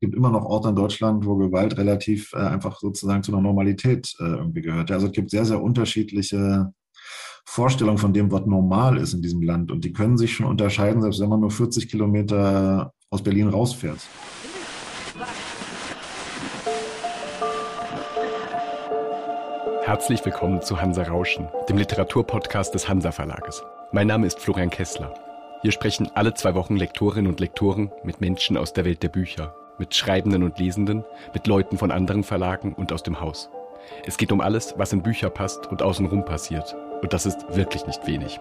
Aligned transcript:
gibt 0.00 0.14
immer 0.14 0.30
noch 0.30 0.44
Orte 0.44 0.68
in 0.68 0.76
Deutschland, 0.76 1.26
wo 1.26 1.36
Gewalt 1.36 1.76
relativ 1.76 2.32
äh, 2.32 2.38
einfach 2.38 2.78
sozusagen 2.78 3.22
zu 3.22 3.32
einer 3.32 3.42
Normalität 3.42 4.14
äh, 4.20 4.24
irgendwie 4.24 4.62
gehört. 4.62 4.90
Also 4.90 5.06
es 5.06 5.12
gibt 5.12 5.30
sehr, 5.30 5.44
sehr 5.44 5.62
unterschiedliche 5.62 6.72
Vorstellungen 7.44 7.98
von 7.98 8.12
dem, 8.12 8.30
was 8.30 8.46
normal 8.46 8.98
ist 8.98 9.14
in 9.14 9.22
diesem 9.22 9.42
Land. 9.42 9.72
Und 9.72 9.84
die 9.84 9.92
können 9.92 10.16
sich 10.16 10.34
schon 10.34 10.46
unterscheiden, 10.46 11.02
selbst 11.02 11.20
wenn 11.20 11.28
man 11.28 11.40
nur 11.40 11.50
40 11.50 11.90
Kilometer 11.90 12.92
aus 13.10 13.22
Berlin 13.22 13.48
rausfährt. 13.48 13.98
Herzlich 19.82 20.22
willkommen 20.24 20.60
zu 20.60 20.80
Hansa 20.80 21.04
Rauschen, 21.04 21.48
dem 21.70 21.78
Literaturpodcast 21.78 22.74
des 22.74 22.88
Hansa 22.88 23.10
Verlages. 23.10 23.62
Mein 23.92 24.06
Name 24.06 24.26
ist 24.26 24.38
Florian 24.38 24.68
Kessler. 24.68 25.14
Hier 25.62 25.72
sprechen 25.72 26.10
alle 26.14 26.34
zwei 26.34 26.54
Wochen 26.54 26.76
Lektorinnen 26.76 27.26
und 27.26 27.40
Lektoren 27.40 27.90
mit 28.04 28.20
Menschen 28.20 28.58
aus 28.58 28.74
der 28.74 28.84
Welt 28.84 29.02
der 29.02 29.08
Bücher 29.08 29.54
mit 29.78 29.94
Schreibenden 29.94 30.42
und 30.42 30.58
Lesenden, 30.58 31.04
mit 31.32 31.46
Leuten 31.46 31.78
von 31.78 31.90
anderen 31.90 32.24
Verlagen 32.24 32.74
und 32.74 32.92
aus 32.92 33.02
dem 33.02 33.20
Haus. 33.20 33.50
Es 34.06 34.16
geht 34.16 34.32
um 34.32 34.40
alles, 34.40 34.74
was 34.76 34.92
in 34.92 35.02
Bücher 35.02 35.30
passt 35.30 35.66
und 35.66 35.82
außenrum 35.82 36.24
passiert. 36.24 36.74
Und 37.02 37.12
das 37.12 37.26
ist 37.26 37.38
wirklich 37.54 37.86
nicht 37.86 38.06
wenig. 38.06 38.38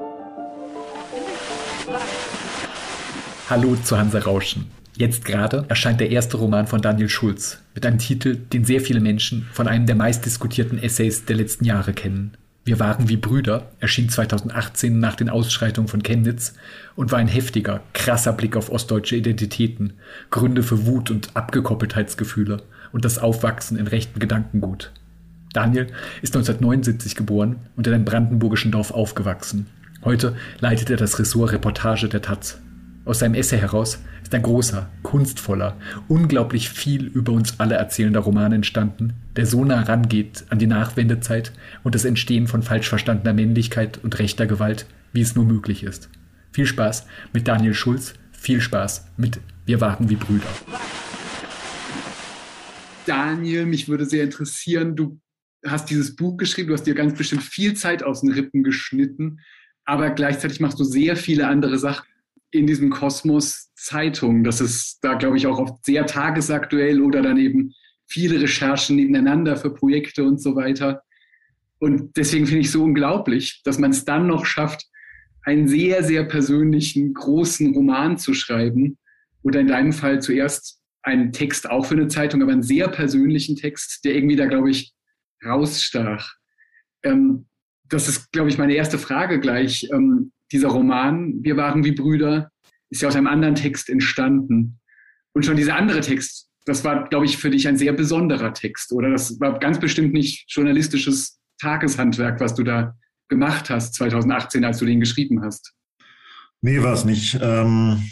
Hallo 3.49 3.75
zu 3.75 3.97
Hansa 3.97 4.19
Rauschen. 4.19 4.71
Jetzt 4.97 5.25
gerade 5.25 5.63
erscheint 5.69 5.99
der 5.99 6.09
erste 6.09 6.37
Roman 6.37 6.65
von 6.65 6.81
Daniel 6.81 7.07
Schulz 7.07 7.59
mit 7.75 7.85
einem 7.85 7.99
Titel, 7.99 8.35
den 8.35 8.65
sehr 8.65 8.81
viele 8.81 8.99
Menschen 8.99 9.47
von 9.53 9.67
einem 9.67 9.85
der 9.85 9.95
meistdiskutierten 9.95 10.81
Essays 10.81 11.25
der 11.25 11.35
letzten 11.35 11.65
Jahre 11.65 11.93
kennen. 11.93 12.35
Wir 12.67 12.81
waren 12.81 13.07
wie 13.07 13.15
Brüder 13.15 13.71
erschien 13.79 14.09
2018 14.09 14.99
nach 14.99 15.15
den 15.15 15.29
Ausschreitungen 15.29 15.87
von 15.87 16.03
Chemnitz 16.03 16.53
und 16.97 17.13
war 17.13 17.19
ein 17.19 17.29
heftiger, 17.29 17.79
krasser 17.93 18.33
Blick 18.33 18.57
auf 18.57 18.69
ostdeutsche 18.69 19.15
Identitäten, 19.15 19.93
Gründe 20.31 20.63
für 20.63 20.85
Wut 20.85 21.09
und 21.09 21.33
Abgekoppeltheitsgefühle 21.33 22.61
und 22.91 23.05
das 23.05 23.19
Aufwachsen 23.19 23.77
in 23.77 23.87
rechten 23.87 24.19
Gedankengut. 24.19 24.91
Daniel 25.53 25.87
ist 26.21 26.35
1979 26.35 27.15
geboren 27.15 27.55
und 27.77 27.87
in 27.87 27.93
einem 27.93 28.03
brandenburgischen 28.03 28.73
Dorf 28.73 28.91
aufgewachsen. 28.91 29.67
Heute 30.03 30.35
leitet 30.59 30.89
er 30.89 30.97
das 30.97 31.19
Ressort 31.19 31.53
Reportage 31.53 32.09
der 32.09 32.21
Taz. 32.21 32.59
Aus 33.07 33.19
seinem 33.19 33.35
Essay 33.35 33.57
heraus 33.57 34.03
ist 34.21 34.35
ein 34.35 34.41
großer, 34.41 34.89
kunstvoller, 35.01 35.77
unglaublich 36.09 36.67
viel 36.67 37.05
über 37.05 37.31
uns 37.31 37.57
alle 37.57 37.75
erzählender 37.75 38.19
Roman 38.19 38.51
entstanden, 38.51 39.13
der 39.37 39.45
so 39.45 39.63
nah 39.63 39.81
rangeht 39.83 40.43
an 40.49 40.59
die 40.59 40.67
Nachwendezeit 40.67 41.53
und 41.85 41.95
das 41.95 42.03
Entstehen 42.03 42.47
von 42.47 42.63
falsch 42.63 42.89
verstandener 42.89 43.33
Männlichkeit 43.33 44.03
und 44.03 44.19
rechter 44.19 44.45
Gewalt, 44.45 44.87
wie 45.13 45.21
es 45.21 45.35
nur 45.35 45.45
möglich 45.45 45.83
ist. 45.83 46.09
Viel 46.51 46.65
Spaß 46.65 47.07
mit 47.31 47.47
Daniel 47.47 47.73
Schulz, 47.73 48.13
viel 48.33 48.59
Spaß 48.59 49.07
mit 49.15 49.39
Wir 49.65 49.79
waren 49.79 50.09
wie 50.09 50.17
Brüder. 50.17 50.49
Daniel, 53.05 53.67
mich 53.67 53.87
würde 53.87 54.05
sehr 54.05 54.25
interessieren, 54.25 54.97
du 54.97 55.17
hast 55.65 55.89
dieses 55.89 56.17
Buch 56.17 56.35
geschrieben, 56.35 56.67
du 56.67 56.73
hast 56.73 56.85
dir 56.85 56.93
ganz 56.93 57.17
bestimmt 57.17 57.43
viel 57.43 57.73
Zeit 57.73 58.03
aus 58.03 58.19
den 58.19 58.33
Rippen 58.33 58.63
geschnitten, 58.63 59.39
aber 59.85 60.09
gleichzeitig 60.09 60.59
machst 60.59 60.77
du 60.77 60.83
sehr 60.83 61.15
viele 61.15 61.47
andere 61.47 61.77
Sachen 61.77 62.05
in 62.51 62.67
diesem 62.67 62.89
Kosmos 62.89 63.71
Zeitung. 63.75 64.43
Das 64.43 64.61
ist 64.61 64.99
da, 65.01 65.13
glaube 65.13 65.37
ich, 65.37 65.47
auch 65.47 65.59
oft 65.59 65.85
sehr 65.85 66.05
tagesaktuell 66.05 67.01
oder 67.01 67.21
dann 67.21 67.37
eben 67.37 67.73
viele 68.07 68.41
Recherchen 68.41 68.95
nebeneinander 68.95 69.57
für 69.57 69.73
Projekte 69.73 70.23
und 70.23 70.41
so 70.41 70.55
weiter. 70.55 71.03
Und 71.79 72.17
deswegen 72.17 72.47
finde 72.47 72.61
ich 72.61 72.71
so 72.71 72.83
unglaublich, 72.83 73.61
dass 73.63 73.77
man 73.77 73.91
es 73.91 74.05
dann 74.05 74.27
noch 74.27 74.45
schafft, 74.45 74.85
einen 75.43 75.67
sehr, 75.67 76.03
sehr 76.03 76.23
persönlichen, 76.23 77.13
großen 77.13 77.73
Roman 77.73 78.17
zu 78.17 78.33
schreiben. 78.33 78.97
Oder 79.43 79.61
in 79.61 79.67
deinem 79.67 79.93
Fall 79.93 80.21
zuerst 80.21 80.81
einen 81.03 81.31
Text 81.31 81.69
auch 81.69 81.85
für 81.85 81.95
eine 81.95 82.07
Zeitung, 82.07 82.41
aber 82.41 82.51
einen 82.51 82.63
sehr 82.63 82.89
persönlichen 82.89 83.55
Text, 83.55 84.03
der 84.03 84.15
irgendwie 84.15 84.35
da, 84.35 84.45
glaube 84.45 84.71
ich, 84.71 84.93
rausstach. 85.45 86.35
Ähm, 87.03 87.45
das 87.87 88.09
ist, 88.09 88.31
glaube 88.31 88.49
ich, 88.49 88.57
meine 88.57 88.73
erste 88.73 88.97
Frage 88.97 89.39
gleich. 89.39 89.87
Ähm, 89.93 90.33
dieser 90.51 90.69
Roman, 90.69 91.43
Wir 91.43 91.57
waren 91.57 91.83
wie 91.83 91.91
Brüder, 91.91 92.51
ist 92.89 93.01
ja 93.01 93.07
aus 93.07 93.15
einem 93.15 93.27
anderen 93.27 93.55
Text 93.55 93.89
entstanden. 93.89 94.79
Und 95.33 95.45
schon 95.45 95.57
dieser 95.57 95.75
andere 95.75 96.01
Text, 96.01 96.49
das 96.65 96.83
war, 96.83 97.07
glaube 97.09 97.25
ich, 97.25 97.37
für 97.37 97.49
dich 97.49 97.67
ein 97.67 97.77
sehr 97.77 97.93
besonderer 97.93 98.53
Text, 98.53 98.91
oder? 98.91 99.09
Das 99.09 99.39
war 99.39 99.59
ganz 99.59 99.79
bestimmt 99.79 100.13
nicht 100.13 100.45
journalistisches 100.49 101.39
Tageshandwerk, 101.59 102.39
was 102.39 102.55
du 102.55 102.63
da 102.63 102.95
gemacht 103.29 103.69
hast 103.69 103.95
2018, 103.95 104.63
als 104.63 104.79
du 104.79 104.85
den 104.85 104.99
geschrieben 104.99 105.43
hast. 105.43 105.73
Nee, 106.61 106.81
war 106.81 106.93
es 106.93 107.05
nicht. 107.05 107.37
Ähm, 107.41 108.09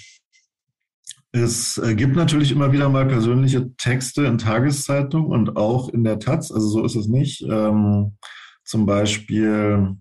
es 1.31 1.81
gibt 1.95 2.15
natürlich 2.15 2.51
immer 2.51 2.71
wieder 2.71 2.87
mal 2.89 3.07
persönliche 3.07 3.75
Texte 3.75 4.25
in 4.25 4.37
Tageszeitungen 4.37 5.31
und 5.31 5.57
auch 5.57 5.89
in 5.89 6.03
der 6.03 6.19
Taz, 6.19 6.51
also 6.51 6.67
so 6.67 6.85
ist 6.85 6.95
es 6.95 7.07
nicht. 7.07 7.41
Ähm, 7.41 8.17
zum 8.63 8.85
Beispiel 8.85 9.97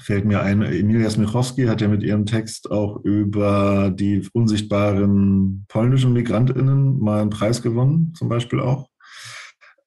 fällt 0.00 0.24
mir 0.24 0.40
ein, 0.42 0.62
Emilia 0.62 1.10
Smichowski 1.10 1.66
hat 1.66 1.80
ja 1.80 1.88
mit 1.88 2.02
ihrem 2.02 2.26
Text 2.26 2.70
auch 2.70 3.02
über 3.04 3.90
die 3.94 4.26
unsichtbaren 4.32 5.64
polnischen 5.68 6.12
MigrantInnen 6.12 6.98
mal 6.98 7.20
einen 7.20 7.30
Preis 7.30 7.62
gewonnen, 7.62 8.12
zum 8.16 8.28
Beispiel 8.28 8.60
auch. 8.60 8.88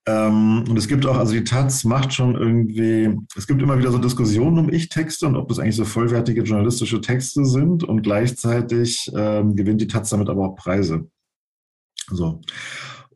Ähm, 0.07 0.63
und 0.67 0.77
es 0.77 0.87
gibt 0.87 1.05
auch, 1.05 1.17
also 1.17 1.33
die 1.33 1.43
Taz 1.43 1.83
macht 1.83 2.13
schon 2.13 2.35
irgendwie, 2.35 3.15
es 3.35 3.45
gibt 3.45 3.61
immer 3.61 3.77
wieder 3.77 3.91
so 3.91 3.99
Diskussionen 3.99 4.57
um 4.57 4.73
Ich-Texte 4.73 5.27
und 5.27 5.35
ob 5.35 5.47
das 5.47 5.59
eigentlich 5.59 5.75
so 5.75 5.85
vollwertige 5.85 6.41
journalistische 6.41 7.01
Texte 7.01 7.45
sind 7.45 7.83
und 7.83 8.01
gleichzeitig 8.01 9.11
ähm, 9.15 9.55
gewinnt 9.55 9.79
die 9.79 9.87
Taz 9.87 10.09
damit 10.09 10.29
aber 10.29 10.47
auch 10.47 10.55
Preise. 10.55 11.07
So. 12.09 12.41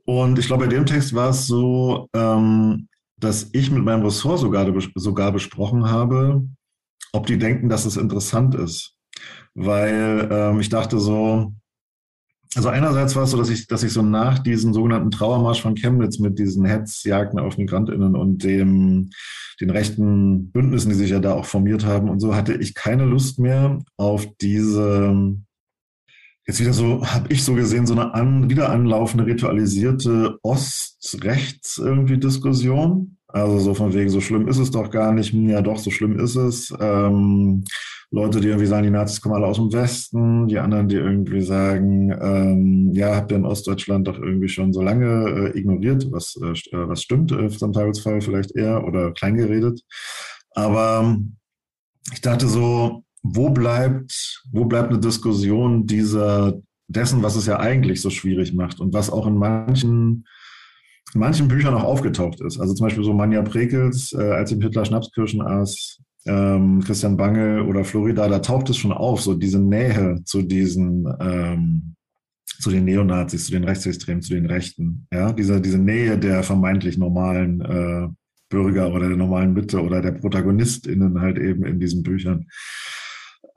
Und 0.05 0.37
ich 0.37 0.45
glaube, 0.45 0.65
bei 0.65 0.69
dem 0.69 0.85
Text 0.85 1.15
war 1.15 1.31
es 1.31 1.47
so, 1.47 2.07
ähm, 2.13 2.87
dass 3.17 3.49
ich 3.53 3.71
mit 3.71 3.83
meinem 3.83 4.03
Ressort 4.03 4.39
sogar, 4.39 4.71
sogar 4.95 5.31
besprochen 5.31 5.89
habe, 5.89 6.47
ob 7.15 7.27
die 7.27 7.37
denken, 7.37 7.69
dass 7.69 7.85
es 7.85 7.97
interessant 7.97 8.55
ist. 8.55 8.95
Weil 9.53 10.27
ähm, 10.29 10.59
ich 10.59 10.69
dachte 10.69 10.99
so, 10.99 11.53
also 12.55 12.69
einerseits 12.69 13.15
war 13.15 13.23
es 13.23 13.31
so, 13.31 13.37
dass 13.37 13.49
ich, 13.49 13.67
dass 13.67 13.83
ich 13.83 13.91
so 13.91 14.01
nach 14.01 14.39
diesem 14.39 14.73
sogenannten 14.73 15.11
Trauermarsch 15.11 15.61
von 15.61 15.75
Chemnitz 15.75 16.19
mit 16.19 16.39
diesen 16.39 16.65
Hetzjagden 16.65 17.39
auf 17.39 17.57
MigrantInnen 17.57 18.15
und 18.15 18.43
dem, 18.43 19.09
den 19.59 19.69
rechten 19.69 20.51
Bündnissen, 20.51 20.89
die 20.89 20.95
sich 20.95 21.11
ja 21.11 21.19
da 21.19 21.33
auch 21.33 21.45
formiert 21.45 21.85
haben 21.85 22.09
und 22.09 22.19
so, 22.19 22.35
hatte 22.35 22.53
ich 22.53 22.73
keine 22.73 23.05
Lust 23.05 23.39
mehr 23.39 23.79
auf 23.97 24.25
diese, 24.41 25.35
jetzt 26.47 26.59
wieder 26.59 26.73
so, 26.73 27.05
habe 27.05 27.31
ich 27.31 27.43
so 27.43 27.55
gesehen, 27.55 27.87
so 27.87 27.93
eine 27.93 28.13
an, 28.13 28.49
wieder 28.49 28.69
anlaufende, 28.69 29.25
ritualisierte 29.25 30.37
Ost-Rechts 30.41 31.77
irgendwie 31.77 32.17
Diskussion. 32.17 33.17
Also 33.35 33.59
so 33.59 33.73
von 33.73 33.93
wegen, 33.93 34.09
so 34.09 34.21
schlimm 34.21 34.47
ist 34.47 34.59
es 34.59 34.71
doch 34.71 34.89
gar 34.89 35.11
nicht. 35.11 35.33
Ja, 35.33 35.61
doch, 35.61 35.77
so 35.77 35.91
schlimm 35.91 36.17
ist 36.17 36.37
es. 36.37 36.73
Ähm, 36.79 37.65
Leute, 38.09 38.39
die 38.39 38.47
irgendwie 38.47 38.65
sagen, 38.65 38.85
die 38.85 38.91
Nazis 38.91 39.19
kommen 39.19 39.35
alle 39.35 39.47
aus 39.47 39.57
dem 39.57 39.73
Westen. 39.73 40.47
Die 40.47 40.57
anderen, 40.57 40.87
die 40.87 40.95
irgendwie 40.95 41.41
sagen, 41.41 42.11
ähm, 42.21 42.93
ja, 42.93 43.13
habt 43.13 43.33
ihr 43.33 43.37
in 43.37 43.45
Ostdeutschland 43.45 44.07
doch 44.07 44.17
irgendwie 44.17 44.47
schon 44.47 44.71
so 44.71 44.81
lange 44.81 45.51
äh, 45.53 45.59
ignoriert, 45.59 46.09
was, 46.13 46.39
äh, 46.41 46.51
äh 46.51 46.87
was 46.87 47.01
stimmt, 47.01 47.33
äh, 47.33 47.49
zum 47.49 47.73
Teilsfall 47.73 48.21
vielleicht 48.21 48.55
eher 48.55 48.85
oder 48.85 49.11
kleingeredet. 49.11 49.81
Aber 50.51 51.01
ähm, 51.03 51.35
ich 52.13 52.21
dachte 52.21 52.47
so, 52.47 53.03
wo 53.21 53.49
bleibt, 53.49 54.43
wo 54.53 54.63
bleibt 54.63 54.91
eine 54.91 54.99
Diskussion 54.99 55.85
dieser, 55.85 56.53
dessen, 56.87 57.21
was 57.21 57.35
es 57.35 57.47
ja 57.47 57.59
eigentlich 57.59 57.99
so 57.99 58.09
schwierig 58.09 58.53
macht 58.53 58.79
und 58.79 58.93
was 58.93 59.09
auch 59.09 59.27
in 59.27 59.35
manchen 59.35 60.23
in 61.15 61.21
manchen 61.21 61.47
Büchern 61.47 61.73
auch 61.73 61.83
aufgetaucht 61.83 62.41
ist. 62.41 62.59
Also 62.59 62.73
zum 62.73 62.85
Beispiel 62.85 63.03
so 63.03 63.13
Manja 63.13 63.41
Prekels, 63.41 64.13
äh, 64.13 64.31
als 64.31 64.51
ihm 64.51 64.61
Hitler 64.61 64.83
Schnapskirschen 64.83 65.41
aß, 65.41 66.01
ähm, 66.25 66.83
Christian 66.83 67.15
Bangel 67.15 67.61
oder 67.61 67.85
Florida, 67.85 68.27
da 68.27 68.39
taucht 68.39 68.69
es 68.69 68.77
schon 68.77 68.91
auf, 68.91 69.21
so 69.21 69.33
diese 69.33 69.59
Nähe 69.59 70.21
zu 70.25 70.41
diesen, 70.41 71.07
ähm, 71.21 71.95
zu 72.59 72.69
den 72.69 72.83
Neonazis, 72.83 73.45
zu 73.45 73.51
den 73.53 73.63
Rechtsextremen, 73.63 74.21
zu 74.21 74.33
den 74.33 74.45
Rechten. 74.45 75.07
Ja, 75.11 75.31
diese, 75.31 75.61
diese 75.61 75.77
Nähe 75.77 76.17
der 76.17 76.43
vermeintlich 76.43 76.97
normalen 76.97 77.61
äh, 77.61 78.07
Bürger 78.49 78.93
oder 78.93 79.07
der 79.07 79.17
normalen 79.17 79.53
Mitte 79.53 79.81
oder 79.81 80.01
der 80.01 80.11
ProtagonistInnen 80.11 81.21
halt 81.21 81.37
eben 81.37 81.65
in 81.65 81.79
diesen 81.79 82.03
Büchern. 82.03 82.47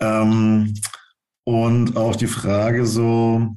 Ähm, 0.00 0.74
und 1.44 1.96
auch 1.96 2.14
die 2.14 2.26
Frage 2.26 2.86
so, 2.86 3.56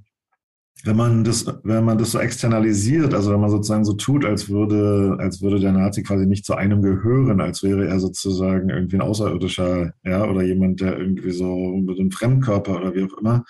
wenn 0.84 0.96
man 0.96 1.24
das, 1.24 1.46
wenn 1.64 1.84
man 1.84 1.98
das 1.98 2.12
so 2.12 2.20
externalisiert, 2.20 3.14
also 3.14 3.32
wenn 3.32 3.40
man 3.40 3.50
sozusagen 3.50 3.86
so 3.86 3.94
tut, 3.94 4.26
als 4.26 4.50
würde, 4.50 5.16
als 5.20 5.42
würde 5.42 5.60
der 5.60 5.72
Nazi 5.74 6.02
quasi 6.02 6.26
nicht 6.26 6.46
zu 6.46 6.56
einem 6.56 6.82
gehören, 6.82 7.40
als 7.40 7.62
wäre 7.62 7.88
er 7.88 8.00
sozusagen 8.00 8.70
irgendwie 8.70 8.98
ein 8.98 9.02
Außerirdischer, 9.02 9.94
ja, 10.04 10.26
oder 10.26 10.42
jemand, 10.42 10.82
der 10.82 10.98
irgendwie 10.98 11.32
so 11.32 11.56
mit 11.56 12.00
einem 12.00 12.12
Fremdkörper 12.12 12.78
oder 12.78 12.96
wie 12.96 13.04
auch 13.04 13.18
immer. 13.20 13.44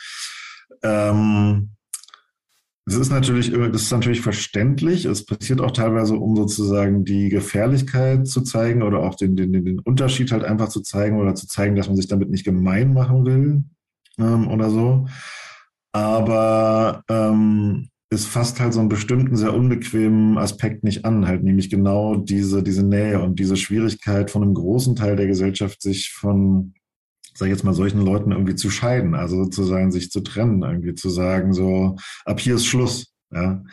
Ähm, 0.83 1.69
das 2.85 2.95
ist 2.95 3.11
natürlich, 3.11 3.51
das 3.51 3.83
ist 3.83 3.91
natürlich 3.91 4.21
verständlich. 4.21 5.05
Es 5.05 5.25
passiert 5.25 5.61
auch 5.61 5.71
teilweise, 5.71 6.15
um 6.15 6.35
sozusagen 6.35 7.05
die 7.05 7.29
Gefährlichkeit 7.29 8.27
zu 8.27 8.41
zeigen 8.41 8.81
oder 8.81 8.99
auch 8.99 9.15
den, 9.15 9.35
den, 9.35 9.53
den 9.53 9.79
Unterschied 9.79 10.31
halt 10.31 10.43
einfach 10.43 10.69
zu 10.69 10.81
zeigen 10.81 11.19
oder 11.19 11.35
zu 11.35 11.47
zeigen, 11.47 11.75
dass 11.75 11.87
man 11.87 11.95
sich 11.95 12.07
damit 12.07 12.29
nicht 12.29 12.43
gemein 12.43 12.93
machen 12.93 13.25
will 13.25 13.63
ähm, 14.17 14.47
oder 14.47 14.69
so. 14.69 15.07
Aber 15.93 17.03
ähm, 17.09 17.89
es 18.09 18.25
fasst 18.25 18.59
halt 18.59 18.73
so 18.73 18.79
einen 18.79 18.89
bestimmten, 18.89 19.37
sehr 19.37 19.53
unbequemen 19.53 20.37
Aspekt 20.37 20.83
nicht 20.83 21.05
an, 21.05 21.27
halt 21.27 21.43
nämlich 21.43 21.69
genau 21.69 22.15
diese, 22.15 22.61
diese 22.61 22.83
Nähe 22.83 23.21
und 23.21 23.39
diese 23.39 23.55
Schwierigkeit 23.55 24.29
von 24.29 24.43
einem 24.43 24.53
großen 24.53 24.95
Teil 24.95 25.15
der 25.15 25.27
Gesellschaft, 25.27 25.81
sich 25.81 26.11
von, 26.11 26.73
sag 27.33 27.47
ich 27.47 27.53
jetzt 27.53 27.63
mal, 27.63 27.73
solchen 27.73 28.01
Leuten 28.01 28.31
irgendwie 28.31 28.55
zu 28.55 28.69
scheiden, 28.69 29.15
also 29.15 29.45
sozusagen 29.45 29.91
sich 29.91 30.11
zu 30.11 30.19
trennen, 30.21 30.61
irgendwie 30.61 30.93
zu 30.93 31.09
sagen, 31.09 31.53
so, 31.53 31.95
ab 32.25 32.41
hier 32.41 32.55
ist 32.55 32.65
Schluss, 32.65 33.13
ja. 33.31 33.63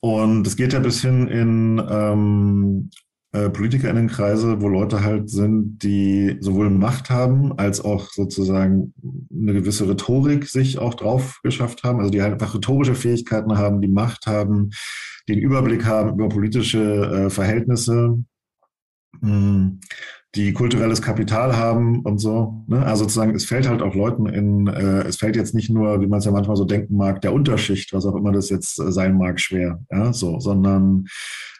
Und 0.00 0.46
es 0.46 0.56
geht 0.56 0.72
ja 0.72 0.80
bis 0.80 1.00
hin 1.00 1.26
in 1.28 1.82
ähm, 1.88 2.90
äh, 3.34 3.50
PolitikerInnenkreise, 3.50 4.62
wo 4.62 4.68
Leute 4.68 5.02
halt 5.02 5.28
sind, 5.28 5.82
die 5.82 6.36
sowohl 6.38 6.70
Macht 6.70 7.10
haben, 7.10 7.58
als 7.58 7.84
auch 7.84 8.08
sozusagen 8.10 8.94
eine 9.32 9.54
gewisse 9.54 9.88
Rhetorik 9.88 10.46
sich 10.46 10.78
auch 10.78 10.94
drauf 10.94 11.40
geschafft 11.42 11.82
haben, 11.82 11.98
also 11.98 12.12
die 12.12 12.22
halt 12.22 12.34
einfach 12.34 12.54
rhetorische 12.54 12.94
Fähigkeiten 12.94 13.58
haben, 13.58 13.80
die 13.80 13.88
Macht 13.88 14.26
haben, 14.26 14.70
den 15.28 15.40
Überblick 15.40 15.84
haben 15.84 16.10
über 16.10 16.28
politische 16.28 17.26
äh, 17.26 17.30
Verhältnisse, 17.30 18.22
hm, 19.20 19.80
die 20.34 20.52
kulturelles 20.52 21.00
Kapital 21.00 21.56
haben 21.56 22.00
und 22.00 22.18
so. 22.18 22.64
Ne? 22.66 22.84
Also 22.84 23.04
sozusagen, 23.04 23.34
es 23.34 23.44
fällt 23.44 23.68
halt 23.68 23.82
auch 23.82 23.94
Leuten 23.94 24.26
in, 24.26 24.66
äh, 24.66 25.02
es 25.06 25.16
fällt 25.16 25.36
jetzt 25.36 25.54
nicht 25.54 25.70
nur, 25.70 26.00
wie 26.00 26.06
man 26.06 26.18
es 26.18 26.24
ja 26.24 26.32
manchmal 26.32 26.56
so 26.56 26.64
denken 26.64 26.96
mag, 26.96 27.20
der 27.20 27.32
Unterschicht, 27.32 27.92
was 27.92 28.04
auch 28.06 28.16
immer 28.16 28.32
das 28.32 28.50
jetzt 28.50 28.80
äh, 28.80 28.90
sein 28.90 29.16
mag, 29.16 29.40
schwer, 29.40 29.80
ja, 29.90 30.12
so, 30.12 30.40
sondern 30.40 31.06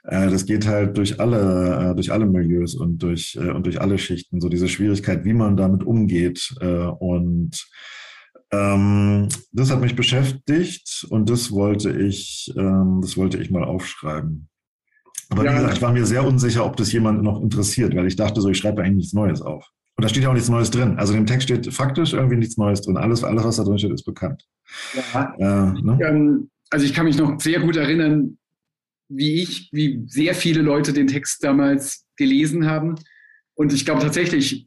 äh, 0.05 0.29
das 0.29 0.45
geht 0.47 0.67
halt 0.67 0.97
durch 0.97 1.21
alle, 1.21 1.91
äh, 1.91 1.95
durch 1.95 2.13
alle 2.13 2.27
Milieus 2.27 2.75
und 2.75 2.99
durch, 2.99 3.37
äh, 3.41 3.51
und 3.51 3.67
durch 3.67 3.81
alle 3.81 3.99
Schichten. 3.99 4.41
So 4.41 4.49
diese 4.49 4.69
Schwierigkeit, 4.69 5.25
wie 5.25 5.35
man 5.35 5.57
damit 5.57 5.85
umgeht. 5.85 6.55
Äh, 6.61 6.87
und 6.87 7.67
ähm, 8.53 9.29
das 9.53 9.71
hat 9.71 9.81
mich 9.81 9.97
beschäftigt 9.97 11.07
und 11.11 11.31
das 11.31 11.51
wollte 11.53 11.91
ich, 11.91 12.53
ähm, 12.57 13.01
das 13.03 13.17
wollte 13.17 13.39
ich 13.39 13.51
mal 13.51 13.65
aufschreiben. 13.65 14.49
Aber 15.31 15.45
ja. 15.45 15.53
wie 15.53 15.57
gesagt, 15.57 15.77
ich 15.77 15.83
war 15.83 15.93
mir 15.93 16.07
sehr 16.07 16.25
unsicher, 16.25 16.65
ob 16.65 16.77
das 16.77 16.93
jemand 16.93 17.23
noch 17.23 17.41
interessiert, 17.41 17.95
weil 17.95 18.07
ich 18.07 18.17
dachte 18.17 18.41
so, 18.41 18.49
ich 18.49 18.59
schreibe 18.59 18.83
eigentlich 18.83 18.97
nichts 18.97 19.13
Neues 19.13 19.43
auf. 19.43 19.71
Und 19.97 20.03
da 20.03 20.09
steht 20.09 20.25
ja 20.25 20.31
auch 20.31 20.35
nichts 20.35 20.49
Neues 20.49 20.71
drin. 20.71 20.99
Also 20.99 21.15
im 21.15 21.27
Text 21.27 21.45
steht 21.45 21.73
faktisch 21.73 22.13
irgendwie 22.13 22.37
nichts 22.37 22.57
Neues 22.57 22.81
drin. 22.83 22.97
Alles, 22.97 23.23
alles 23.23 23.45
was 23.45 23.57
da 23.57 23.65
drin 23.65 23.79
steht, 23.79 23.93
ist 23.93 24.05
bekannt. 24.05 24.45
Ja. 25.13 25.35
Äh, 25.39 25.83
ne? 25.83 25.99
Ähm, 26.03 26.51
also 26.71 26.85
ich 26.85 26.95
kann 26.95 27.05
mich 27.05 27.17
noch 27.17 27.41
sehr 27.41 27.61
gut 27.61 27.77
erinnern, 27.77 28.39
wie 29.09 29.43
ich, 29.43 29.69
wie 29.73 30.03
sehr 30.09 30.35
viele 30.35 30.63
Leute 30.63 30.93
den 30.93 31.07
Text 31.07 31.45
damals 31.45 32.07
gelesen 32.17 32.67
haben. 32.67 32.97
Und 33.55 33.73
ich 33.73 33.85
glaube 33.85 34.03
tatsächlich, 34.03 34.67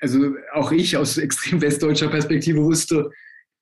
also 0.00 0.34
auch 0.52 0.72
ich 0.72 0.96
aus 0.96 1.18
extrem 1.18 1.60
westdeutscher 1.60 2.08
Perspektive 2.08 2.62
wusste, 2.62 3.10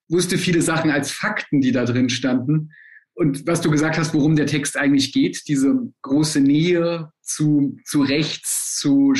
wusste 0.08 0.38
viele 0.38 0.62
Sachen 0.62 0.90
als 0.90 1.10
Fakten, 1.10 1.60
die 1.60 1.72
da 1.72 1.84
drin 1.84 2.08
standen. 2.08 2.70
Und 3.14 3.46
was 3.46 3.60
du 3.60 3.70
gesagt 3.70 3.96
hast, 3.96 4.12
worum 4.12 4.36
der 4.36 4.46
Text 4.46 4.76
eigentlich 4.76 5.12
geht, 5.12 5.42
diese 5.46 5.74
große 6.02 6.40
Nähe 6.40 7.10
zu, 7.22 7.76
zu 7.84 8.02
rechts, 8.02 8.78
zu, 8.78 9.12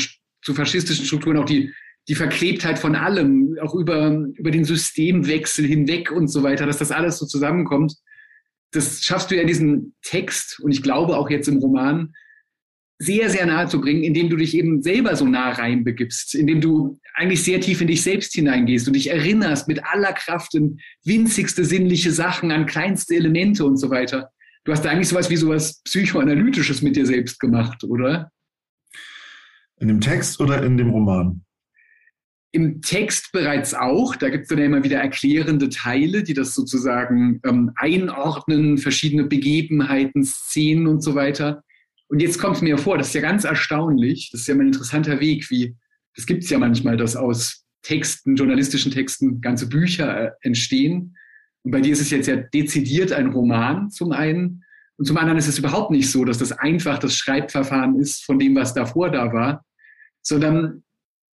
zu 0.43 0.53
faschistischen 0.53 1.05
Strukturen, 1.05 1.37
auch 1.37 1.45
die, 1.45 1.71
die 2.07 2.15
Verklebtheit 2.15 2.77
von 2.77 2.95
allem, 2.95 3.57
auch 3.61 3.73
über, 3.73 4.11
über 4.35 4.51
den 4.51 4.65
Systemwechsel 4.65 5.65
hinweg 5.65 6.11
und 6.11 6.27
so 6.27 6.43
weiter, 6.43 6.65
dass 6.65 6.77
das 6.77 6.91
alles 6.91 7.17
so 7.17 7.25
zusammenkommt 7.25 7.93
das 8.75 9.03
schaffst 9.03 9.31
du 9.31 9.35
ja 9.35 9.41
in 9.41 9.47
diesem 9.47 9.93
Text 10.01 10.59
und 10.59 10.71
ich 10.71 10.83
glaube 10.83 11.17
auch 11.17 11.29
jetzt 11.29 11.47
im 11.47 11.57
Roman 11.57 12.13
sehr, 12.97 13.29
sehr 13.29 13.45
nahe 13.45 13.67
zu 13.67 13.81
bringen, 13.81 14.03
indem 14.03 14.29
du 14.29 14.37
dich 14.37 14.55
eben 14.55 14.81
selber 14.81 15.15
so 15.15 15.25
nah 15.25 15.51
reinbegibst, 15.51 16.33
indem 16.35 16.61
du 16.61 16.97
eigentlich 17.13 17.43
sehr 17.43 17.59
tief 17.59 17.81
in 17.81 17.87
dich 17.87 18.01
selbst 18.01 18.33
hineingehst 18.33 18.87
und 18.87 18.93
dich 18.93 19.09
erinnerst 19.09 19.67
mit 19.67 19.83
aller 19.85 20.13
Kraft 20.13 20.55
in 20.55 20.79
winzigste 21.03 21.65
sinnliche 21.65 22.11
Sachen, 22.11 22.51
an 22.51 22.65
kleinste 22.65 23.15
Elemente 23.15 23.65
und 23.65 23.77
so 23.77 23.89
weiter. 23.89 24.31
Du 24.63 24.71
hast 24.71 24.83
da 24.83 24.89
eigentlich 24.89 25.09
sowas 25.09 25.29
wie 25.29 25.35
sowas 25.35 25.81
Psychoanalytisches 25.83 26.81
mit 26.81 26.95
dir 26.95 27.05
selbst 27.05 27.39
gemacht, 27.39 27.83
oder? 27.83 28.31
In 29.77 29.89
dem 29.89 29.99
Text 29.99 30.39
oder 30.39 30.63
in 30.63 30.77
dem 30.77 30.89
Roman? 30.89 31.43
Im 32.53 32.81
Text 32.81 33.33
bereits 33.33 33.73
auch, 33.73 34.15
da 34.15 34.29
gibt 34.29 34.43
es 34.43 34.47
dann 34.47 34.59
ja 34.59 34.65
immer 34.65 34.85
wieder 34.85 35.01
erklärende 35.01 35.67
Teile, 35.67 36.23
die 36.23 36.33
das 36.33 36.55
sozusagen 36.55 37.41
ähm, 37.43 37.71
einordnen, 37.75 38.77
verschiedene 38.77 39.25
Begebenheiten, 39.25 40.23
Szenen 40.23 40.87
und 40.87 41.03
so 41.03 41.15
weiter. 41.15 41.64
Und 42.07 42.21
jetzt 42.21 42.39
kommt 42.39 42.57
es 42.57 42.61
mir 42.61 42.77
vor, 42.77 42.97
das 42.97 43.07
ist 43.07 43.13
ja 43.15 43.21
ganz 43.21 43.43
erstaunlich, 43.43 44.29
das 44.31 44.41
ist 44.41 44.47
ja 44.47 44.55
mal 44.55 44.61
ein 44.61 44.67
interessanter 44.67 45.19
Weg, 45.19 45.49
wie, 45.49 45.75
das 46.15 46.25
gibt 46.25 46.43
es 46.43 46.49
ja 46.49 46.59
manchmal, 46.59 46.97
dass 46.97 47.15
aus 47.15 47.65
Texten, 47.81 48.35
journalistischen 48.35 48.91
Texten 48.91 49.41
ganze 49.41 49.67
Bücher 49.67 50.27
äh, 50.27 50.31
entstehen. 50.41 51.15
Und 51.63 51.71
bei 51.71 51.81
dir 51.81 51.93
ist 51.93 52.01
es 52.01 52.09
jetzt 52.09 52.27
ja 52.27 52.35
dezidiert 52.35 53.11
ein 53.11 53.27
Roman 53.29 53.89
zum 53.89 54.11
einen. 54.11 54.63
Und 54.97 55.05
zum 55.05 55.17
anderen 55.17 55.37
ist 55.37 55.47
es 55.47 55.59
überhaupt 55.59 55.91
nicht 55.91 56.09
so, 56.09 56.25
dass 56.25 56.37
das 56.37 56.51
einfach 56.51 56.99
das 56.99 57.15
Schreibverfahren 57.15 57.99
ist 57.99 58.23
von 58.23 58.39
dem, 58.39 58.55
was 58.55 58.73
davor 58.73 59.11
da 59.11 59.33
war, 59.33 59.65
sondern 60.21 60.83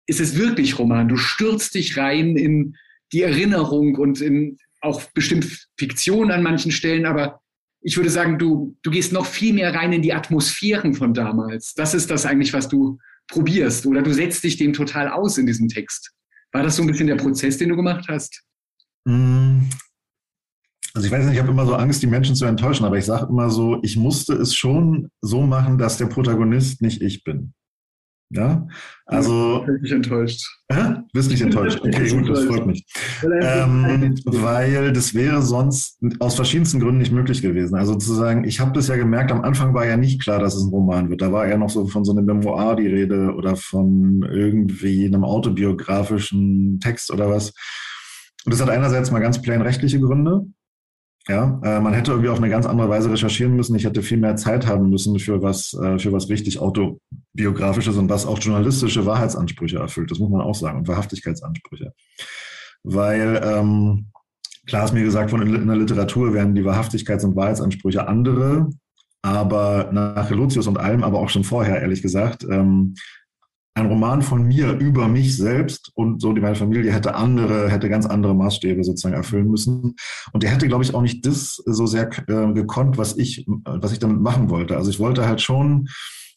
ist 0.08 0.20
es 0.20 0.36
wirklich 0.36 0.80
Roman. 0.80 1.08
Du 1.08 1.16
stürzt 1.16 1.76
dich 1.76 1.98
rein 1.98 2.36
in 2.36 2.76
die 3.14 3.22
Erinnerung 3.22 3.96
und 3.96 4.20
in 4.20 4.58
auch 4.82 5.04
bestimmt 5.14 5.68
Fiktion 5.78 6.32
an 6.32 6.44
manchen 6.44 6.72
Stellen, 6.72 7.06
aber 7.06 7.41
ich 7.82 7.98
würde 7.98 8.10
sagen, 8.10 8.38
du, 8.38 8.78
du 8.84 8.92
gehst 8.92 9.12
noch 9.12 9.26
viel 9.26 9.54
mehr 9.54 9.74
rein 9.74 9.92
in 9.92 10.02
die 10.02 10.14
Atmosphären 10.14 10.94
von 10.94 11.14
damals. 11.14 11.74
Das 11.74 11.94
ist 11.94 12.12
das 12.12 12.26
eigentlich, 12.26 12.54
was 12.54 12.70
du 12.70 13.00
probierst 13.28 13.86
oder 13.86 14.02
du 14.02 14.14
setzt 14.14 14.44
dich 14.44 14.58
dem 14.58 14.74
total 14.74 15.10
aus 15.10 15.38
in 15.38 15.48
diesem 15.48 15.68
Text. 15.68 16.12
War 16.52 16.64
das 16.64 16.76
so 16.76 16.84
ein 16.84 16.88
bisschen 16.88 17.08
der 17.08 17.16
Prozess, 17.16 17.58
den 17.58 17.70
du 17.70 17.76
gemacht 17.76 18.06
hast? 18.08 18.44
Mm. 19.06 19.62
Also 20.94 21.08
ich 21.08 21.12
weiß 21.12 21.24
nicht, 21.24 21.36
ich 21.36 21.40
habe 21.40 21.52
immer 21.52 21.66
so 21.66 21.74
Angst, 21.76 22.04
die 22.04 22.08
Menschen 22.08 22.36
zu 22.36 22.46
enttäuschen, 22.46 22.86
aber 22.86 22.98
ich 22.98 23.06
sage 23.06 23.28
immer 23.30 23.50
so, 23.50 23.80
ich 23.82 23.96
musste 23.96 24.34
es 24.34 24.54
schon 24.54 25.10
so 25.22 25.42
machen, 25.42 25.78
dass 25.78 25.98
der 25.98 26.08
Protagonist 26.08 26.82
nicht 26.82 27.02
ich 27.02 27.24
bin. 27.24 27.54
Ja, 28.34 28.66
also. 29.06 29.66
Ich 29.84 29.90
bin 29.90 29.98
enttäuscht. 29.98 30.48
Äh? 30.70 30.94
Bist 31.12 31.30
nicht 31.30 31.42
enttäuscht. 31.42 31.80
Okay, 31.82 32.10
gut, 32.10 32.30
das 32.30 32.46
freut 32.46 32.66
mich. 32.66 32.86
Ähm, 33.24 34.16
weil 34.26 34.94
das 34.94 35.14
wäre 35.14 35.42
sonst 35.42 36.00
aus 36.20 36.36
verschiedensten 36.36 36.80
Gründen 36.80 37.00
nicht 37.00 37.12
möglich 37.12 37.42
gewesen. 37.42 37.76
Also 37.76 37.96
zu 37.96 38.14
sagen, 38.14 38.46
ich 38.46 38.62
habe 38.62 38.72
das 38.72 38.88
ja 38.88 38.96
gemerkt, 38.96 39.34
am 39.34 39.42
Anfang 39.42 39.74
war 39.74 39.86
ja 39.86 39.98
nicht 39.98 40.22
klar, 40.22 40.40
dass 40.40 40.56
es 40.56 40.64
ein 40.64 40.70
Roman 40.70 41.10
wird. 41.10 41.22
Da 41.22 41.34
war 41.34 41.46
ja 41.48 41.58
noch 41.58 41.70
so 41.70 41.88
von 41.88 42.06
so 42.06 42.14
einem 42.14 42.26
Memoir 42.26 42.78
die 42.78 42.88
Rede 42.88 43.34
oder 43.36 43.58
von 43.58 44.26
irgendwie 44.32 45.06
einem 45.06 45.26
autobiografischen 45.26 46.80
Text 46.80 47.12
oder 47.12 47.30
was. 47.30 47.54
Und 48.46 48.54
das 48.54 48.62
hat 48.62 48.70
einerseits 48.70 49.12
mal 49.12 49.20
ganz 49.20 49.42
plain 49.42 49.62
rechtliche 49.62 50.00
Gründe. 50.00 50.46
Ja, 51.28 51.60
äh, 51.64 51.80
man 51.80 51.94
hätte 51.94 52.12
irgendwie 52.12 52.30
auf 52.30 52.40
eine 52.40 52.50
ganz 52.50 52.66
andere 52.66 52.90
Weise 52.90 53.12
recherchieren 53.12 53.56
müssen. 53.56 53.76
Ich 53.76 53.86
hätte 53.86 54.02
viel 54.02 54.18
mehr 54.18 54.36
Zeit 54.38 54.66
haben 54.66 54.90
müssen 54.90 55.20
für 55.20 55.42
was, 55.44 55.74
äh, 55.74 56.00
für 56.00 56.12
was 56.12 56.30
richtig 56.30 56.60
autobiografisches 56.60 57.96
und 57.98 58.10
was 58.10 58.26
auch 58.26 58.40
journalistische 58.40 59.06
Wahrheitsansprüche 59.06 59.78
erfüllt. 59.78 60.10
Das 60.10 60.18
muss 60.18 60.32
man 60.32 60.42
auch 60.42 60.56
sagen 60.56 60.80
und 60.80 60.88
Wahrhaftigkeitsansprüche. 60.88 61.94
Weil 62.84 63.40
ähm, 63.44 64.08
klar 64.66 64.86
ist 64.86 64.94
mir 64.94 65.04
gesagt, 65.04 65.30
von 65.30 65.42
in 65.42 65.68
der 65.68 65.76
Literatur 65.76 66.34
werden 66.34 66.56
die 66.56 66.64
Wahrhaftigkeits- 66.64 67.26
und 67.26 67.36
Wahrheitsansprüche 67.36 68.08
andere, 68.08 68.70
aber 69.22 69.90
nach 69.92 70.32
Relotius 70.32 70.66
und 70.66 70.80
allem, 70.80 71.04
aber 71.04 71.20
auch 71.20 71.30
schon 71.30 71.44
vorher, 71.44 71.82
ehrlich 71.82 72.02
gesagt, 72.02 72.44
ähm, 72.50 72.96
ein 73.74 73.86
Roman 73.86 74.22
von 74.22 74.44
mir 74.44 74.74
über 74.74 75.08
mich 75.08 75.38
selbst 75.38 75.92
und 75.96 76.22
so 76.22 76.34
die 76.34 76.42
meine 76.42 76.56
Familie 76.56 76.92
hätte 76.92 77.16
andere, 77.16 77.70
hätte 77.70 77.90
ganz 77.90 78.06
andere 78.06 78.36
Maßstäbe 78.36 78.84
sozusagen 78.84 79.16
erfüllen 79.16 79.48
müssen. 79.48 79.96
Und 80.34 80.44
er 80.44 80.52
hätte, 80.52 80.68
glaube 80.68 80.84
ich, 80.84 80.94
auch 80.94 81.02
nicht 81.02 81.26
das 81.26 81.56
so 81.66 81.86
sehr 81.86 82.10
äh, 82.28 82.54
gekonnt, 82.54 82.98
was 82.98 83.18
ich, 83.18 83.46
was 83.64 83.94
ich 83.94 84.00
damit 84.00 84.22
machen 84.22 84.50
wollte. 84.50 84.76
Also 84.76 84.90
ich 84.90 85.00
wollte 85.00 85.26
halt 85.26 85.42
schon, 85.42 85.88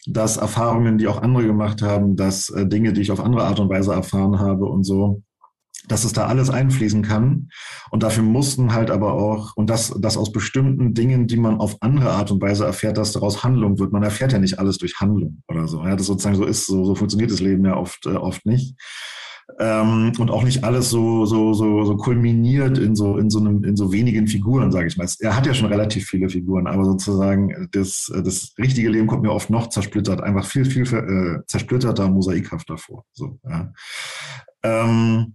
dass 0.06 0.36
Erfahrungen, 0.36 0.98
die 0.98 1.08
auch 1.08 1.22
andere 1.22 1.46
gemacht 1.46 1.82
haben, 1.82 2.14
dass 2.14 2.50
äh, 2.50 2.66
Dinge, 2.66 2.92
die 2.92 3.00
ich 3.00 3.10
auf 3.10 3.20
andere 3.20 3.44
Art 3.44 3.58
und 3.58 3.68
Weise 3.68 3.92
erfahren 3.92 4.38
habe 4.38 4.66
und 4.66 4.84
so, 4.84 5.22
dass 5.88 6.04
es 6.04 6.12
da 6.12 6.26
alles 6.26 6.50
einfließen 6.50 7.02
kann. 7.02 7.48
Und 7.90 8.02
dafür 8.02 8.22
mussten 8.22 8.72
halt 8.72 8.90
aber 8.90 9.14
auch, 9.14 9.56
und 9.56 9.68
das, 9.70 9.94
das 9.98 10.16
aus 10.16 10.32
bestimmten 10.32 10.94
Dingen, 10.94 11.26
die 11.26 11.36
man 11.36 11.58
auf 11.60 11.76
andere 11.80 12.12
Art 12.12 12.30
und 12.30 12.40
Weise 12.40 12.64
erfährt, 12.64 12.96
dass 12.96 13.12
daraus 13.12 13.44
Handlung 13.44 13.78
wird. 13.78 13.92
Man 13.92 14.02
erfährt 14.02 14.32
ja 14.32 14.38
nicht 14.38 14.58
alles 14.58 14.78
durch 14.78 15.00
Handlung 15.00 15.42
oder 15.48 15.68
so. 15.68 15.84
Ja, 15.84 15.96
das 15.96 16.06
sozusagen 16.06 16.36
so 16.36 16.44
ist, 16.44 16.66
so, 16.66 16.84
so 16.84 16.94
funktioniert 16.94 17.30
das 17.30 17.40
Leben 17.40 17.64
ja 17.64 17.76
oft, 17.76 18.06
äh, 18.06 18.10
oft 18.10 18.46
nicht. 18.46 18.76
Ähm, 19.58 20.12
und 20.18 20.30
auch 20.30 20.42
nicht 20.42 20.64
alles 20.64 20.88
so, 20.88 21.26
so, 21.26 21.52
so, 21.52 21.84
so 21.84 21.96
kulminiert 21.98 22.78
in 22.78 22.96
so, 22.96 23.18
in 23.18 23.28
so 23.28 23.40
einem, 23.40 23.62
in 23.62 23.76
so 23.76 23.92
wenigen 23.92 24.26
Figuren, 24.26 24.72
sage 24.72 24.86
ich 24.86 24.96
mal. 24.96 25.06
Er 25.20 25.36
hat 25.36 25.46
ja 25.46 25.52
schon 25.52 25.68
relativ 25.68 26.06
viele 26.06 26.30
Figuren, 26.30 26.66
aber 26.66 26.84
sozusagen 26.86 27.68
das, 27.72 28.10
das 28.24 28.54
richtige 28.58 28.88
Leben 28.88 29.06
kommt 29.06 29.22
mir 29.22 29.32
oft 29.32 29.50
noch 29.50 29.68
zersplittert, 29.68 30.22
einfach 30.22 30.46
viel, 30.46 30.64
viel 30.64 30.82
äh, 30.82 31.46
zersplitterter, 31.46 32.08
mosaikhafter 32.08 32.78
vor. 32.78 33.04
So, 33.12 33.38
ja. 33.46 33.70
Ähm, 34.62 35.34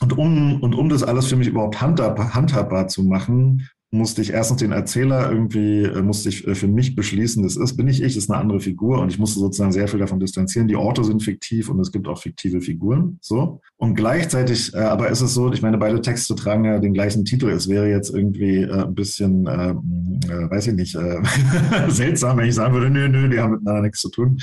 und 0.00 0.16
um, 0.16 0.62
und 0.62 0.74
um 0.74 0.88
das 0.88 1.02
alles 1.02 1.26
für 1.26 1.36
mich 1.36 1.48
überhaupt 1.48 1.80
handhabbar, 1.80 2.34
handhabbar 2.34 2.88
zu 2.88 3.02
machen, 3.02 3.68
musste 3.90 4.20
ich 4.20 4.32
erstens 4.32 4.58
den 4.58 4.72
Erzähler 4.72 5.30
irgendwie, 5.30 5.84
äh, 5.84 6.02
musste 6.02 6.28
ich 6.28 6.46
äh, 6.46 6.54
für 6.54 6.68
mich 6.68 6.96
beschließen, 6.96 7.42
das 7.42 7.56
ist, 7.56 7.76
bin 7.76 7.88
ich 7.88 8.02
ich, 8.02 8.16
ist 8.16 8.30
eine 8.30 8.40
andere 8.40 8.60
Figur 8.60 9.00
und 9.00 9.10
ich 9.10 9.18
musste 9.18 9.38
sozusagen 9.38 9.72
sehr 9.72 9.88
viel 9.88 10.00
davon 10.00 10.18
distanzieren. 10.18 10.68
Die 10.68 10.76
Orte 10.76 11.04
sind 11.04 11.22
fiktiv 11.22 11.68
und 11.68 11.80
es 11.80 11.92
gibt 11.92 12.08
auch 12.08 12.20
fiktive 12.20 12.60
Figuren, 12.60 13.18
so. 13.20 13.60
Und 13.76 13.94
gleichzeitig, 13.94 14.74
äh, 14.74 14.78
aber 14.78 15.08
ist 15.08 15.20
es 15.20 15.34
so, 15.34 15.52
ich 15.52 15.62
meine, 15.62 15.78
beide 15.78 16.00
Texte 16.00 16.34
tragen 16.34 16.64
ja 16.64 16.78
den 16.78 16.94
gleichen 16.94 17.24
Titel. 17.24 17.48
Es 17.48 17.68
wäre 17.68 17.88
jetzt 17.88 18.10
irgendwie 18.10 18.62
äh, 18.62 18.84
ein 18.84 18.94
bisschen, 18.94 19.46
äh, 19.46 19.70
äh, 19.70 20.50
weiß 20.50 20.66
ich 20.68 20.74
nicht, 20.74 20.98
seltsam, 21.88 22.38
wenn 22.38 22.48
ich 22.48 22.54
sagen 22.54 22.74
würde, 22.74 22.90
nö, 22.90 23.08
nö, 23.08 23.28
die 23.28 23.38
haben 23.38 23.52
miteinander 23.52 23.82
nichts 23.82 24.00
zu 24.00 24.10
tun. 24.10 24.38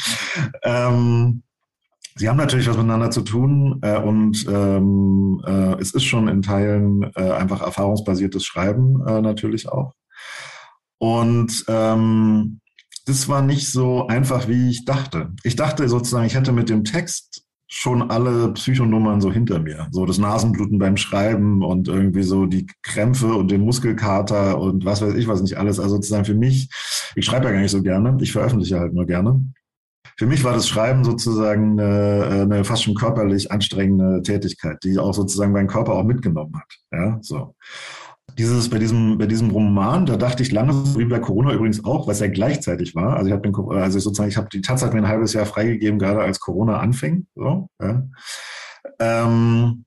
Ähm, 0.63 1.43
Sie 2.15 2.29
haben 2.29 2.37
natürlich 2.37 2.67
was 2.67 2.77
miteinander 2.77 3.09
zu 3.09 3.21
tun 3.21 3.79
äh, 3.81 3.97
und 3.97 4.45
ähm, 4.47 5.41
äh, 5.45 5.79
es 5.79 5.93
ist 5.93 6.03
schon 6.03 6.27
in 6.27 6.41
Teilen 6.41 7.11
äh, 7.15 7.31
einfach 7.31 7.61
erfahrungsbasiertes 7.61 8.45
Schreiben 8.45 9.05
äh, 9.07 9.21
natürlich 9.21 9.69
auch. 9.69 9.93
Und 10.99 11.65
ähm, 11.67 12.59
das 13.05 13.27
war 13.27 13.41
nicht 13.41 13.69
so 13.69 14.07
einfach, 14.07 14.47
wie 14.47 14.69
ich 14.69 14.85
dachte. 14.85 15.33
Ich 15.43 15.55
dachte 15.55 15.89
sozusagen, 15.89 16.25
ich 16.25 16.35
hätte 16.35 16.53
mit 16.53 16.69
dem 16.69 16.83
Text 16.83 17.43
schon 17.67 18.11
alle 18.11 18.53
Psychonummern 18.53 19.19
so 19.19 19.31
hinter 19.31 19.59
mir. 19.59 19.87
So 19.91 20.05
das 20.05 20.19
Nasenbluten 20.19 20.77
beim 20.77 20.95
Schreiben 20.95 21.63
und 21.63 21.87
irgendwie 21.87 22.21
so 22.21 22.45
die 22.45 22.67
Krämpfe 22.83 23.33
und 23.33 23.49
den 23.49 23.61
Muskelkater 23.61 24.59
und 24.59 24.85
was 24.85 25.01
weiß 25.01 25.15
ich 25.15 25.27
was 25.27 25.41
nicht 25.41 25.57
alles. 25.57 25.79
Also 25.79 25.95
sozusagen 25.95 26.25
für 26.25 26.35
mich, 26.35 26.69
ich 27.15 27.25
schreibe 27.25 27.47
ja 27.47 27.51
gar 27.51 27.61
nicht 27.61 27.71
so 27.71 27.81
gerne, 27.81 28.15
ich 28.21 28.31
veröffentliche 28.31 28.79
halt 28.79 28.93
nur 28.93 29.07
gerne 29.07 29.43
für 30.17 30.25
mich 30.25 30.43
war 30.43 30.53
das 30.53 30.67
Schreiben 30.67 31.03
sozusagen 31.03 31.79
eine, 31.79 32.43
eine 32.43 32.63
fast 32.63 32.83
schon 32.83 32.95
körperlich 32.95 33.51
anstrengende 33.51 34.21
Tätigkeit, 34.21 34.77
die 34.83 34.97
auch 34.99 35.13
sozusagen 35.13 35.51
meinen 35.51 35.67
Körper 35.67 35.93
auch 35.93 36.03
mitgenommen 36.03 36.53
hat. 36.55 36.77
Ja, 36.91 37.17
so. 37.21 37.55
Dieses, 38.37 38.69
bei 38.69 38.79
diesem, 38.79 39.17
bei 39.17 39.27
diesem 39.27 39.51
Roman, 39.51 40.05
da 40.05 40.15
dachte 40.17 40.41
ich 40.41 40.51
lange, 40.51 40.73
wie 40.97 41.05
bei 41.05 41.19
Corona 41.19 41.53
übrigens 41.53 41.85
auch, 41.85 42.07
was 42.07 42.19
ja 42.19 42.27
gleichzeitig 42.27 42.95
war. 42.95 43.17
Also 43.17 43.27
ich 43.27 43.33
habe 43.33 43.75
also 43.75 43.99
sozusagen, 43.99 44.29
ich 44.29 44.37
habe 44.37 44.49
die 44.51 44.61
Tatsache 44.61 44.93
mir 44.93 45.01
ein 45.01 45.07
halbes 45.07 45.33
Jahr 45.33 45.45
freigegeben, 45.45 45.99
gerade 45.99 46.21
als 46.21 46.39
Corona 46.39 46.79
anfing. 46.79 47.27
So, 47.35 47.67
ja. 47.81 48.03
Ähm, 48.99 49.85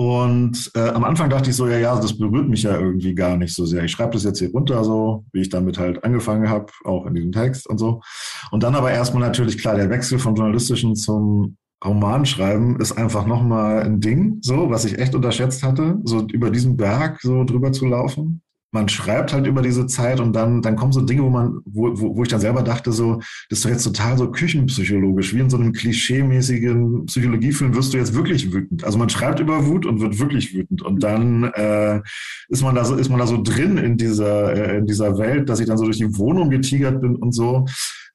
und 0.00 0.70
äh, 0.76 0.90
am 0.90 1.02
Anfang 1.02 1.28
dachte 1.28 1.50
ich 1.50 1.56
so, 1.56 1.66
ja, 1.66 1.76
ja, 1.76 1.96
das 1.96 2.16
berührt 2.16 2.48
mich 2.48 2.62
ja 2.62 2.78
irgendwie 2.78 3.16
gar 3.16 3.36
nicht 3.36 3.52
so 3.52 3.66
sehr. 3.66 3.82
Ich 3.82 3.90
schreibe 3.90 4.12
das 4.12 4.22
jetzt 4.22 4.38
hier 4.38 4.52
runter, 4.52 4.84
so 4.84 5.24
wie 5.32 5.40
ich 5.40 5.48
damit 5.48 5.76
halt 5.76 6.04
angefangen 6.04 6.48
habe, 6.48 6.66
auch 6.84 7.04
in 7.06 7.16
diesem 7.16 7.32
Text 7.32 7.68
und 7.68 7.78
so. 7.78 8.00
Und 8.52 8.62
dann 8.62 8.76
aber 8.76 8.92
erstmal 8.92 9.22
natürlich 9.22 9.58
klar, 9.58 9.74
der 9.74 9.90
Wechsel 9.90 10.20
vom 10.20 10.36
journalistischen 10.36 10.94
zum 10.94 11.56
Romanschreiben 11.84 12.78
ist 12.78 12.92
einfach 12.92 13.26
nochmal 13.26 13.82
ein 13.82 14.00
Ding, 14.00 14.38
so, 14.40 14.70
was 14.70 14.84
ich 14.84 15.00
echt 15.00 15.16
unterschätzt 15.16 15.64
hatte, 15.64 15.98
so 16.04 16.24
über 16.28 16.50
diesen 16.50 16.76
Berg 16.76 17.20
so 17.20 17.42
drüber 17.42 17.72
zu 17.72 17.86
laufen 17.86 18.40
man 18.70 18.88
schreibt 18.88 19.32
halt 19.32 19.46
über 19.46 19.62
diese 19.62 19.86
Zeit 19.86 20.20
und 20.20 20.34
dann, 20.34 20.60
dann 20.60 20.76
kommen 20.76 20.92
so 20.92 21.00
Dinge, 21.00 21.22
wo 21.22 21.30
man, 21.30 21.60
wo, 21.64 21.90
wo, 21.98 22.16
wo 22.16 22.22
ich 22.22 22.28
dann 22.28 22.40
selber 22.40 22.62
dachte, 22.62 22.92
so, 22.92 23.20
das 23.48 23.58
ist 23.58 23.64
doch 23.64 23.70
jetzt 23.70 23.84
total 23.84 24.18
so 24.18 24.30
küchenpsychologisch, 24.30 25.34
wie 25.34 25.40
in 25.40 25.50
so 25.50 25.56
einem 25.56 25.72
klischeemäßigen 25.72 27.06
Psychologiefilm 27.06 27.74
wirst 27.74 27.94
du 27.94 27.98
jetzt 27.98 28.14
wirklich 28.14 28.52
wütend. 28.52 28.84
Also 28.84 28.98
man 28.98 29.08
schreibt 29.08 29.40
über 29.40 29.66
Wut 29.66 29.86
und 29.86 30.00
wird 30.00 30.18
wirklich 30.18 30.54
wütend. 30.54 30.82
Und 30.82 31.02
dann 31.02 31.44
äh, 31.54 32.00
ist 32.48 32.62
man 32.62 32.74
da 32.74 32.84
so, 32.84 32.94
ist 32.96 33.08
man 33.08 33.18
da 33.18 33.26
so 33.26 33.42
drin 33.42 33.78
in 33.78 33.96
dieser, 33.96 34.52
äh, 34.52 34.78
in 34.78 34.86
dieser 34.86 35.18
Welt, 35.18 35.48
dass 35.48 35.60
ich 35.60 35.66
dann 35.66 35.78
so 35.78 35.84
durch 35.84 35.98
die 35.98 36.18
Wohnung 36.18 36.50
getigert 36.50 37.00
bin 37.00 37.16
und 37.16 37.32
so, 37.32 37.64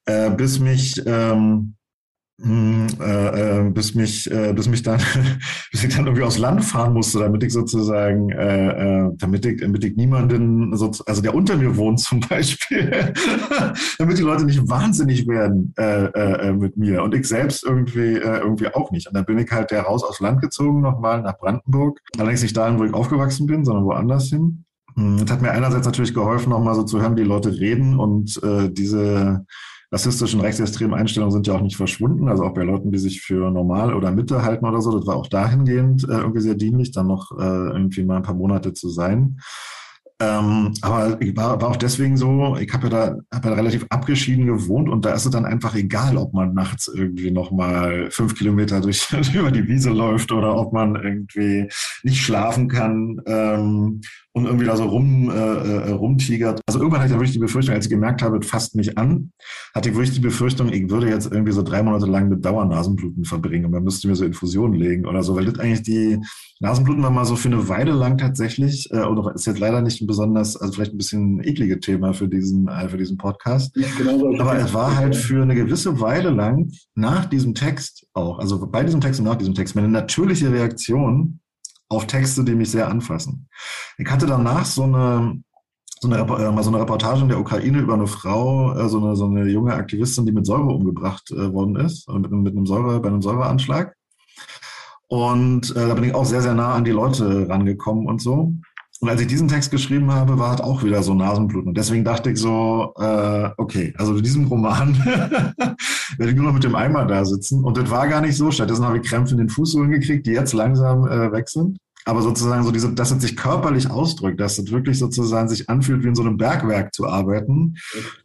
äh, 0.06 0.30
bis 0.30 0.60
mich 0.60 1.02
ähm, 1.06 1.34
hm, 1.34 1.76
äh, 2.46 3.62
äh, 3.62 3.70
bis 3.70 3.96
mich, 3.96 4.30
äh, 4.30 4.52
bis 4.54 4.68
mich 4.68 4.84
dann, 4.84 5.00
bis 5.72 5.84
ich 5.84 5.96
dann 5.96 6.06
irgendwie 6.06 6.24
aufs 6.24 6.38
Land 6.38 6.66
fahren 6.66 6.94
musste, 6.94 7.20
damit 7.20 7.42
ich 7.44 7.54
sozusagen, 7.54 8.32
äh, 8.32 9.06
äh, 9.06 9.12
damit 9.18 9.46
ich, 9.46 9.62
damit 9.62 9.84
ich 9.86 9.96
niemanden, 9.96 10.76
so, 10.76 10.92
also 11.06 11.22
der 11.22 11.36
unter 11.36 11.56
mir 11.56 11.78
wohnt 11.78 12.02
zum 12.02 12.20
Beispiel, 12.20 13.14
damit 13.98 14.18
die 14.18 14.24
Leute 14.24 14.44
nicht 14.44 14.68
wahnsinnig 14.70 15.26
werden 15.26 15.74
äh, 15.78 16.06
äh, 16.06 16.50
äh, 16.50 16.54
mit 16.54 16.76
mir 16.76 17.04
und 17.04 17.16
ich 17.16 17.28
selbst 17.28 17.64
irgendwie, 17.64 18.16
äh, 18.16 18.40
irgendwie 18.40 18.68
auch 18.68 18.92
nicht. 18.92 19.08
Und 19.08 19.16
dann 19.16 19.26
bin 19.26 19.40
ich 19.40 19.50
halt 19.50 19.72
der 19.72 19.84
raus 19.84 20.04
aufs 20.04 20.20
Land 20.20 20.42
gezogen 20.42 20.82
nochmal 20.82 21.22
nach 21.22 21.38
Brandenburg, 21.38 22.00
allerdings 22.18 22.42
nicht 22.42 22.58
dahin, 22.58 22.78
wo 22.78 22.84
ich 22.84 22.94
aufgewachsen 22.94 23.48
bin, 23.48 23.64
sondern 23.64 23.86
woanders 23.86 24.28
hin. 24.28 24.66
Hm, 24.96 25.20
das 25.20 25.32
hat 25.32 25.42
mir 25.42 25.52
einerseits 25.52 25.86
natürlich 25.86 26.14
geholfen, 26.14 26.50
nochmal 26.50 26.76
so 26.76 26.84
zu 26.84 27.02
hören, 27.02 27.16
wie 27.16 27.22
die 27.22 27.28
Leute 27.28 27.58
reden 27.58 27.98
und 27.98 28.42
äh, 28.44 28.70
diese 28.70 29.46
rassistischen, 29.94 30.42
rechtsextremen 30.42 30.96
Einstellungen 30.96 31.32
sind 31.32 31.46
ja 31.46 31.54
auch 31.54 31.62
nicht 31.62 31.78
verschwunden. 31.78 32.28
Also 32.28 32.44
auch 32.44 32.54
bei 32.54 32.64
Leuten, 32.64 32.92
die 32.92 32.98
sich 32.98 33.22
für 33.22 33.52
normal 33.52 33.94
oder 33.94 34.12
Mitte 34.12 34.42
halten 34.42 34.66
oder 34.66 34.82
so. 34.82 34.98
Das 34.98 35.06
war 35.06 35.16
auch 35.16 35.28
dahingehend 35.28 36.04
äh, 36.04 36.14
irgendwie 36.14 36.42
sehr 36.42 36.56
dienlich, 36.56 36.92
dann 36.92 37.08
noch 37.08 37.32
äh, 37.32 37.44
irgendwie 37.44 38.04
mal 38.04 38.18
ein 38.18 38.24
paar 38.24 38.36
Monate 38.36 38.74
zu 38.74 38.90
sein. 38.90 39.38
Ähm, 40.20 40.74
aber 40.82 41.20
war, 41.36 41.62
war 41.62 41.70
auch 41.70 41.76
deswegen 41.76 42.18
so, 42.18 42.56
ich 42.58 42.72
habe 42.72 42.88
ja 42.88 42.90
da 42.90 43.16
hab 43.34 43.46
ja 43.46 43.54
relativ 43.54 43.86
abgeschieden 43.90 44.46
gewohnt 44.46 44.88
und 44.90 45.06
da 45.06 45.14
ist 45.14 45.26
es 45.26 45.32
dann 45.32 45.46
einfach 45.46 45.76
egal, 45.76 46.18
ob 46.18 46.34
man 46.34 46.54
nachts 46.54 46.88
irgendwie 46.88 47.32
nochmal 47.32 48.10
fünf 48.10 48.36
Kilometer 48.36 48.80
durch, 48.80 49.12
über 49.34 49.52
die 49.52 49.68
Wiese 49.68 49.90
läuft 49.90 50.32
oder 50.32 50.56
ob 50.56 50.72
man 50.72 50.96
irgendwie 50.96 51.68
nicht 52.04 52.22
schlafen 52.22 52.68
kann 52.68 53.22
ähm, 53.26 54.02
und 54.34 54.46
irgendwie 54.46 54.66
da 54.66 54.76
so 54.76 54.86
rum, 54.86 55.30
äh, 55.30 55.34
äh, 55.34 55.92
rumtigert. 55.92 56.60
Also 56.68 56.80
irgendwann 56.80 57.02
hatte 57.02 57.10
ich 57.10 57.14
ja 57.14 57.20
wirklich 57.20 57.34
die 57.34 57.40
Befürchtung, 57.40 57.76
als 57.76 57.86
ich 57.86 57.92
gemerkt 57.92 58.24
habe, 58.24 58.40
es 58.40 58.48
fasst 58.48 58.76
mich 58.76 58.98
an, 58.98 59.32
hatte 59.76 59.90
ich 59.90 59.96
wirklich 59.96 60.16
die 60.16 60.22
Befürchtung, 60.22 60.70
ich 60.70 60.90
würde 60.90 61.08
jetzt 61.08 61.32
irgendwie 61.32 61.52
so 61.52 61.62
drei 61.62 61.84
Monate 61.84 62.08
lang 62.08 62.30
mit 62.30 62.44
Dauernasenbluten 62.44 63.26
verbringen 63.26 63.66
und 63.66 63.72
man 63.72 63.84
müsste 63.84 64.08
mir 64.08 64.16
so 64.16 64.26
Infusionen 64.26 64.80
legen 64.80 65.06
oder 65.06 65.22
so, 65.22 65.36
weil 65.36 65.46
das 65.46 65.60
eigentlich 65.60 65.84
die 65.84 66.20
Nasenbluten 66.60 67.04
war 67.04 67.12
mal 67.12 67.26
so 67.26 67.36
für 67.36 67.50
eine 67.50 67.68
Weile 67.70 67.92
lang 67.92 68.18
tatsächlich, 68.18 68.90
äh, 68.92 69.04
oder 69.04 69.36
ist 69.36 69.46
jetzt 69.46 69.60
leider 69.60 69.82
nicht 69.82 70.02
ein 70.02 70.08
besonders, 70.08 70.58
also 70.58 70.74
vielleicht 70.74 70.94
ein 70.94 70.98
bisschen 70.98 71.36
ein 71.38 71.44
eklige 71.44 71.80
Thema 71.80 72.14
für 72.14 72.28
diesen, 72.28 72.68
äh, 72.68 72.90
für 72.90 72.98
diesen 72.98 73.18
Podcast. 73.18 73.76
Ja, 73.76 73.88
genau 73.98 74.36
Aber 74.40 74.58
es 74.58 74.74
war 74.74 74.96
halt 74.96 75.16
für 75.16 75.44
eine 75.44 75.54
gewisse 75.54 76.00
Weile 76.00 76.32
lang 76.32 76.72
nach 76.96 77.26
diesem 77.26 77.54
Text 77.54 78.08
auch, 78.14 78.40
also 78.40 78.66
bei 78.68 78.84
diesem 78.84 79.02
Text 79.02 79.20
und 79.20 79.28
nach 79.28 79.36
diesem 79.36 79.54
Text, 79.54 79.76
meine 79.76 79.90
natürliche 79.90 80.52
Reaktion 80.52 81.40
auf 81.90 82.08
Texte, 82.08 82.44
die 82.44 82.56
mich 82.56 82.72
sehr 82.72 82.88
anfassen. 82.88 83.48
Ich 83.98 84.10
hatte 84.10 84.26
danach 84.26 84.66
so 84.66 84.84
eine, 84.84 85.44
so 86.00 86.08
eine, 86.08 86.20
äh, 86.20 86.52
mal 86.52 86.64
so 86.64 86.70
eine 86.70 86.80
Reportage 86.80 87.22
in 87.22 87.30
der 87.30 87.40
Ukraine 87.40 87.80
über 87.80 87.94
eine 87.94 88.08
Frau, 88.08 88.74
äh, 88.76 88.90
so, 88.90 89.00
eine, 89.00 89.16
so 89.16 89.26
eine 89.26 89.50
junge 89.50 89.74
Aktivistin, 89.74 90.26
die 90.26 90.32
mit 90.32 90.46
Säure 90.46 90.74
umgebracht 90.74 91.32
äh, 91.32 91.54
worden 91.54 91.76
ist, 91.76 92.10
mit, 92.10 92.32
mit 92.32 92.56
einem 92.56 92.66
Säure, 92.66 93.00
bei 93.00 93.10
einem 93.10 93.22
Säureanschlag. 93.22 93.96
Und 95.08 95.76
äh, 95.76 95.88
da 95.88 95.94
bin 95.94 96.06
ich 96.06 96.16
auch 96.16 96.26
sehr, 96.26 96.42
sehr 96.42 96.56
nah 96.56 96.74
an 96.74 96.86
die 96.86 96.92
Leute 96.92 97.48
rangekommen 97.48 98.08
und 98.08 98.22
so. 98.22 98.54
Und 99.04 99.10
als 99.10 99.20
ich 99.20 99.28
diesen 99.28 99.50
Text 99.50 99.70
geschrieben 99.70 100.14
habe, 100.14 100.40
war 100.40 100.52
halt 100.52 100.62
auch 100.62 100.82
wieder 100.82 101.04
so 101.04 101.14
Nasenbluten. 101.14 101.68
Und 101.68 101.78
deswegen 101.78 102.06
dachte 102.06 102.32
ich 102.32 102.38
so, 102.38 102.94
äh, 102.98 103.50
okay, 103.58 103.94
also 103.98 104.16
in 104.16 104.24
diesem 104.24 104.46
Roman 104.46 104.96
werde 106.18 106.32
ich 106.32 106.36
nur 106.38 106.46
noch 106.46 106.54
mit 106.54 106.64
dem 106.64 106.74
Eimer 106.74 107.04
da 107.04 107.26
sitzen. 107.26 107.66
Und 107.66 107.76
das 107.76 107.90
war 107.90 108.08
gar 108.08 108.22
nicht 108.22 108.38
so. 108.38 108.50
Stattdessen 108.50 108.86
habe 108.86 109.00
ich 109.00 109.04
Krämpfe 109.04 109.34
in 109.34 109.40
den 109.40 109.50
Fußsohlen 109.50 109.92
gekriegt, 109.92 110.26
die 110.26 110.32
jetzt 110.32 110.54
langsam 110.54 111.06
äh, 111.06 111.34
weg 111.34 111.50
sind 111.50 111.80
aber 112.06 112.22
sozusagen 112.22 112.64
so 112.64 112.72
diese, 112.72 112.94
dass 112.94 113.12
es 113.12 113.22
sich 113.22 113.38
körperlich 113.38 113.90
ausdrückt, 113.90 114.40
dass 114.40 114.58
es 114.58 114.72
wirklich 114.72 115.00
sozusagen 115.00 115.48
sich 115.48 115.70
anfühlt, 115.70 116.04
wie 116.04 116.10
in 116.10 116.16
so 116.16 116.22
einem 116.22 116.36
Bergwerk 116.36 116.94
zu 116.94 117.08
arbeiten, 117.08 117.76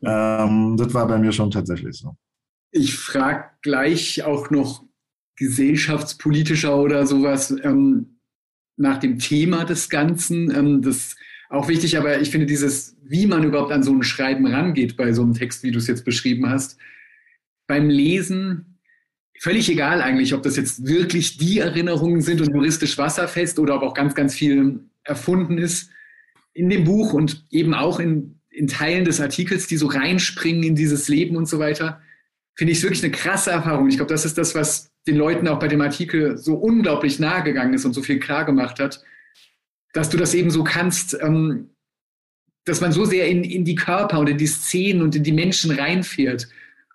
ähm, 0.02 0.76
das 0.76 0.94
war 0.94 1.06
bei 1.06 1.18
mir 1.18 1.30
schon 1.30 1.52
tatsächlich 1.52 1.96
so. 1.96 2.16
Ich 2.72 2.96
frage 2.96 3.44
gleich 3.62 4.24
auch 4.24 4.50
noch 4.50 4.84
gesellschaftspolitischer 5.36 6.76
oder 6.76 7.06
sowas 7.06 7.54
ähm, 7.62 8.17
nach 8.78 8.98
dem 8.98 9.18
Thema 9.18 9.64
des 9.64 9.90
Ganzen. 9.90 10.54
Ähm, 10.54 10.82
das 10.82 11.16
auch 11.50 11.68
wichtig, 11.68 11.96
aber 11.96 12.20
ich 12.20 12.30
finde 12.30 12.46
dieses, 12.46 12.96
wie 13.04 13.26
man 13.26 13.44
überhaupt 13.44 13.72
an 13.72 13.82
so 13.82 13.92
ein 13.92 14.02
Schreiben 14.02 14.46
rangeht 14.46 14.96
bei 14.96 15.12
so 15.12 15.22
einem 15.22 15.34
Text, 15.34 15.62
wie 15.62 15.70
du 15.70 15.78
es 15.78 15.86
jetzt 15.86 16.04
beschrieben 16.04 16.48
hast, 16.48 16.78
beim 17.66 17.88
Lesen 17.88 18.78
völlig 19.40 19.68
egal 19.70 20.02
eigentlich, 20.02 20.34
ob 20.34 20.42
das 20.42 20.56
jetzt 20.56 20.86
wirklich 20.86 21.38
die 21.38 21.58
Erinnerungen 21.58 22.20
sind 22.20 22.40
und 22.40 22.52
juristisch 22.52 22.98
wasserfest 22.98 23.58
oder 23.58 23.76
ob 23.76 23.82
auch 23.82 23.94
ganz, 23.94 24.14
ganz 24.14 24.34
viel 24.34 24.80
erfunden 25.04 25.58
ist 25.58 25.90
in 26.52 26.68
dem 26.68 26.84
Buch 26.84 27.12
und 27.12 27.44
eben 27.50 27.72
auch 27.72 28.00
in, 28.00 28.40
in 28.50 28.66
Teilen 28.66 29.04
des 29.04 29.20
Artikels, 29.20 29.66
die 29.66 29.76
so 29.76 29.86
reinspringen 29.86 30.64
in 30.64 30.74
dieses 30.74 31.08
Leben 31.08 31.36
und 31.36 31.48
so 31.48 31.58
weiter, 31.58 32.02
finde 32.54 32.72
ich 32.72 32.78
es 32.78 32.84
wirklich 32.84 33.04
eine 33.04 33.12
krasse 33.12 33.52
Erfahrung. 33.52 33.88
Ich 33.88 33.96
glaube, 33.96 34.12
das 34.12 34.24
ist 34.24 34.36
das, 34.36 34.54
was 34.54 34.87
den 35.08 35.16
Leuten 35.16 35.48
auch 35.48 35.58
bei 35.58 35.68
dem 35.68 35.80
Artikel 35.80 36.38
so 36.38 36.54
unglaublich 36.54 37.18
nahe 37.18 37.42
gegangen 37.42 37.74
ist 37.74 37.84
und 37.84 37.94
so 37.94 38.02
viel 38.02 38.20
klar 38.20 38.44
gemacht 38.44 38.78
hat, 38.78 39.02
dass 39.92 40.10
du 40.10 40.16
das 40.16 40.34
eben 40.34 40.50
so 40.50 40.62
kannst, 40.62 41.18
ähm, 41.20 41.70
dass 42.64 42.80
man 42.80 42.92
so 42.92 43.04
sehr 43.04 43.26
in, 43.26 43.42
in 43.42 43.64
die 43.64 43.74
Körper 43.74 44.20
und 44.20 44.28
in 44.28 44.38
die 44.38 44.46
Szenen 44.46 45.02
und 45.02 45.16
in 45.16 45.24
die 45.24 45.32
Menschen 45.32 45.70
reinfährt 45.72 46.48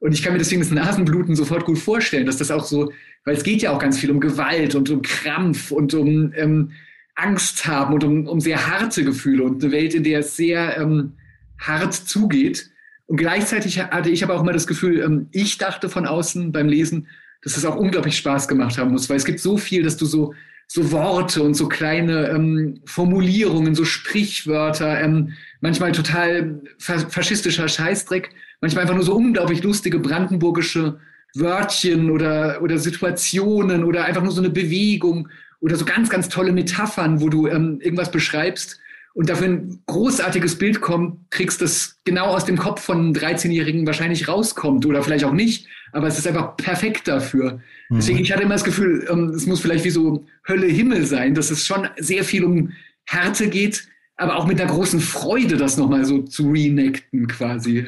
und 0.04 0.14
ich 0.14 0.22
kann 0.22 0.34
mir 0.34 0.40
deswegen 0.40 0.60
das 0.60 0.70
Nasenbluten 0.70 1.34
sofort 1.34 1.64
gut 1.64 1.78
vorstellen, 1.78 2.26
dass 2.26 2.36
das 2.36 2.52
auch 2.52 2.66
so, 2.66 2.92
weil 3.24 3.38
es 3.38 3.44
geht 3.44 3.62
ja 3.62 3.72
auch 3.72 3.80
ganz 3.80 3.98
viel 3.98 4.12
um 4.12 4.20
Gewalt 4.20 4.76
und 4.76 4.90
um 4.90 5.02
Krampf 5.02 5.72
und 5.72 5.94
um 5.94 6.34
ähm, 6.36 6.72
Angst 7.16 7.66
haben 7.66 7.94
und 7.94 8.04
um, 8.04 8.28
um 8.28 8.42
sehr 8.42 8.68
harte 8.68 9.06
Gefühle 9.06 9.46
und 9.46 9.64
eine 9.64 9.72
Welt, 9.72 9.94
in 9.94 10.04
der 10.04 10.20
es 10.20 10.36
sehr 10.36 10.78
ähm, 10.78 11.14
hart 11.58 11.94
zugeht. 11.94 12.70
Und 13.06 13.16
gleichzeitig 13.16 13.80
hatte 13.80 14.10
ich 14.10 14.26
aber 14.26 14.36
auch 14.36 14.42
immer 14.42 14.52
das 14.52 14.68
Gefühl, 14.68 15.00
ähm, 15.00 15.30
ich 15.32 15.58
dachte 15.58 15.88
von 15.88 16.06
außen 16.06 16.52
beim 16.52 16.68
Lesen, 16.68 17.08
dass 17.44 17.58
es 17.58 17.66
auch 17.66 17.76
unglaublich 17.76 18.18
Spaß 18.18 18.48
gemacht 18.48 18.78
haben 18.78 18.92
muss, 18.92 19.10
weil 19.10 19.18
es 19.18 19.26
gibt 19.26 19.40
so 19.40 19.58
viel, 19.58 19.84
dass 19.84 19.98
du 19.98 20.06
so 20.06 20.34
so 20.68 20.92
Worte 20.92 21.44
und 21.44 21.54
so 21.54 21.68
kleine 21.68 22.30
ähm, 22.30 22.80
Formulierungen, 22.86 23.76
so 23.76 23.86
Sprichwörter, 23.86 25.02
ähm, 25.02 25.34
manchmal 25.62 25.92
total 25.92 26.62
faschistischer 26.80 27.68
Scheißdreck, 27.68 28.32
manchmal 28.62 28.84
einfach 28.84 28.96
nur 28.96 29.04
so 29.04 29.14
unglaublich 29.14 29.62
lustige 29.62 30.00
brandenburgische 30.00 31.00
Wörtchen 31.36 32.10
oder, 32.10 32.62
oder 32.62 32.78
Situationen 32.78 33.84
oder 33.84 34.06
einfach 34.06 34.24
nur 34.24 34.32
so 34.32 34.42
eine 34.42 34.50
Bewegung 34.50 35.30
oder 35.60 35.76
so 35.76 35.86
ganz, 35.86 36.10
ganz 36.10 36.30
tolle 36.30 36.52
Metaphern, 36.52 37.22
wo 37.22 37.30
du 37.30 37.48
ähm, 37.48 37.80
irgendwas 37.82 38.12
beschreibst 38.12 38.80
und 39.14 39.30
dafür 39.30 39.48
ein 39.48 39.84
großartiges 39.86 40.58
Bild 40.58 40.82
kommt, 40.82 41.30
kriegst 41.30 41.62
das 41.62 41.98
genau 42.04 42.28
aus 42.28 42.46
dem 42.46 42.58
Kopf 42.58 42.82
von 42.82 42.98
einem 42.98 43.14
13-Jährigen 43.14 43.86
wahrscheinlich 43.86 44.28
rauskommt 44.28 44.86
oder 44.86 45.04
vielleicht 45.04 45.26
auch 45.26 45.34
nicht, 45.34 45.68
aber 45.92 46.08
es 46.08 46.18
ist 46.18 46.28
einfach 46.28 46.58
perfekt 46.58 47.08
dafür. 47.08 47.60
Mhm. 47.90 47.96
Deswegen, 47.96 48.20
ich 48.20 48.32
hatte 48.32 48.44
immer 48.44 48.56
das 48.56 48.64
Gefühl, 48.64 49.08
ähm, 49.10 49.30
es 49.30 49.46
muss 49.46 49.62
vielleicht 49.62 49.86
wie 49.86 49.92
so 49.92 50.26
Hölle, 50.48 50.68
Himmel 50.68 51.06
sein, 51.06 51.36
dass 51.36 51.52
es 51.52 51.66
schon 51.66 51.88
sehr 51.98 52.24
viel 52.24 52.44
um 52.44 52.72
Härte 53.06 53.50
geht, 53.50 53.88
aber 54.18 54.36
auch 54.38 54.48
mit 54.48 54.60
einer 54.60 54.72
großen 54.72 55.00
Freude, 55.00 55.58
das 55.58 55.78
nochmal 55.78 56.06
so 56.06 56.24
zu 56.24 56.50
reenacten 56.50 57.28
quasi. 57.28 57.88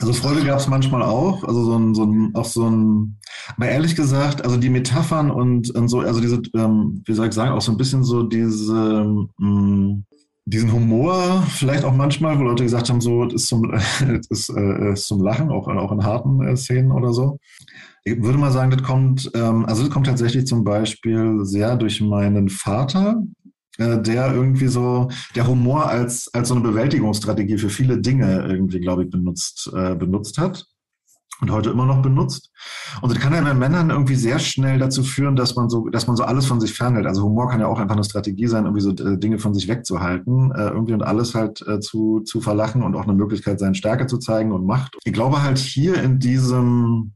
Also 0.00 0.12
Freude 0.12 0.44
gab 0.44 0.58
es 0.58 0.68
manchmal 0.68 1.02
auch, 1.02 1.44
also 1.44 1.64
so 1.64 1.76
ein, 1.76 1.94
so 1.94 2.04
ein, 2.04 2.30
auch 2.34 2.44
so 2.44 2.68
ein, 2.68 3.17
aber 3.56 3.68
ehrlich 3.68 3.96
gesagt, 3.96 4.44
also 4.44 4.56
die 4.56 4.70
Metaphern 4.70 5.30
und, 5.30 5.70
und 5.74 5.88
so, 5.88 6.00
also 6.00 6.20
diese, 6.20 6.42
ähm, 6.54 7.02
wie 7.06 7.14
soll 7.14 7.28
ich 7.28 7.32
sagen, 7.32 7.52
auch 7.52 7.60
so 7.60 7.72
ein 7.72 7.78
bisschen 7.78 8.04
so 8.04 8.22
diese, 8.22 9.06
ähm, 9.40 10.04
diesen 10.44 10.72
Humor, 10.72 11.42
vielleicht 11.48 11.84
auch 11.84 11.94
manchmal, 11.94 12.38
wo 12.38 12.42
Leute 12.42 12.62
gesagt 12.62 12.88
haben, 12.88 13.00
so, 13.00 13.24
ist 13.24 13.46
zum, 13.46 13.72
ist, 14.30 14.50
äh, 14.50 14.92
ist 14.92 15.06
zum 15.06 15.22
Lachen, 15.22 15.50
auch, 15.50 15.68
auch 15.68 15.92
in 15.92 16.04
harten 16.04 16.42
äh, 16.42 16.56
Szenen 16.56 16.92
oder 16.92 17.12
so. 17.12 17.38
Ich 18.04 18.22
würde 18.22 18.38
mal 18.38 18.52
sagen, 18.52 18.70
das 18.70 18.82
kommt, 18.82 19.30
ähm, 19.34 19.66
also 19.66 19.82
das 19.82 19.90
kommt 19.90 20.06
tatsächlich 20.06 20.46
zum 20.46 20.64
Beispiel 20.64 21.40
sehr 21.42 21.76
durch 21.76 22.00
meinen 22.00 22.48
Vater, 22.48 23.22
äh, 23.76 24.00
der 24.00 24.34
irgendwie 24.34 24.68
so, 24.68 25.08
der 25.34 25.46
Humor 25.46 25.86
als, 25.86 26.32
als 26.32 26.48
so 26.48 26.54
eine 26.54 26.64
Bewältigungsstrategie 26.64 27.58
für 27.58 27.68
viele 27.70 28.00
Dinge 28.00 28.46
irgendwie, 28.48 28.80
glaube 28.80 29.04
ich, 29.04 29.10
benutzt, 29.10 29.70
äh, 29.74 29.94
benutzt 29.94 30.38
hat 30.38 30.64
und 31.40 31.50
heute 31.50 31.70
immer 31.70 31.86
noch 31.86 32.02
benutzt. 32.02 32.50
Und 33.00 33.12
das 33.12 33.20
kann 33.20 33.32
ja 33.32 33.40
bei 33.40 33.54
Männern 33.54 33.90
irgendwie 33.90 34.16
sehr 34.16 34.38
schnell 34.38 34.78
dazu 34.78 35.02
führen, 35.02 35.36
dass 35.36 35.54
man 35.54 35.68
so, 35.68 35.88
dass 35.88 36.06
man 36.06 36.16
so 36.16 36.24
alles 36.24 36.46
von 36.46 36.60
sich 36.60 36.74
fernhält. 36.74 37.06
Also 37.06 37.22
Humor 37.22 37.48
kann 37.48 37.60
ja 37.60 37.66
auch 37.66 37.78
einfach 37.78 37.94
eine 37.94 38.04
Strategie 38.04 38.46
sein, 38.46 38.64
irgendwie 38.64 38.82
so 38.82 38.90
äh, 38.90 39.18
Dinge 39.18 39.38
von 39.38 39.54
sich 39.54 39.68
wegzuhalten, 39.68 40.52
äh, 40.52 40.68
irgendwie 40.68 40.94
und 40.94 41.02
alles 41.02 41.34
halt 41.34 41.64
äh, 41.66 41.80
zu, 41.80 42.20
zu 42.20 42.40
verlachen 42.40 42.82
und 42.82 42.96
auch 42.96 43.04
eine 43.04 43.14
Möglichkeit 43.14 43.60
sein, 43.60 43.74
Stärke 43.74 44.06
zu 44.06 44.18
zeigen 44.18 44.52
und 44.52 44.66
Macht. 44.66 44.96
Ich 45.04 45.12
glaube 45.12 45.42
halt 45.42 45.58
hier 45.58 46.02
in 46.02 46.18
diesem, 46.18 47.12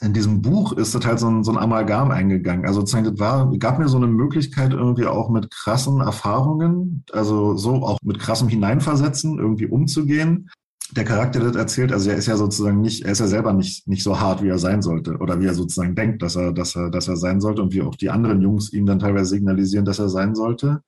in 0.00 0.12
diesem 0.12 0.42
Buch 0.42 0.72
ist 0.72 0.94
das 0.94 1.04
halt 1.04 1.18
so 1.18 1.28
ein, 1.28 1.44
so 1.44 1.52
ein 1.52 1.58
Amalgam 1.58 2.10
eingegangen. 2.10 2.66
Also 2.66 2.80
sozusagen, 2.80 3.04
das 3.04 3.18
war, 3.18 3.50
gab 3.58 3.78
mir 3.78 3.88
so 3.88 3.96
eine 3.96 4.06
Möglichkeit 4.06 4.72
irgendwie 4.72 5.06
auch 5.06 5.30
mit 5.30 5.50
krassen 5.50 6.00
Erfahrungen, 6.00 7.04
also 7.12 7.56
so 7.56 7.82
auch 7.82 7.98
mit 8.02 8.18
krassem 8.18 8.48
Hineinversetzen 8.48 9.38
irgendwie 9.38 9.66
umzugehen. 9.66 10.48
Der 10.92 11.04
Charakter, 11.04 11.40
das 11.40 11.56
erzählt, 11.56 11.92
also 11.92 12.10
er 12.10 12.16
ist 12.16 12.26
ja 12.26 12.36
sozusagen 12.36 12.80
nicht, 12.80 13.04
er 13.04 13.12
ist 13.12 13.18
ja 13.18 13.26
selber 13.26 13.52
nicht, 13.52 13.88
nicht 13.88 14.02
so 14.02 14.20
hart, 14.20 14.42
wie 14.42 14.48
er 14.48 14.58
sein 14.58 14.82
sollte 14.82 15.16
oder 15.16 15.40
wie 15.40 15.46
er 15.46 15.54
sozusagen 15.54 15.94
denkt, 15.94 16.22
dass 16.22 16.36
er, 16.36 16.52
dass 16.52 16.76
er, 16.76 16.90
dass 16.90 17.08
er 17.08 17.16
sein 17.16 17.40
sollte 17.40 17.62
und 17.62 17.72
wie 17.72 17.82
auch 17.82 17.94
die 17.94 18.10
anderen 18.10 18.42
Jungs 18.42 18.72
ihm 18.72 18.86
dann 18.86 18.98
teilweise 18.98 19.30
signalisieren, 19.30 19.84
dass 19.84 19.98
er 19.98 20.08
sein 20.08 20.34
sollte. 20.34 20.82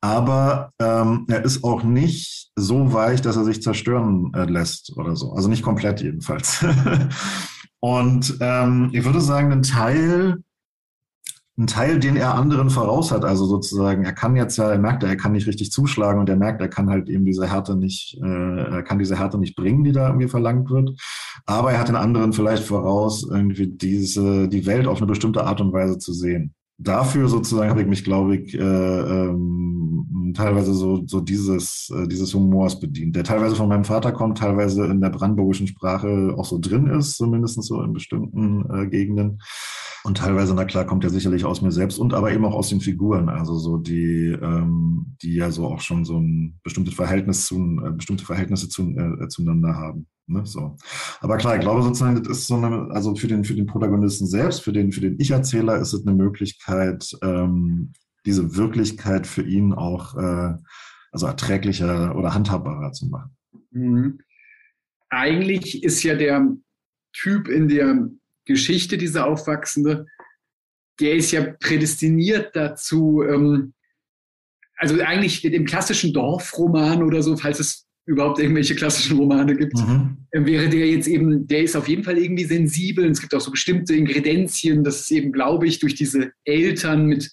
Aber 0.00 0.70
ähm, 0.78 1.26
er 1.28 1.44
ist 1.44 1.64
auch 1.64 1.82
nicht 1.82 2.50
so 2.54 2.92
weich, 2.92 3.20
dass 3.20 3.36
er 3.36 3.44
sich 3.44 3.62
zerstören 3.62 4.32
äh, 4.34 4.44
lässt 4.44 4.96
oder 4.96 5.16
so. 5.16 5.32
Also 5.32 5.48
nicht 5.48 5.62
komplett 5.62 6.00
jedenfalls. 6.00 6.64
Und 7.80 8.36
ähm, 8.40 8.90
ich 8.92 9.04
würde 9.04 9.20
sagen, 9.20 9.52
ein 9.52 9.62
Teil, 9.62 10.42
ein 11.58 11.66
Teil, 11.66 11.98
den 11.98 12.16
er 12.16 12.34
anderen 12.34 12.70
voraus 12.70 13.10
hat, 13.10 13.24
also 13.24 13.44
sozusagen, 13.44 14.04
er 14.04 14.12
kann 14.12 14.36
jetzt 14.36 14.56
ja, 14.56 14.70
er 14.70 14.78
merkt, 14.78 15.02
er 15.02 15.16
kann 15.16 15.32
nicht 15.32 15.48
richtig 15.48 15.72
zuschlagen 15.72 16.20
und 16.20 16.28
er 16.28 16.36
merkt, 16.36 16.60
er 16.60 16.68
kann 16.68 16.88
halt 16.88 17.08
eben 17.08 17.24
diese 17.24 17.48
Härte 17.50 17.76
nicht, 17.76 18.16
äh, 18.22 18.62
er 18.76 18.82
kann 18.84 18.98
diese 18.98 19.18
Härte 19.18 19.38
nicht 19.38 19.56
bringen, 19.56 19.82
die 19.82 19.92
da 19.92 20.06
irgendwie 20.06 20.28
verlangt 20.28 20.70
wird. 20.70 20.90
Aber 21.46 21.72
er 21.72 21.80
hat 21.80 21.88
den 21.88 21.96
anderen 21.96 22.32
vielleicht 22.32 22.62
voraus, 22.62 23.26
irgendwie 23.28 23.66
diese, 23.66 24.48
die 24.48 24.66
Welt 24.66 24.86
auf 24.86 24.98
eine 24.98 25.06
bestimmte 25.06 25.44
Art 25.44 25.60
und 25.60 25.72
Weise 25.72 25.98
zu 25.98 26.12
sehen 26.12 26.54
dafür 26.78 27.28
sozusagen 27.28 27.70
habe 27.70 27.82
ich 27.82 27.88
mich, 27.88 28.04
glaube 28.04 28.36
ich, 28.36 28.54
äh, 28.54 28.60
ähm, 28.60 30.32
teilweise 30.36 30.72
so, 30.74 31.02
so 31.06 31.20
dieses, 31.20 31.92
äh, 31.94 32.06
dieses 32.06 32.32
Humors 32.34 32.78
bedient, 32.78 33.16
der 33.16 33.24
teilweise 33.24 33.56
von 33.56 33.68
meinem 33.68 33.84
Vater 33.84 34.12
kommt, 34.12 34.38
teilweise 34.38 34.84
in 34.86 35.00
der 35.00 35.10
brandenburgischen 35.10 35.66
Sprache 35.66 36.34
auch 36.36 36.44
so 36.44 36.58
drin 36.58 36.86
ist, 36.86 37.16
zumindest 37.16 37.62
so 37.64 37.82
in 37.82 37.92
bestimmten 37.92 38.64
äh, 38.72 38.86
Gegenden. 38.86 39.40
Und 40.08 40.16
teilweise, 40.16 40.54
na 40.54 40.64
klar, 40.64 40.86
kommt 40.86 41.04
er 41.04 41.10
sicherlich 41.10 41.44
aus 41.44 41.60
mir 41.60 41.70
selbst 41.70 41.98
und 41.98 42.14
aber 42.14 42.32
eben 42.32 42.46
auch 42.46 42.54
aus 42.54 42.70
den 42.70 42.80
Figuren, 42.80 43.28
also 43.28 43.56
so 43.56 43.76
die, 43.76 44.34
ähm, 44.40 45.14
die 45.20 45.34
ja 45.34 45.50
so 45.50 45.66
auch 45.66 45.82
schon 45.82 46.06
so 46.06 46.18
ein 46.18 46.58
bestimmtes 46.62 46.94
Verhältnis 46.94 47.44
zu, 47.44 47.56
äh, 47.84 47.90
bestimmte 47.90 48.24
Verhältnisse 48.24 48.70
zu, 48.70 48.88
äh, 48.96 49.28
zueinander 49.28 49.74
haben. 49.74 50.06
Ne, 50.26 50.46
so. 50.46 50.76
Aber 51.20 51.36
klar, 51.36 51.56
ich 51.56 51.60
glaube 51.60 51.82
sozusagen, 51.82 52.22
das 52.22 52.38
ist 52.38 52.46
so 52.46 52.56
eine, 52.56 52.90
also 52.90 53.14
für 53.16 53.26
den, 53.26 53.44
für 53.44 53.54
den 53.54 53.66
Protagonisten 53.66 54.26
selbst, 54.26 54.62
für 54.62 54.72
den, 54.72 54.92
für 54.92 55.02
den 55.02 55.20
Ich-Erzähler 55.20 55.76
ist 55.76 55.92
es 55.92 56.06
eine 56.06 56.16
Möglichkeit, 56.16 57.14
ähm, 57.22 57.92
diese 58.24 58.56
Wirklichkeit 58.56 59.26
für 59.26 59.42
ihn 59.42 59.74
auch 59.74 60.16
äh, 60.16 60.54
also 61.12 61.26
erträglicher 61.26 62.16
oder 62.16 62.32
handhabbarer 62.32 62.92
zu 62.92 63.08
machen. 63.08 63.36
Mhm. 63.72 64.20
Eigentlich 65.10 65.84
ist 65.84 66.02
ja 66.02 66.14
der 66.14 66.56
Typ 67.12 67.48
in 67.48 67.68
der 67.68 68.08
Geschichte, 68.48 68.98
dieser 68.98 69.26
Aufwachsende, 69.26 70.06
der 71.00 71.14
ist 71.14 71.30
ja 71.30 71.54
prädestiniert 71.60 72.56
dazu, 72.56 73.22
ähm, 73.22 73.74
also 74.76 75.00
eigentlich 75.00 75.44
im 75.44 75.64
klassischen 75.64 76.12
Dorfroman 76.12 77.02
oder 77.02 77.22
so, 77.22 77.36
falls 77.36 77.60
es 77.60 77.86
überhaupt 78.06 78.38
irgendwelche 78.38 78.74
klassischen 78.74 79.18
Romane 79.18 79.54
gibt, 79.54 79.76
mhm. 79.76 80.16
Ähm, 80.32 80.46
wäre 80.46 80.68
der 80.68 80.86
jetzt 80.86 81.08
eben, 81.08 81.46
der 81.46 81.62
ist 81.62 81.76
auf 81.76 81.88
jeden 81.88 82.04
Fall 82.04 82.18
irgendwie 82.18 82.44
sensibel. 82.44 83.04
Und 83.04 83.12
es 83.12 83.20
gibt 83.20 83.34
auch 83.34 83.40
so 83.40 83.50
bestimmte 83.50 83.94
Ingredienzien, 83.94 84.84
das 84.84 85.00
ist 85.00 85.10
eben, 85.10 85.32
glaube 85.32 85.66
ich, 85.66 85.78
durch 85.78 85.94
diese 85.94 86.32
Eltern 86.44 87.06
mit 87.06 87.30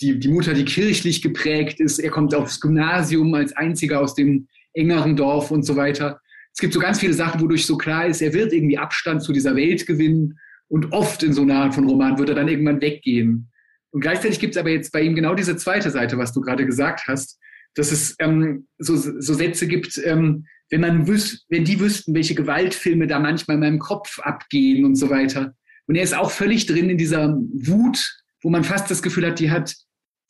die, 0.00 0.18
die 0.18 0.28
Mutter, 0.28 0.54
die 0.54 0.64
kirchlich 0.64 1.22
geprägt 1.22 1.80
ist. 1.80 1.98
Er 1.98 2.10
kommt 2.10 2.34
aufs 2.34 2.60
Gymnasium 2.60 3.34
als 3.34 3.52
einziger 3.52 4.00
aus 4.00 4.14
dem 4.14 4.48
engeren 4.72 5.16
Dorf 5.16 5.50
und 5.50 5.64
so 5.64 5.76
weiter. 5.76 6.20
Es 6.52 6.60
gibt 6.60 6.74
so 6.74 6.80
ganz 6.80 6.98
viele 6.98 7.14
Sachen, 7.14 7.40
wodurch 7.40 7.66
so 7.66 7.76
klar 7.76 8.06
ist, 8.06 8.22
er 8.22 8.32
wird 8.32 8.52
irgendwie 8.52 8.78
Abstand 8.78 9.22
zu 9.22 9.32
dieser 9.32 9.56
Welt 9.56 9.86
gewinnen 9.86 10.38
und 10.68 10.92
oft 10.92 11.22
in 11.22 11.32
so 11.32 11.42
einer 11.42 11.56
Art 11.56 11.74
von 11.74 11.88
Roman 11.88 12.18
wird 12.18 12.28
er 12.28 12.34
dann 12.34 12.48
irgendwann 12.48 12.80
weggehen. 12.80 13.50
Und 13.90 14.00
gleichzeitig 14.00 14.38
gibt 14.38 14.54
es 14.54 14.60
aber 14.60 14.70
jetzt 14.70 14.92
bei 14.92 15.02
ihm 15.02 15.14
genau 15.14 15.34
diese 15.34 15.56
zweite 15.56 15.90
Seite, 15.90 16.16
was 16.18 16.32
du 16.32 16.40
gerade 16.40 16.64
gesagt 16.64 17.04
hast, 17.08 17.38
dass 17.74 17.92
es 17.92 18.16
ähm, 18.18 18.66
so, 18.78 18.96
so 18.96 19.34
Sätze 19.34 19.66
gibt, 19.66 19.98
ähm, 20.04 20.46
wenn 20.70 20.80
man 20.80 21.06
wüs 21.08 21.44
wenn 21.48 21.64
die 21.64 21.80
wüssten, 21.80 22.14
welche 22.14 22.34
Gewaltfilme 22.34 23.06
da 23.06 23.18
manchmal 23.18 23.56
in 23.56 23.60
meinem 23.60 23.78
Kopf 23.78 24.20
abgehen 24.20 24.84
und 24.84 24.94
so 24.94 25.10
weiter. 25.10 25.54
Und 25.86 25.96
er 25.96 26.04
ist 26.04 26.16
auch 26.16 26.30
völlig 26.30 26.66
drin 26.66 26.90
in 26.90 26.98
dieser 26.98 27.36
Wut, 27.36 28.22
wo 28.42 28.50
man 28.50 28.64
fast 28.64 28.90
das 28.90 29.02
Gefühl 29.02 29.26
hat, 29.26 29.40
die 29.40 29.50
hat 29.50 29.74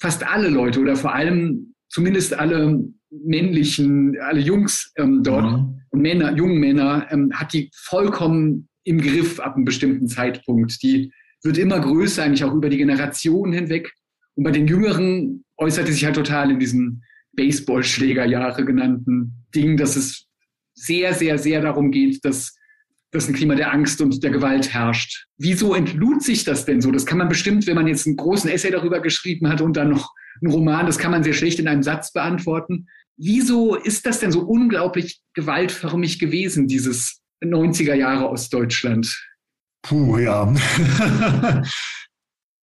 fast 0.00 0.26
alle 0.26 0.48
Leute 0.48 0.80
oder 0.80 0.96
vor 0.96 1.14
allem 1.14 1.74
zumindest 1.90 2.32
alle 2.32 2.82
männlichen, 3.10 4.16
alle 4.20 4.40
Jungs 4.40 4.92
ähm, 4.96 5.22
dort 5.22 5.44
mhm. 5.44 5.80
und 5.90 6.00
Männer, 6.00 6.36
jungen 6.36 6.58
Männer, 6.58 7.06
ähm, 7.10 7.32
hat 7.32 7.52
die 7.52 7.70
vollkommen 7.74 8.68
im 8.84 9.00
Griff 9.00 9.40
ab 9.40 9.56
einem 9.56 9.64
bestimmten 9.64 10.08
Zeitpunkt. 10.08 10.82
Die 10.82 11.12
wird 11.42 11.58
immer 11.58 11.80
größer, 11.80 12.22
eigentlich 12.22 12.44
auch 12.44 12.54
über 12.54 12.68
die 12.68 12.78
Generationen 12.78 13.52
hinweg. 13.52 13.92
Und 14.34 14.44
bei 14.44 14.50
den 14.50 14.66
Jüngeren 14.66 15.44
äußert 15.56 15.88
es 15.88 15.96
sich 15.96 16.04
halt 16.04 16.16
total 16.16 16.50
in 16.50 16.58
diesen 16.58 17.02
Baseballschlägerjahre 17.32 18.64
genannten 18.64 19.44
Ding, 19.54 19.76
dass 19.76 19.96
es 19.96 20.26
sehr, 20.74 21.14
sehr, 21.14 21.38
sehr 21.38 21.60
darum 21.60 21.90
geht, 21.90 22.24
dass, 22.24 22.56
dass 23.10 23.28
ein 23.28 23.34
Klima 23.34 23.54
der 23.54 23.72
Angst 23.72 24.00
und 24.00 24.22
der 24.22 24.30
Gewalt 24.30 24.72
herrscht. 24.72 25.26
Wieso 25.38 25.74
entlud 25.74 26.22
sich 26.22 26.44
das 26.44 26.64
denn 26.64 26.80
so? 26.80 26.90
Das 26.90 27.06
kann 27.06 27.18
man 27.18 27.28
bestimmt, 27.28 27.66
wenn 27.66 27.74
man 27.74 27.86
jetzt 27.86 28.06
einen 28.06 28.16
großen 28.16 28.50
Essay 28.50 28.70
darüber 28.70 29.00
geschrieben 29.00 29.48
hat 29.48 29.60
und 29.60 29.76
dann 29.76 29.90
noch 29.90 30.12
einen 30.42 30.52
Roman, 30.52 30.86
das 30.86 30.98
kann 30.98 31.10
man 31.10 31.22
sehr 31.22 31.34
schlecht 31.34 31.58
in 31.58 31.68
einem 31.68 31.82
Satz 31.82 32.12
beantworten. 32.12 32.86
Wieso 33.22 33.74
ist 33.74 34.06
das 34.06 34.20
denn 34.20 34.32
so 34.32 34.40
unglaublich 34.40 35.20
gewaltförmig 35.34 36.18
gewesen, 36.18 36.66
dieses 36.66 37.20
90er 37.44 37.94
Jahre 37.94 38.30
Ostdeutschland? 38.30 39.14
Puh, 39.82 40.18
ja. 40.18 40.52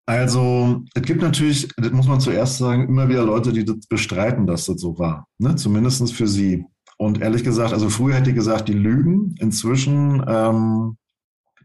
Also, 0.10 0.86
es 0.94 1.02
gibt 1.02 1.22
natürlich, 1.22 1.68
das 1.76 1.92
muss 1.92 2.08
man 2.08 2.22
zuerst 2.22 2.60
sagen, 2.60 2.88
immer 2.88 3.10
wieder 3.10 3.26
Leute, 3.26 3.52
die 3.52 3.66
das 3.66 3.86
bestreiten, 3.90 4.48
dass 4.48 4.66
das 4.66 4.80
so 4.80 4.98
war. 4.98 5.28
Ne? 5.38 5.58
Zumindest 5.58 6.14
für 6.14 6.28
sie. 6.28 6.64
Und 6.98 7.20
ehrlich 7.20 7.44
gesagt, 7.44 7.74
also 7.74 7.90
früher 7.90 8.16
hätte 8.16 8.30
ich 8.30 8.36
gesagt, 8.38 8.70
die 8.70 8.74
lügen. 8.74 9.36
Inzwischen 9.40 10.24
ähm, 10.26 10.96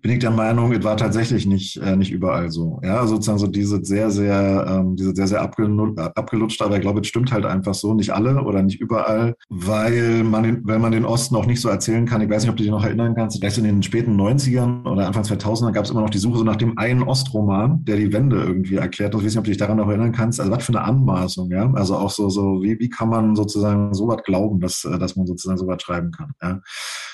bin 0.02 0.10
ich 0.10 0.18
der 0.18 0.32
Meinung, 0.32 0.72
es 0.72 0.82
war 0.82 0.96
tatsächlich 0.96 1.46
nicht, 1.46 1.76
äh, 1.76 1.94
nicht 1.94 2.10
überall 2.10 2.50
so. 2.50 2.80
Ja, 2.82 3.06
sozusagen 3.06 3.38
so 3.38 3.46
diese 3.46 3.84
sehr, 3.84 4.10
sehr, 4.10 4.66
ähm, 4.68 4.96
diese 4.96 5.14
sehr, 5.14 5.28
sehr 5.28 5.40
abgelutscht, 5.40 6.60
aber 6.60 6.74
ich 6.74 6.82
glaube, 6.82 7.00
es 7.00 7.06
stimmt 7.06 7.32
halt 7.32 7.46
einfach 7.46 7.74
so, 7.74 7.94
nicht 7.94 8.10
alle 8.10 8.42
oder 8.42 8.62
nicht 8.62 8.80
überall, 8.80 9.36
weil 9.48 10.24
man, 10.24 10.66
wenn 10.66 10.80
man 10.80 10.90
den 10.90 11.04
Osten 11.04 11.36
auch 11.36 11.46
nicht 11.46 11.60
so 11.60 11.68
erzählen 11.68 12.04
kann, 12.04 12.20
ich 12.20 12.28
weiß 12.28 12.42
nicht, 12.42 12.50
ob 12.50 12.56
du 12.56 12.64
dich 12.64 12.72
noch 12.72 12.84
erinnern 12.84 13.14
kannst, 13.14 13.38
vielleicht 13.38 13.58
in 13.58 13.64
den 13.64 13.82
späten 13.82 14.20
90ern 14.20 14.90
oder 14.90 15.06
Anfang 15.06 15.22
2000er 15.22 15.70
gab 15.70 15.84
es 15.84 15.90
immer 15.92 16.00
noch 16.00 16.10
die 16.10 16.18
Suche 16.18 16.38
so 16.38 16.44
nach 16.44 16.56
dem 16.56 16.76
einen 16.78 17.04
Ostroman, 17.04 17.84
der 17.84 17.96
die 17.96 18.12
Wende 18.12 18.42
irgendwie 18.42 18.76
erklärt. 18.76 19.14
Ich 19.14 19.20
weiß 19.20 19.24
nicht, 19.26 19.38
ob 19.38 19.44
du 19.44 19.50
dich 19.50 19.58
daran 19.58 19.76
noch 19.76 19.88
erinnern 19.88 20.10
kannst. 20.10 20.40
Also 20.40 20.50
was 20.50 20.64
für 20.64 20.72
eine 20.72 20.82
Anmaßung, 20.82 21.50
ja. 21.52 21.72
Also 21.74 21.96
auch 21.96 22.10
so, 22.10 22.28
so, 22.28 22.60
wie, 22.62 22.76
wie 22.80 22.88
kann 22.88 23.08
man 23.08 23.36
sozusagen 23.36 23.94
so 23.94 24.08
was 24.08 24.22
glauben, 24.24 24.58
dass, 24.58 24.84
äh, 24.84 24.98
dass 24.98 25.14
man 25.14 25.26
sozusagen 25.26 25.58
so 25.58 25.66
was 25.68 25.80
schreiben 25.80 26.10
kann, 26.10 26.32
ja. 26.42 26.60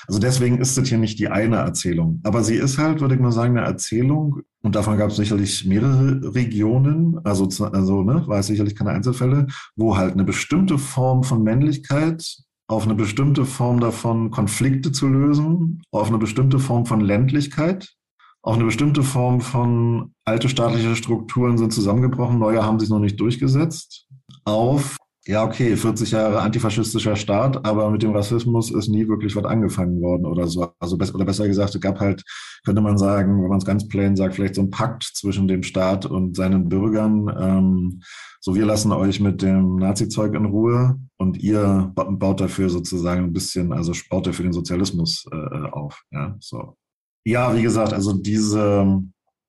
Also 0.09 0.17
deswegen 0.17 0.57
ist 0.57 0.75
das 0.75 0.89
hier 0.89 0.97
nicht 0.97 1.19
die 1.19 1.27
eine 1.27 1.57
Erzählung. 1.57 2.19
Aber 2.23 2.43
sie 2.43 2.55
ist 2.55 2.79
halt, 2.79 2.99
würde 2.99 3.13
ich 3.13 3.21
mal 3.21 3.31
sagen, 3.31 3.55
eine 3.55 3.67
Erzählung. 3.67 4.41
Und 4.63 4.73
davon 4.73 4.97
gab 4.97 5.11
es 5.11 5.17
sicherlich 5.17 5.65
mehrere 5.65 6.33
Regionen, 6.33 7.19
also, 7.23 7.47
also 7.67 8.01
ne, 8.01 8.23
war 8.25 8.39
es 8.39 8.47
sicherlich 8.47 8.75
keine 8.75 8.89
Einzelfälle, 8.89 9.45
wo 9.75 9.97
halt 9.97 10.13
eine 10.13 10.23
bestimmte 10.23 10.79
Form 10.79 11.23
von 11.23 11.43
Männlichkeit 11.43 12.25
auf 12.67 12.85
eine 12.85 12.95
bestimmte 12.95 13.45
Form 13.45 13.79
davon, 13.79 14.31
Konflikte 14.31 14.91
zu 14.91 15.07
lösen, 15.07 15.83
auf 15.91 16.07
eine 16.07 16.17
bestimmte 16.17 16.57
Form 16.57 16.87
von 16.87 17.01
Ländlichkeit, 17.01 17.93
auf 18.41 18.55
eine 18.55 18.65
bestimmte 18.65 19.03
Form 19.03 19.41
von 19.41 20.15
alte 20.25 20.49
staatliche 20.49 20.95
Strukturen 20.95 21.59
sind 21.59 21.71
zusammengebrochen, 21.71 22.39
neue 22.39 22.63
haben 22.63 22.79
sich 22.79 22.89
noch 22.89 22.99
nicht 22.99 23.19
durchgesetzt, 23.19 24.07
auf 24.43 24.97
ja, 25.29 25.43
okay, 25.43 25.75
40 25.77 26.09
Jahre 26.09 26.41
antifaschistischer 26.41 27.15
Staat, 27.15 27.63
aber 27.63 27.91
mit 27.91 28.01
dem 28.01 28.15
Rassismus 28.15 28.71
ist 28.71 28.87
nie 28.87 29.07
wirklich 29.07 29.35
was 29.35 29.45
angefangen 29.45 30.01
worden 30.01 30.25
oder 30.25 30.47
so. 30.47 30.71
Also 30.79 30.95
oder 30.95 31.25
besser 31.25 31.47
gesagt, 31.47 31.75
es 31.75 31.81
gab 31.81 31.99
halt, 31.99 32.23
könnte 32.65 32.81
man 32.81 32.97
sagen, 32.97 33.39
wenn 33.39 33.47
man 33.47 33.59
es 33.59 33.65
ganz 33.65 33.87
plain 33.87 34.15
sagt, 34.15 34.33
vielleicht 34.33 34.55
so 34.55 34.63
ein 34.63 34.71
Pakt 34.71 35.03
zwischen 35.03 35.47
dem 35.47 35.61
Staat 35.61 36.07
und 36.07 36.35
seinen 36.35 36.67
Bürgern. 36.67 37.31
Ähm, 37.39 38.01
so, 38.41 38.55
wir 38.55 38.65
lassen 38.65 38.91
euch 38.91 39.19
mit 39.19 39.43
dem 39.43 39.75
Nazi-Zeug 39.75 40.33
in 40.33 40.45
Ruhe 40.45 40.99
und 41.17 41.37
ihr 41.37 41.91
baut 41.93 42.41
dafür 42.41 42.71
sozusagen 42.71 43.25
ein 43.25 43.33
bisschen, 43.33 43.71
also 43.71 43.93
baut 44.09 44.25
dafür 44.25 44.45
den 44.45 44.53
Sozialismus 44.53 45.27
äh, 45.31 45.69
auf. 45.69 46.01
Ja, 46.09 46.37
so. 46.39 46.75
Ja, 47.23 47.55
wie 47.55 47.61
gesagt, 47.61 47.93
also 47.93 48.13
diese, 48.13 48.99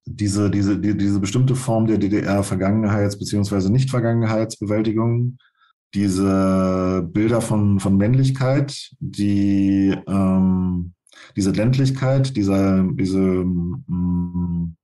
diese, 0.04 0.50
diese, 0.50 0.78
die, 0.78 0.94
diese 0.94 1.20
bestimmte 1.20 1.54
Form 1.54 1.86
der 1.86 1.96
DDR-Vergangenheits- 1.96 3.18
bzw. 3.18 3.70
Nicht-Vergangenheitsbewältigung, 3.70 5.38
diese 5.94 7.08
Bilder 7.12 7.40
von, 7.40 7.80
von 7.80 7.96
Männlichkeit, 7.96 8.90
die, 9.00 9.96
ähm, 10.06 10.92
diese 11.36 11.50
Ländlichkeit, 11.50 12.36
diese, 12.36 12.88
diese 12.94 13.18
ähm, 13.18 14.76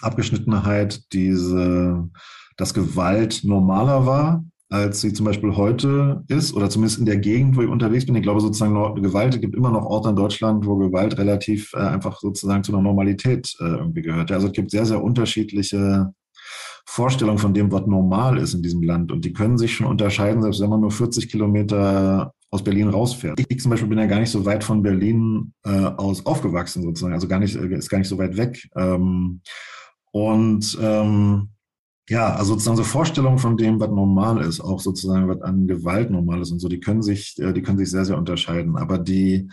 Abgeschnittenheit, 0.00 1.12
diese, 1.12 2.08
dass 2.56 2.74
Gewalt 2.74 3.42
normaler 3.44 4.06
war, 4.06 4.44
als 4.68 5.00
sie 5.00 5.12
zum 5.12 5.26
Beispiel 5.26 5.56
heute 5.56 6.24
ist, 6.28 6.54
oder 6.54 6.68
zumindest 6.68 6.98
in 6.98 7.06
der 7.06 7.18
Gegend, 7.18 7.56
wo 7.56 7.62
ich 7.62 7.68
unterwegs 7.68 8.06
bin. 8.06 8.16
Ich 8.16 8.22
glaube 8.22 8.40
sozusagen, 8.40 9.00
Gewalt, 9.00 9.34
es 9.34 9.40
gibt 9.40 9.54
immer 9.54 9.70
noch 9.70 9.84
Orte 9.84 10.08
in 10.10 10.16
Deutschland, 10.16 10.66
wo 10.66 10.76
Gewalt 10.76 11.18
relativ 11.18 11.72
äh, 11.74 11.78
einfach 11.78 12.18
sozusagen 12.18 12.64
zu 12.64 12.72
einer 12.72 12.82
Normalität 12.82 13.54
äh, 13.60 13.64
irgendwie 13.64 14.02
gehört. 14.02 14.32
Also 14.32 14.48
es 14.48 14.52
gibt 14.52 14.70
sehr, 14.70 14.86
sehr 14.86 15.02
unterschiedliche 15.02 16.12
Vorstellung 16.88 17.38
von 17.38 17.52
dem, 17.52 17.70
was 17.72 17.86
normal 17.86 18.38
ist 18.38 18.54
in 18.54 18.62
diesem 18.62 18.82
Land. 18.82 19.10
Und 19.10 19.24
die 19.24 19.32
können 19.32 19.58
sich 19.58 19.74
schon 19.74 19.86
unterscheiden, 19.86 20.42
selbst 20.42 20.60
wenn 20.60 20.70
man 20.70 20.80
nur 20.80 20.92
40 20.92 21.28
Kilometer 21.28 22.32
aus 22.50 22.62
Berlin 22.62 22.88
rausfährt. 22.88 23.40
Ich 23.48 23.60
zum 23.60 23.70
Beispiel 23.70 23.88
bin 23.88 23.98
ja 23.98 24.06
gar 24.06 24.20
nicht 24.20 24.30
so 24.30 24.44
weit 24.44 24.62
von 24.62 24.82
Berlin 24.82 25.52
äh, 25.64 25.68
aus 25.68 26.24
aufgewachsen 26.24 26.82
sozusagen, 26.82 27.12
also 27.12 27.26
gar 27.28 27.40
nicht, 27.40 27.56
äh, 27.56 27.74
ist 27.74 27.90
gar 27.90 27.98
nicht 27.98 28.08
so 28.08 28.18
weit 28.18 28.36
weg. 28.36 28.68
Ähm, 28.76 29.40
und 30.12 30.78
ähm, 30.80 31.50
ja, 32.08 32.34
also 32.34 32.52
sozusagen 32.52 32.76
so 32.76 32.84
Vorstellungen 32.84 33.38
von 33.38 33.56
dem, 33.56 33.80
was 33.80 33.90
normal 33.90 34.40
ist, 34.42 34.60
auch 34.60 34.80
sozusagen, 34.80 35.28
was 35.28 35.42
an 35.42 35.66
Gewalt 35.66 36.10
normal 36.10 36.40
ist 36.40 36.52
und 36.52 36.60
so, 36.60 36.68
die 36.68 36.80
können 36.80 37.02
sich, 37.02 37.36
äh, 37.40 37.52
die 37.52 37.62
können 37.62 37.78
sich 37.78 37.90
sehr, 37.90 38.04
sehr 38.04 38.16
unterscheiden. 38.16 38.76
Aber 38.76 38.98
die, 38.98 39.50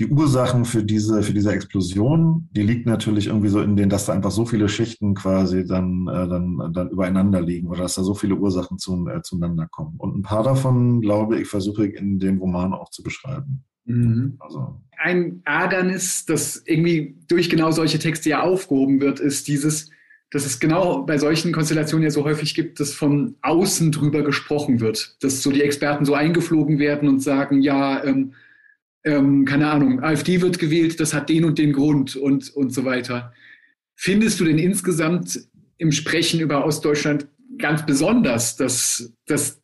die 0.00 0.06
Ursachen 0.06 0.64
für 0.64 0.82
diese, 0.82 1.22
für 1.22 1.34
diese 1.34 1.52
Explosion, 1.52 2.48
die 2.52 2.62
liegt 2.62 2.86
natürlich 2.86 3.26
irgendwie 3.26 3.50
so 3.50 3.60
in 3.60 3.76
den, 3.76 3.90
dass 3.90 4.06
da 4.06 4.14
einfach 4.14 4.30
so 4.30 4.46
viele 4.46 4.70
Schichten 4.70 5.14
quasi 5.14 5.66
dann, 5.66 6.08
äh, 6.08 6.26
dann, 6.26 6.72
dann 6.72 6.88
übereinander 6.88 7.42
liegen 7.42 7.68
oder 7.68 7.82
dass 7.82 7.96
da 7.96 8.02
so 8.02 8.14
viele 8.14 8.34
Ursachen 8.34 8.78
zu, 8.78 9.06
äh, 9.08 9.20
zueinander 9.20 9.68
kommen. 9.70 9.96
Und 9.98 10.16
ein 10.16 10.22
paar 10.22 10.42
davon, 10.42 11.02
glaube 11.02 11.38
ich, 11.38 11.48
versuche 11.48 11.86
ich 11.86 11.96
in 11.96 12.18
dem 12.18 12.38
Roman 12.38 12.72
auch 12.72 12.90
zu 12.90 13.02
beschreiben. 13.02 13.62
Mhm. 13.84 14.36
Also. 14.38 14.80
Ein 14.96 15.42
Ärgernis, 15.44 16.24
das 16.24 16.62
irgendwie 16.64 17.18
durch 17.28 17.50
genau 17.50 17.70
solche 17.70 17.98
Texte 17.98 18.30
ja 18.30 18.42
aufgehoben 18.42 19.02
wird, 19.02 19.20
ist 19.20 19.48
dieses, 19.48 19.90
dass 20.30 20.46
es 20.46 20.60
genau 20.60 21.02
bei 21.02 21.18
solchen 21.18 21.52
Konstellationen 21.52 22.04
ja 22.04 22.10
so 22.10 22.24
häufig 22.24 22.54
gibt, 22.54 22.80
dass 22.80 22.94
von 22.94 23.34
außen 23.42 23.92
drüber 23.92 24.22
gesprochen 24.22 24.80
wird, 24.80 25.22
dass 25.22 25.42
so 25.42 25.52
die 25.52 25.62
Experten 25.62 26.06
so 26.06 26.14
eingeflogen 26.14 26.78
werden 26.78 27.06
und 27.06 27.20
sagen, 27.20 27.60
ja, 27.60 28.02
ähm, 28.02 28.32
ähm, 29.04 29.44
keine 29.44 29.70
Ahnung, 29.70 30.02
AfD 30.02 30.40
wird 30.40 30.58
gewählt, 30.58 31.00
das 31.00 31.14
hat 31.14 31.28
den 31.28 31.44
und 31.44 31.58
den 31.58 31.72
Grund 31.72 32.16
und, 32.16 32.50
und 32.50 32.72
so 32.72 32.84
weiter. 32.84 33.32
Findest 33.94 34.40
du 34.40 34.44
denn 34.44 34.58
insgesamt 34.58 35.40
im 35.78 35.92
Sprechen 35.92 36.40
über 36.40 36.64
Ostdeutschland 36.64 37.26
ganz 37.58 37.84
besonders, 37.86 38.56
dass, 38.56 39.12
dass 39.26 39.60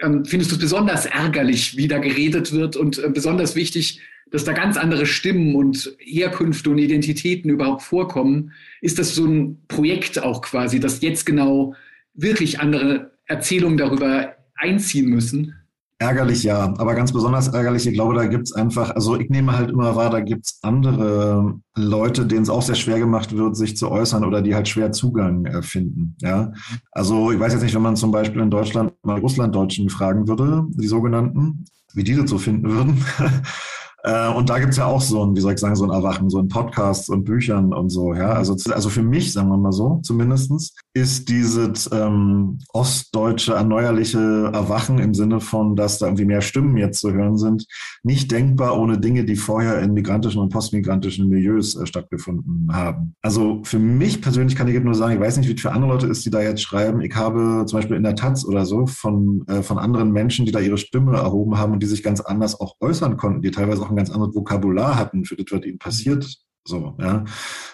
ähm, 0.00 0.24
findest 0.24 0.50
du 0.50 0.56
es 0.56 0.60
besonders 0.60 1.06
ärgerlich, 1.06 1.76
wie 1.76 1.88
da 1.88 1.98
geredet 1.98 2.52
wird 2.52 2.76
und 2.76 2.98
äh, 2.98 3.08
besonders 3.08 3.56
wichtig, 3.56 4.00
dass 4.30 4.44
da 4.44 4.52
ganz 4.52 4.76
andere 4.76 5.06
Stimmen 5.06 5.54
und 5.54 5.96
Herkünfte 5.98 6.70
und 6.70 6.78
Identitäten 6.78 7.50
überhaupt 7.50 7.82
vorkommen? 7.82 8.52
Ist 8.80 8.98
das 8.98 9.14
so 9.14 9.24
ein 9.24 9.62
Projekt 9.68 10.18
auch 10.18 10.42
quasi, 10.42 10.80
dass 10.80 11.00
jetzt 11.00 11.24
genau 11.24 11.74
wirklich 12.14 12.60
andere 12.60 13.12
Erzählungen 13.26 13.78
darüber 13.78 14.36
einziehen 14.54 15.08
müssen? 15.08 15.54
Ärgerlich 15.98 16.42
ja, 16.42 16.74
aber 16.76 16.94
ganz 16.94 17.10
besonders 17.10 17.48
ärgerlich, 17.48 17.86
ich 17.86 17.94
glaube, 17.94 18.14
da 18.14 18.26
gibt 18.26 18.48
es 18.48 18.52
einfach, 18.52 18.90
also 18.90 19.18
ich 19.18 19.30
nehme 19.30 19.56
halt 19.56 19.70
immer 19.70 19.96
wahr, 19.96 20.10
da 20.10 20.20
gibt 20.20 20.44
es 20.44 20.58
andere 20.60 21.54
Leute, 21.74 22.26
denen 22.26 22.42
es 22.42 22.50
auch 22.50 22.60
sehr 22.60 22.74
schwer 22.74 22.98
gemacht 22.98 23.34
wird, 23.34 23.56
sich 23.56 23.78
zu 23.78 23.90
äußern 23.90 24.22
oder 24.22 24.42
die 24.42 24.54
halt 24.54 24.68
schwer 24.68 24.92
Zugang 24.92 25.46
äh, 25.46 25.62
finden. 25.62 26.14
Ja? 26.20 26.52
Also 26.92 27.32
ich 27.32 27.40
weiß 27.40 27.54
jetzt 27.54 27.62
nicht, 27.62 27.74
wenn 27.74 27.80
man 27.80 27.96
zum 27.96 28.10
Beispiel 28.10 28.42
in 28.42 28.50
Deutschland 28.50 28.92
mal 29.04 29.18
Russlanddeutschen 29.18 29.88
fragen 29.88 30.28
würde, 30.28 30.66
die 30.68 30.86
sogenannten, 30.86 31.64
wie 31.94 32.04
die 32.04 32.14
das 32.14 32.28
so 32.28 32.36
finden 32.36 32.70
würden. 32.70 33.02
Äh, 34.06 34.28
und 34.28 34.48
da 34.48 34.60
gibt's 34.60 34.76
ja 34.76 34.86
auch 34.86 35.00
so 35.00 35.24
ein, 35.24 35.34
wie 35.34 35.40
soll 35.40 35.54
ich 35.54 35.58
sagen, 35.58 35.74
so 35.74 35.84
ein 35.84 35.90
Erwachen, 35.90 36.30
so 36.30 36.38
ein 36.38 36.46
Podcasts 36.46 37.08
und 37.08 37.24
Büchern 37.24 37.72
und 37.72 37.90
so, 37.90 38.14
ja. 38.14 38.30
Also, 38.30 38.56
also 38.72 38.88
für 38.88 39.02
mich, 39.02 39.32
sagen 39.32 39.48
wir 39.48 39.56
mal 39.56 39.72
so, 39.72 39.98
zumindestens, 40.04 40.74
ist 40.94 41.28
dieses 41.28 41.90
ähm, 41.92 42.60
ostdeutsche 42.72 43.54
erneuerliche 43.54 44.50
Erwachen 44.52 45.00
im 45.00 45.12
Sinne 45.12 45.40
von, 45.40 45.74
dass 45.74 45.98
da 45.98 46.06
irgendwie 46.06 46.24
mehr 46.24 46.40
Stimmen 46.40 46.76
jetzt 46.76 47.00
zu 47.00 47.12
hören 47.12 47.36
sind, 47.36 47.66
nicht 48.04 48.30
denkbar 48.30 48.78
ohne 48.78 48.98
Dinge, 48.98 49.24
die 49.24 49.34
vorher 49.34 49.80
in 49.82 49.92
migrantischen 49.92 50.40
und 50.40 50.50
postmigrantischen 50.50 51.28
Milieus 51.28 51.74
äh, 51.74 51.84
stattgefunden 51.84 52.68
haben. 52.72 53.16
Also 53.22 53.60
für 53.64 53.80
mich 53.80 54.22
persönlich 54.22 54.54
kann 54.54 54.68
ich 54.68 54.80
nur 54.80 54.94
sagen, 54.94 55.14
ich 55.14 55.20
weiß 55.20 55.36
nicht, 55.36 55.48
wie 55.48 55.54
es 55.54 55.60
für 55.60 55.72
andere 55.72 55.90
Leute 55.90 56.06
ist, 56.06 56.24
die 56.24 56.30
da 56.30 56.40
jetzt 56.40 56.62
schreiben. 56.62 57.00
Ich 57.00 57.16
habe 57.16 57.64
zum 57.66 57.78
Beispiel 57.78 57.96
in 57.96 58.04
der 58.04 58.14
Taz 58.14 58.44
oder 58.44 58.66
so 58.66 58.86
von, 58.86 59.42
äh, 59.48 59.62
von 59.62 59.78
anderen 59.78 60.12
Menschen, 60.12 60.46
die 60.46 60.52
da 60.52 60.60
ihre 60.60 60.78
Stimme 60.78 61.16
erhoben 61.16 61.58
haben 61.58 61.72
und 61.72 61.82
die 61.82 61.86
sich 61.86 62.04
ganz 62.04 62.20
anders 62.20 62.60
auch 62.60 62.76
äußern 62.80 63.16
konnten, 63.16 63.42
die 63.42 63.50
teilweise 63.50 63.82
auch 63.82 63.95
ein 63.96 64.04
ganz 64.04 64.10
anderes 64.10 64.34
Vokabular 64.34 64.96
hatten 64.96 65.24
für 65.24 65.36
das, 65.36 65.46
was 65.50 65.64
ihnen 65.64 65.78
passiert. 65.78 66.26
So, 66.68 66.96
ja, 67.00 67.24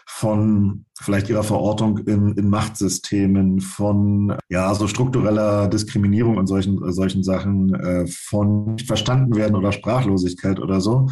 von 0.06 0.84
vielleicht 1.00 1.30
ihrer 1.30 1.42
Verortung 1.42 1.98
in, 2.06 2.32
in 2.32 2.50
Machtsystemen, 2.50 3.60
von 3.60 4.36
ja 4.50 4.74
so 4.74 4.86
struktureller 4.86 5.68
Diskriminierung 5.68 6.36
und 6.36 6.46
solchen 6.46 6.92
solchen 6.92 7.22
Sachen, 7.22 7.74
äh, 7.74 8.06
von 8.06 8.74
nicht 8.74 8.86
verstanden 8.86 9.34
werden 9.34 9.56
oder 9.56 9.72
Sprachlosigkeit 9.72 10.60
oder 10.60 10.82
so. 10.82 11.08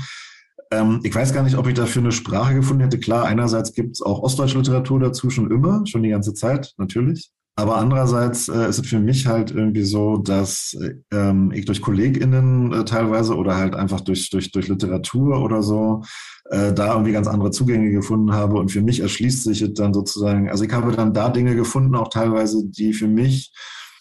Ähm, 0.71 1.01
ich 1.03 1.15
weiß 1.15 1.33
gar 1.33 1.43
nicht, 1.43 1.57
ob 1.57 1.67
ich 1.67 1.75
dafür 1.75 2.03
eine 2.03 2.13
Sprache 2.13 2.55
gefunden 2.55 2.83
hätte. 2.83 3.01
Klar, 3.01 3.25
einerseits 3.25 3.73
gibt 3.73 3.97
es 3.97 4.03
auch 4.03 4.21
ostdeutsche 4.21 4.59
Literatur 4.59 5.01
dazu 5.01 5.31
schon 5.31 5.51
immer, 5.51 5.87
schon 5.87 6.03
die 6.03 6.11
ganze 6.11 6.35
Zeit, 6.35 6.75
natürlich. 6.77 7.33
Aber 7.61 7.77
andererseits 7.77 8.49
äh, 8.49 8.71
ist 8.71 8.79
es 8.79 8.89
für 8.89 8.99
mich 8.99 9.27
halt 9.27 9.51
irgendwie 9.51 9.83
so, 9.83 10.17
dass 10.17 10.75
ähm, 11.13 11.53
ich 11.53 11.67
durch 11.67 11.83
KollegInnen 11.83 12.73
äh, 12.73 12.85
teilweise 12.87 13.37
oder 13.37 13.57
halt 13.59 13.75
einfach 13.75 14.01
durch, 14.01 14.31
durch, 14.31 14.51
durch 14.51 14.69
Literatur 14.69 15.43
oder 15.43 15.63
so 15.63 16.01
äh, 16.49 16.73
da 16.73 16.95
irgendwie 16.95 17.13
ganz 17.13 17.27
andere 17.27 17.51
Zugänge 17.51 17.91
gefunden 17.91 18.33
habe. 18.33 18.57
Und 18.57 18.71
für 18.71 18.81
mich 18.81 19.01
erschließt 19.01 19.45
sich 19.45 19.61
es 19.61 19.75
dann 19.75 19.93
sozusagen, 19.93 20.49
also 20.49 20.65
ich 20.65 20.73
habe 20.73 20.91
dann 20.93 21.13
da 21.13 21.29
Dinge 21.29 21.55
gefunden, 21.55 21.95
auch 21.97 22.09
teilweise, 22.09 22.67
die 22.67 22.95
für 22.95 23.09
mich, 23.09 23.53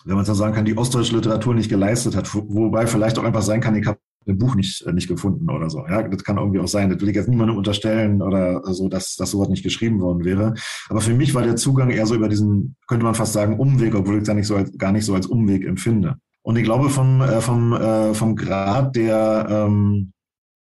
wenn 0.05 0.15
man 0.15 0.23
so 0.23 0.33
sagen 0.33 0.55
kann, 0.55 0.63
die 0.63 0.77
ostdeutsche 0.77 1.17
Literatur 1.17 1.53
nicht 1.53 1.69
geleistet 1.69 2.15
hat. 2.15 2.33
Wobei 2.33 2.87
vielleicht 2.87 3.19
auch 3.19 3.25
einfach 3.25 3.41
sein 3.41 3.59
kann, 3.59 3.75
ich 3.75 3.85
habe 3.85 3.99
ein 4.29 4.37
Buch 4.37 4.55
nicht, 4.55 4.85
äh, 4.85 4.93
nicht 4.93 5.07
gefunden 5.07 5.49
oder 5.49 5.69
so. 5.69 5.85
Ja, 5.87 6.07
das 6.07 6.23
kann 6.23 6.37
irgendwie 6.37 6.59
auch 6.59 6.67
sein. 6.67 6.89
Das 6.89 7.01
will 7.01 7.09
ich 7.09 7.15
jetzt 7.15 7.29
niemandem 7.29 7.57
unterstellen 7.57 8.21
oder 8.21 8.61
so, 8.73 8.87
dass, 8.87 9.15
dass 9.15 9.31
sowas 9.31 9.49
nicht 9.49 9.63
geschrieben 9.63 9.99
worden 9.99 10.23
wäre. 10.23 10.53
Aber 10.89 11.01
für 11.01 11.13
mich 11.13 11.33
war 11.33 11.43
der 11.43 11.55
Zugang 11.55 11.89
eher 11.89 12.05
so 12.05 12.15
über 12.15 12.29
diesen, 12.29 12.75
könnte 12.87 13.05
man 13.05 13.15
fast 13.15 13.33
sagen, 13.33 13.59
Umweg, 13.59 13.95
obwohl 13.95 14.15
ich 14.15 14.21
es 14.21 14.27
ja 14.27 14.33
nicht 14.33 14.47
so 14.47 14.55
als, 14.55 14.77
gar 14.77 14.91
nicht 14.91 15.05
so 15.05 15.13
als 15.15 15.27
Umweg 15.27 15.65
empfinde. 15.65 16.15
Und 16.41 16.55
ich 16.55 16.63
glaube, 16.63 16.89
vom, 16.89 17.21
äh, 17.21 17.41
vom, 17.41 17.73
äh, 17.73 18.13
vom 18.13 18.35
Grad 18.35 18.95
der, 18.95 19.47
ähm, 19.49 20.13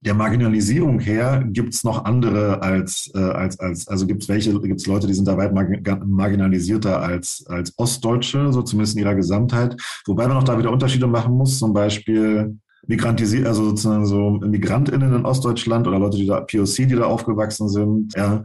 der 0.01 0.13
Marginalisierung 0.13 0.99
her 0.99 1.43
gibt 1.47 1.73
es 1.73 1.83
noch 1.83 2.05
andere 2.05 2.61
als, 2.61 3.11
äh, 3.15 3.19
als, 3.19 3.59
als 3.59 3.87
also 3.87 4.05
gibt 4.05 4.23
es 4.23 4.29
welche, 4.29 4.59
gibt 4.61 4.79
es 4.79 4.85
Leute, 4.85 5.07
die 5.07 5.13
sind 5.13 5.27
da 5.27 5.37
weit 5.37 5.53
marginalisierter 5.53 7.01
als, 7.01 7.43
als 7.47 7.73
Ostdeutsche, 7.77 8.53
so 8.53 8.61
zumindest 8.61 8.95
in 8.95 9.03
ihrer 9.03 9.15
Gesamtheit. 9.15 9.75
Wobei 10.05 10.27
man 10.27 10.37
auch 10.37 10.43
da 10.43 10.57
wieder 10.57 10.71
Unterschiede 10.71 11.07
machen 11.07 11.35
muss, 11.35 11.57
zum 11.57 11.73
Beispiel 11.73 12.57
migrantisiert, 12.87 13.45
also 13.45 13.65
sozusagen 13.65 14.05
so 14.05 14.31
MigrantInnen 14.31 15.13
in 15.13 15.25
Ostdeutschland 15.25 15.87
oder 15.87 15.99
Leute, 15.99 16.17
die 16.17 16.25
da, 16.25 16.41
POC, 16.41 16.75
die 16.75 16.95
da 16.95 17.05
aufgewachsen 17.05 17.69
sind, 17.69 18.15
ja, 18.15 18.43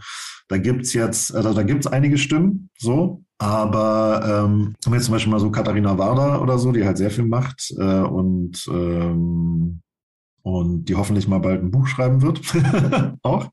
da 0.49 0.59
gibt's 0.59 0.93
jetzt, 0.93 1.35
also 1.35 1.55
da 1.55 1.63
gibt's 1.63 1.87
einige 1.87 2.19
Stimmen, 2.19 2.69
so, 2.79 3.23
aber 3.39 4.23
ähm, 4.25 4.75
haben 4.85 4.95
jetzt 4.95 5.07
zum 5.07 5.15
Beispiel 5.15 5.33
mal 5.33 5.41
so 5.41 5.51
Katharina 5.51 5.97
Warder 5.97 6.43
oder 6.43 6.59
so, 6.59 6.73
die 6.73 6.85
halt 6.85 6.99
sehr 6.99 7.11
viel 7.11 7.25
macht 7.25 7.73
äh, 7.79 8.01
und 8.01 8.67
ähm, 8.69 9.81
und 10.45 10.87
die 10.87 10.97
hoffentlich 10.97 11.29
mal 11.29 11.39
bald 11.39 11.63
ein 11.63 11.71
Buch 11.71 11.87
schreiben 11.87 12.21
wird, 12.21 12.41
auch. 13.23 13.49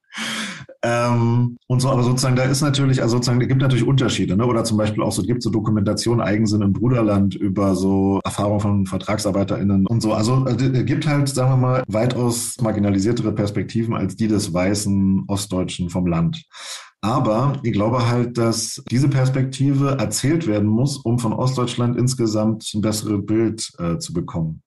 Ähm, 0.81 1.57
und 1.67 1.81
so, 1.81 1.89
aber 1.89 2.03
sozusagen, 2.03 2.37
da 2.37 2.43
ist 2.43 2.61
natürlich, 2.61 3.01
also 3.01 3.17
sozusagen, 3.17 3.41
es 3.41 3.49
gibt 3.49 3.61
natürlich 3.61 3.85
Unterschiede, 3.85 4.37
ne? 4.37 4.45
Oder 4.45 4.63
zum 4.63 4.77
Beispiel 4.77 5.03
auch 5.03 5.11
so, 5.11 5.23
gibt 5.23 5.43
so 5.43 5.49
Dokumentation 5.49 6.21
Eigensinn 6.21 6.61
im 6.61 6.71
Bruderland 6.71 7.35
über 7.35 7.75
so 7.75 8.21
Erfahrungen 8.23 8.59
von 8.61 8.85
VertragsarbeiterInnen 8.85 9.85
und 9.87 10.01
so. 10.01 10.13
Also 10.13 10.45
es 10.45 10.61
äh, 10.61 10.83
gibt 10.85 11.05
halt, 11.05 11.27
sagen 11.27 11.51
wir 11.51 11.57
mal, 11.57 11.83
weitaus 11.87 12.55
marginalisiertere 12.61 13.33
Perspektiven 13.33 13.93
als 13.93 14.15
die 14.15 14.27
des 14.27 14.53
weißen 14.53 15.25
Ostdeutschen 15.27 15.89
vom 15.89 16.07
Land. 16.07 16.45
Aber 17.01 17.59
ich 17.63 17.73
glaube 17.73 18.09
halt, 18.09 18.37
dass 18.37 18.81
diese 18.89 19.09
Perspektive 19.09 19.97
erzählt 19.99 20.47
werden 20.47 20.67
muss, 20.67 20.97
um 20.97 21.19
von 21.19 21.33
Ostdeutschland 21.33 21.97
insgesamt 21.97 22.69
ein 22.73 22.81
besseres 22.81 23.25
Bild 23.25 23.69
äh, 23.79 23.97
zu 23.97 24.13
bekommen. 24.13 24.63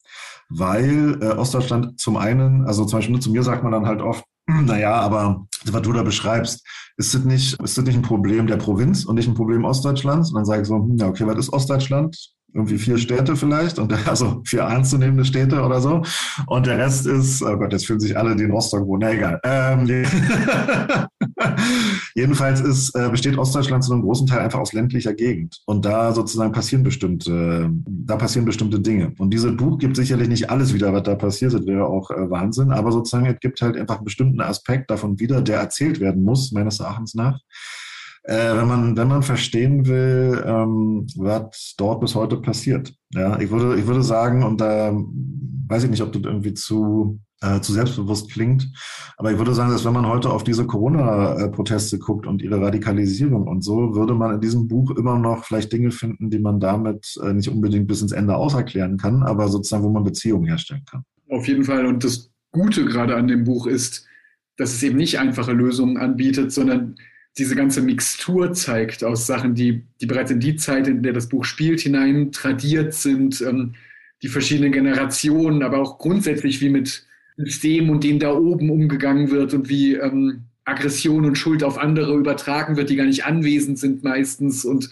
Weil 0.48 1.18
äh, 1.22 1.28
Ostdeutschland 1.28 1.98
zum 1.98 2.16
einen, 2.16 2.66
also 2.66 2.84
zum 2.84 2.98
Beispiel 2.98 3.18
zu 3.20 3.30
mir 3.30 3.42
sagt 3.42 3.62
man 3.62 3.72
dann 3.72 3.86
halt 3.86 4.02
oft, 4.02 4.24
naja, 4.60 4.94
aber 4.94 5.46
was 5.64 5.82
du 5.82 5.92
da 5.92 6.02
beschreibst, 6.02 6.66
ist 6.96 7.14
das 7.14 7.24
nicht, 7.24 7.60
ist 7.60 7.78
das 7.78 7.84
nicht 7.84 7.96
ein 7.96 8.02
Problem 8.02 8.46
der 8.46 8.56
Provinz 8.56 9.04
und 9.04 9.16
nicht 9.16 9.28
ein 9.28 9.34
Problem 9.34 9.64
Ostdeutschlands? 9.64 10.30
Und 10.30 10.36
dann 10.36 10.44
sage 10.44 10.62
ich 10.62 10.68
so, 10.68 10.76
hm, 10.76 10.96
ja, 10.98 11.08
okay, 11.08 11.26
was 11.26 11.38
ist 11.38 11.52
Ostdeutschland? 11.52 12.16
Irgendwie 12.54 12.78
vier 12.78 12.98
Städte 12.98 13.36
vielleicht 13.36 13.78
und 13.78 13.92
also 14.08 14.42
vier 14.44 14.60
ernstzunehmende 14.60 15.24
Städte 15.24 15.62
oder 15.62 15.80
so. 15.80 16.02
Und 16.46 16.66
der 16.66 16.78
Rest 16.78 17.06
ist, 17.06 17.42
oh 17.42 17.56
Gott, 17.56 17.72
jetzt 17.72 17.86
fühlen 17.86 18.00
sich 18.00 18.16
alle, 18.16 18.36
die 18.36 18.44
in 18.44 18.50
Rostock 18.50 18.86
wohnen, 18.86 19.08
egal. 19.08 19.40
Ähm, 19.44 19.86
jedenfalls 22.14 22.60
ist, 22.60 22.94
äh, 22.94 23.08
besteht 23.10 23.38
Ostdeutschland 23.38 23.84
zu 23.84 23.92
einem 23.92 24.02
großen 24.02 24.26
Teil 24.26 24.40
einfach 24.40 24.60
aus 24.60 24.72
ländlicher 24.72 25.14
Gegend. 25.14 25.60
Und 25.66 25.84
da 25.84 26.12
sozusagen 26.12 26.52
passieren 26.52 26.82
bestimmte, 26.82 27.70
da 27.86 28.16
passieren 28.16 28.44
bestimmte 28.44 28.80
Dinge. 28.80 29.12
Und 29.18 29.30
dieses 29.32 29.56
Buch 29.56 29.78
gibt 29.78 29.96
sicherlich 29.96 30.28
nicht 30.28 30.50
alles 30.50 30.74
wieder, 30.74 30.92
was 30.92 31.02
da 31.04 31.14
passiert, 31.14 31.54
das 31.54 31.66
wäre 31.66 31.86
auch 31.86 32.10
äh, 32.10 32.30
Wahnsinn, 32.30 32.70
aber 32.70 32.92
sozusagen 32.92 33.26
es 33.26 33.40
gibt 33.40 33.60
halt 33.60 33.76
einfach 33.76 33.96
einen 33.96 34.04
bestimmten 34.04 34.40
Aspekt 34.40 34.90
davon 34.90 35.18
wieder, 35.18 35.40
der 35.40 35.58
erzählt 35.58 36.00
werden 36.00 36.22
muss, 36.22 36.52
meines 36.52 36.80
Erachtens 36.80 37.14
nach 37.14 37.38
äh, 38.24 38.56
wenn 38.56 38.68
man 38.68 38.96
wenn 38.96 39.08
man 39.08 39.22
verstehen 39.22 39.86
will, 39.86 40.42
ähm, 40.46 41.06
was 41.16 41.74
dort 41.76 42.00
bis 42.00 42.14
heute 42.14 42.36
passiert. 42.36 42.94
Ja, 43.10 43.38
ich 43.40 43.50
würde 43.50 43.78
ich 43.78 43.86
würde 43.86 44.02
sagen 44.02 44.42
und 44.42 44.60
da 44.60 44.92
weiß 45.68 45.84
ich 45.84 45.90
nicht, 45.90 46.02
ob 46.02 46.12
das 46.12 46.22
irgendwie 46.22 46.54
zu 46.54 47.20
äh, 47.40 47.60
zu 47.60 47.72
selbstbewusst 47.72 48.30
klingt, 48.30 48.68
aber 49.16 49.32
ich 49.32 49.38
würde 49.38 49.54
sagen, 49.54 49.72
dass 49.72 49.84
wenn 49.84 49.92
man 49.92 50.06
heute 50.06 50.30
auf 50.30 50.44
diese 50.44 50.64
Corona-Proteste 50.64 51.98
guckt 51.98 52.24
und 52.26 52.40
ihre 52.40 52.60
Radikalisierung 52.60 53.48
und 53.48 53.62
so, 53.62 53.96
würde 53.96 54.14
man 54.14 54.34
in 54.34 54.40
diesem 54.40 54.68
Buch 54.68 54.92
immer 54.92 55.18
noch 55.18 55.44
vielleicht 55.44 55.72
Dinge 55.72 55.90
finden, 55.90 56.30
die 56.30 56.38
man 56.38 56.60
damit 56.60 57.18
äh, 57.24 57.32
nicht 57.32 57.48
unbedingt 57.48 57.88
bis 57.88 58.02
ins 58.02 58.12
Ende 58.12 58.36
auserklären 58.36 58.96
kann, 58.96 59.24
aber 59.24 59.48
sozusagen, 59.48 59.82
wo 59.82 59.90
man 59.90 60.04
Beziehungen 60.04 60.46
herstellen 60.46 60.84
kann. 60.88 61.04
Auf 61.28 61.48
jeden 61.48 61.64
Fall. 61.64 61.86
Und 61.86 62.04
das 62.04 62.30
Gute 62.52 62.84
gerade 62.84 63.16
an 63.16 63.26
dem 63.26 63.42
Buch 63.42 63.66
ist, 63.66 64.06
dass 64.56 64.74
es 64.74 64.82
eben 64.84 64.98
nicht 64.98 65.18
einfache 65.18 65.52
Lösungen 65.52 65.96
anbietet, 65.96 66.52
sondern 66.52 66.94
diese 67.38 67.56
ganze 67.56 67.80
Mixtur 67.80 68.52
zeigt 68.52 69.02
aus 69.04 69.26
Sachen, 69.26 69.54
die, 69.54 69.84
die 70.00 70.06
bereits 70.06 70.30
in 70.30 70.40
die 70.40 70.56
Zeit, 70.56 70.86
in 70.86 71.02
der 71.02 71.12
das 71.12 71.28
Buch 71.28 71.44
spielt, 71.44 71.80
hinein 71.80 72.30
tradiert 72.32 72.92
sind, 72.94 73.40
ähm, 73.40 73.74
die 74.22 74.28
verschiedenen 74.28 74.72
Generationen, 74.72 75.62
aber 75.62 75.78
auch 75.78 75.98
grundsätzlich, 75.98 76.60
wie 76.60 76.68
mit 76.68 77.06
System 77.36 77.90
und 77.90 78.04
denen 78.04 78.18
da 78.18 78.34
oben 78.34 78.70
umgegangen 78.70 79.30
wird 79.30 79.54
und 79.54 79.68
wie 79.68 79.94
ähm, 79.94 80.42
Aggression 80.64 81.24
und 81.24 81.36
Schuld 81.36 81.64
auf 81.64 81.78
andere 81.78 82.14
übertragen 82.14 82.76
wird, 82.76 82.90
die 82.90 82.96
gar 82.96 83.06
nicht 83.06 83.24
anwesend 83.24 83.78
sind 83.78 84.04
meistens 84.04 84.64
und 84.64 84.90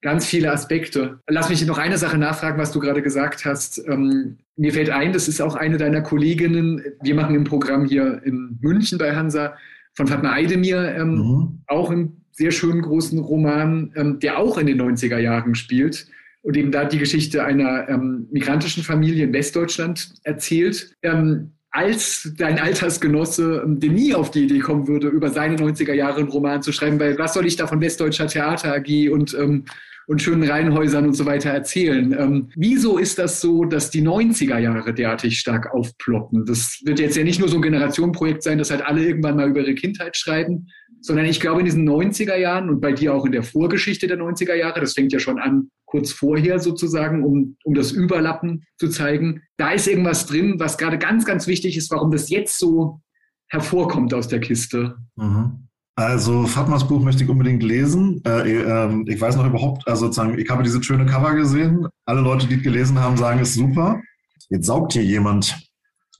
ganz 0.00 0.26
viele 0.26 0.52
Aspekte. 0.52 1.20
Lass 1.26 1.48
mich 1.48 1.66
noch 1.66 1.78
eine 1.78 1.98
Sache 1.98 2.18
nachfragen, 2.18 2.58
was 2.58 2.70
du 2.70 2.78
gerade 2.78 3.02
gesagt 3.02 3.44
hast. 3.44 3.82
Ähm, 3.88 4.36
mir 4.56 4.72
fällt 4.72 4.90
ein, 4.90 5.12
das 5.12 5.26
ist 5.26 5.40
auch 5.40 5.56
eine 5.56 5.76
deiner 5.76 6.02
Kolleginnen. 6.02 6.84
Wir 7.02 7.14
machen 7.14 7.34
im 7.34 7.44
Programm 7.44 7.84
hier 7.84 8.20
in 8.24 8.58
München 8.60 8.98
bei 8.98 9.16
Hansa 9.16 9.56
von 9.98 10.06
Fatma 10.06 10.32
Eidemir, 10.32 10.94
ähm, 10.96 11.14
mhm. 11.16 11.58
auch 11.66 11.90
einen 11.90 12.24
sehr 12.30 12.52
schönen 12.52 12.82
großen 12.82 13.18
Roman, 13.18 13.92
ähm, 13.96 14.20
der 14.20 14.38
auch 14.38 14.56
in 14.56 14.68
den 14.68 14.80
90er 14.80 15.18
Jahren 15.18 15.56
spielt 15.56 16.06
und 16.42 16.56
eben 16.56 16.70
da 16.70 16.84
die 16.84 16.98
Geschichte 16.98 17.44
einer 17.44 17.88
ähm, 17.88 18.28
migrantischen 18.30 18.84
Familie 18.84 19.24
in 19.24 19.32
Westdeutschland 19.32 20.14
erzählt. 20.22 20.94
Ähm, 21.02 21.50
als 21.70 22.32
dein 22.38 22.60
Altersgenosse, 22.60 23.62
ähm, 23.64 23.80
der 23.80 23.90
nie 23.90 24.14
auf 24.14 24.30
die 24.30 24.44
Idee 24.44 24.60
kommen 24.60 24.86
würde, 24.86 25.08
über 25.08 25.30
seine 25.30 25.56
90er 25.56 25.94
Jahre 25.94 26.20
einen 26.20 26.28
Roman 26.28 26.62
zu 26.62 26.70
schreiben, 26.70 27.00
weil 27.00 27.18
was 27.18 27.34
soll 27.34 27.46
ich 27.46 27.56
da 27.56 27.66
von 27.66 27.80
Westdeutscher 27.80 28.28
Theater 28.28 28.76
AG 28.76 29.10
und 29.10 29.34
ähm, 29.34 29.64
und 30.08 30.22
schönen 30.22 30.48
Reihenhäusern 30.48 31.04
und 31.04 31.12
so 31.12 31.26
weiter 31.26 31.50
erzählen. 31.50 32.16
Ähm, 32.18 32.48
wieso 32.56 32.96
ist 32.96 33.18
das 33.18 33.42
so, 33.42 33.64
dass 33.64 33.90
die 33.90 34.00
90er 34.00 34.58
Jahre 34.58 34.94
derartig 34.94 35.38
stark 35.38 35.70
aufploppen? 35.74 36.46
Das 36.46 36.80
wird 36.82 36.98
jetzt 36.98 37.18
ja 37.18 37.24
nicht 37.24 37.40
nur 37.40 37.50
so 37.50 37.56
ein 37.56 37.62
Generationenprojekt 37.62 38.42
sein, 38.42 38.56
dass 38.56 38.70
halt 38.70 38.80
alle 38.80 39.04
irgendwann 39.04 39.36
mal 39.36 39.50
über 39.50 39.60
ihre 39.60 39.74
Kindheit 39.74 40.16
schreiben, 40.16 40.68
sondern 41.02 41.26
ich 41.26 41.40
glaube 41.40 41.60
in 41.60 41.66
diesen 41.66 41.86
90er 41.86 42.36
Jahren 42.36 42.70
und 42.70 42.80
bei 42.80 42.92
dir 42.92 43.14
auch 43.14 43.26
in 43.26 43.32
der 43.32 43.42
Vorgeschichte 43.42 44.06
der 44.06 44.18
90er 44.18 44.54
Jahre, 44.54 44.80
das 44.80 44.94
fängt 44.94 45.12
ja 45.12 45.18
schon 45.18 45.38
an 45.38 45.68
kurz 45.84 46.10
vorher 46.10 46.58
sozusagen, 46.58 47.22
um, 47.22 47.58
um 47.64 47.74
das 47.74 47.92
Überlappen 47.92 48.64
zu 48.78 48.88
zeigen, 48.88 49.42
da 49.58 49.72
ist 49.72 49.86
irgendwas 49.86 50.24
drin, 50.24 50.54
was 50.58 50.78
gerade 50.78 50.96
ganz, 50.96 51.26
ganz 51.26 51.46
wichtig 51.46 51.76
ist, 51.76 51.90
warum 51.90 52.10
das 52.10 52.30
jetzt 52.30 52.58
so 52.58 53.02
hervorkommt 53.48 54.14
aus 54.14 54.28
der 54.28 54.40
Kiste. 54.40 54.96
Mhm. 55.16 55.67
Also 55.98 56.46
Fatmas 56.46 56.86
Buch 56.86 57.02
möchte 57.02 57.24
ich 57.24 57.28
unbedingt 57.28 57.60
lesen. 57.60 58.22
Äh, 58.24 58.52
äh, 58.52 59.04
ich 59.08 59.20
weiß 59.20 59.34
noch 59.34 59.44
überhaupt, 59.44 59.88
also 59.88 60.06
sozusagen, 60.06 60.38
ich 60.38 60.48
habe 60.48 60.62
diese 60.62 60.80
schöne 60.80 61.04
Cover 61.06 61.34
gesehen. 61.34 61.88
Alle 62.06 62.20
Leute, 62.20 62.46
die 62.46 62.54
es 62.54 62.62
gelesen 62.62 63.00
haben, 63.00 63.16
sagen, 63.16 63.40
es 63.40 63.48
ist 63.48 63.56
super. 63.56 64.00
Jetzt 64.48 64.66
saugt 64.66 64.92
hier 64.92 65.02
jemand. 65.02 65.58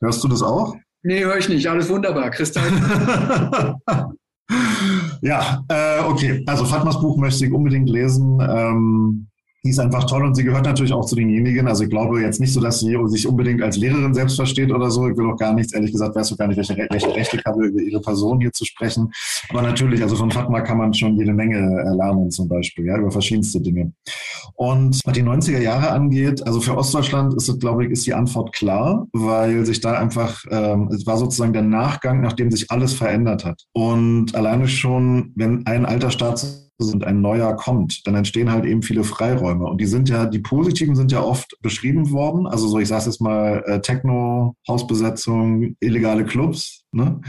Hörst 0.01 0.25
du 0.25 0.27
das 0.27 0.43
auch? 0.43 0.75
Nee, 1.05 1.23
höre 1.23 1.37
ich 1.37 1.49
nicht. 1.49 1.69
Alles 1.69 1.89
wunderbar. 1.89 2.29
Christian. 2.31 2.65
ja, 5.23 5.63
äh, 5.69 6.01
okay. 6.01 6.43
Also 6.49 6.65
Fatmas 6.65 7.01
Buch 7.01 7.17
möchte 7.17 7.47
ich 7.47 7.53
unbedingt 7.53 7.89
lesen. 7.89 8.41
Ähm, 8.41 9.28
die 9.65 9.71
ist 9.71 9.81
einfach 9.81 10.05
toll 10.05 10.25
und 10.25 10.37
sie 10.37 10.45
gehört 10.45 10.65
natürlich 10.65 10.93
auch 10.93 11.05
zu 11.05 11.17
denjenigen. 11.17 11.67
Also 11.67 11.85
ich 11.85 11.91
glaube 11.91 12.21
jetzt 12.21 12.41
nicht 12.41 12.53
so, 12.53 12.61
dass 12.61 12.79
sie 12.81 12.97
sich 13.07 13.27
unbedingt 13.27 13.61
als 13.61 13.77
Lehrerin 13.77 14.15
selbst 14.15 14.37
versteht 14.37 14.71
oder 14.71 14.91
so. 14.91 15.09
Ich 15.09 15.17
will 15.17 15.31
auch 15.31 15.37
gar 15.37 15.53
nichts, 15.53 15.73
ehrlich 15.73 15.91
gesagt, 15.91 16.15
weißt 16.15 16.31
du 16.31 16.37
gar 16.37 16.47
nicht, 16.47 16.57
welche, 16.57 16.77
welche 16.91 17.15
Rechte 17.15 17.37
ich 17.37 17.45
habe, 17.45 17.67
über 17.67 17.81
ihre 17.81 18.01
Person 18.01 18.41
hier 18.41 18.53
zu 18.53 18.65
sprechen. 18.65 19.11
Aber 19.51 19.63
natürlich, 19.63 20.01
also 20.03 20.15
von 20.15 20.31
Fatma 20.31 20.61
kann 20.61 20.79
man 20.79 20.95
schon 20.95 21.17
jede 21.19 21.33
Menge 21.33 21.59
lernen 21.97 22.31
zum 22.31 22.49
Beispiel, 22.49 22.87
ja, 22.87 22.97
über 22.99 23.11
verschiedenste 23.11 23.61
Dinge. 23.61 23.93
Und 24.55 25.01
was 25.05 25.13
die 25.13 25.23
90er 25.23 25.61
Jahre 25.61 25.91
angeht, 25.91 26.47
also 26.47 26.61
für 26.61 26.77
Ostdeutschland 26.77 27.35
ist 27.35 27.49
es, 27.49 27.59
glaube 27.59 27.85
ich, 27.85 27.91
ist 27.91 28.07
die 28.07 28.15
Antwort 28.15 28.53
klar, 28.53 29.07
weil 29.13 29.67
sich 29.67 29.81
da 29.81 29.99
einfach, 29.99 30.45
ähm, 30.51 30.89
es 30.93 31.07
war 31.07 31.17
sozusagen 31.17 31.53
der 31.53 31.63
Nachgang, 31.63 32.21
nachdem 32.21 32.51
sich 32.51 32.71
alles 32.71 32.93
verändert 32.93 33.45
hat. 33.45 33.65
Und 33.73 34.35
alleine 34.37 34.69
schon, 34.69 35.33
wenn 35.35 35.67
ein 35.67 35.85
alter 35.85 36.11
Staat 36.11 36.68
und 36.79 37.05
ein 37.05 37.21
neuer 37.21 37.57
kommt, 37.57 38.07
dann 38.07 38.15
entstehen 38.15 38.51
halt 38.51 38.65
eben 38.65 38.83
viele 38.83 39.05
Freiräume. 39.05 39.67
Und 39.67 39.81
die 39.81 39.87
sind 39.87 40.09
ja, 40.09 40.27
die 40.27 40.39
positiven 40.39 40.95
sind 40.95 41.11
ja 41.11 41.23
oft 41.23 41.57
beschrieben 41.61 42.11
worden. 42.13 42.47
Also 42.47 42.69
so, 42.69 42.79
ich 42.79 42.89
sage 42.89 43.07
jetzt 43.07 43.21
mal, 43.21 43.63
äh, 43.67 43.81
Techno, 43.81 44.55
Hausbesetzung, 44.69 45.77
illegale 45.81 46.25
Clubs. 46.25 46.85
Ne? 46.93 47.21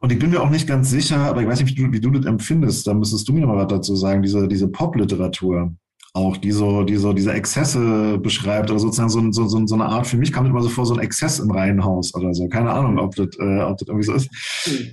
Und 0.00 0.10
ich 0.10 0.18
bin 0.18 0.30
mir 0.30 0.42
auch 0.42 0.50
nicht 0.50 0.66
ganz 0.66 0.90
sicher, 0.90 1.18
aber 1.18 1.42
ich 1.42 1.48
weiß 1.48 1.60
nicht, 1.60 1.76
wie 1.76 1.82
du, 1.82 1.92
wie 1.92 2.00
du 2.00 2.10
das 2.10 2.24
empfindest. 2.24 2.86
Da 2.86 2.94
müsstest 2.94 3.28
du 3.28 3.32
mir 3.32 3.46
mal 3.46 3.56
was 3.56 3.68
dazu 3.68 3.94
sagen, 3.94 4.22
diese, 4.22 4.48
diese 4.48 4.68
Pop-Literatur 4.68 5.74
auch, 6.14 6.36
die 6.36 6.52
so, 6.52 6.82
die 6.82 6.96
so 6.96 7.14
diese 7.14 7.32
Exzesse 7.32 8.18
beschreibt 8.18 8.70
oder 8.70 8.78
sozusagen 8.78 9.08
so, 9.08 9.20
so, 9.32 9.48
so, 9.48 9.66
so 9.66 9.74
eine 9.74 9.86
Art, 9.86 10.06
für 10.06 10.18
mich 10.18 10.30
kam 10.30 10.44
das 10.44 10.50
immer 10.50 10.62
so 10.62 10.68
vor, 10.68 10.84
so 10.84 10.94
ein 10.94 11.00
Exzess 11.00 11.38
im 11.38 11.50
Reihenhaus 11.50 12.14
oder 12.14 12.34
so. 12.34 12.48
Keine 12.48 12.70
Ahnung, 12.70 12.98
ob 12.98 13.14
das, 13.16 13.28
äh, 13.38 13.60
ob 13.60 13.78
das 13.78 13.88
irgendwie 13.88 14.06
so 14.06 14.12
ist. 14.12 14.28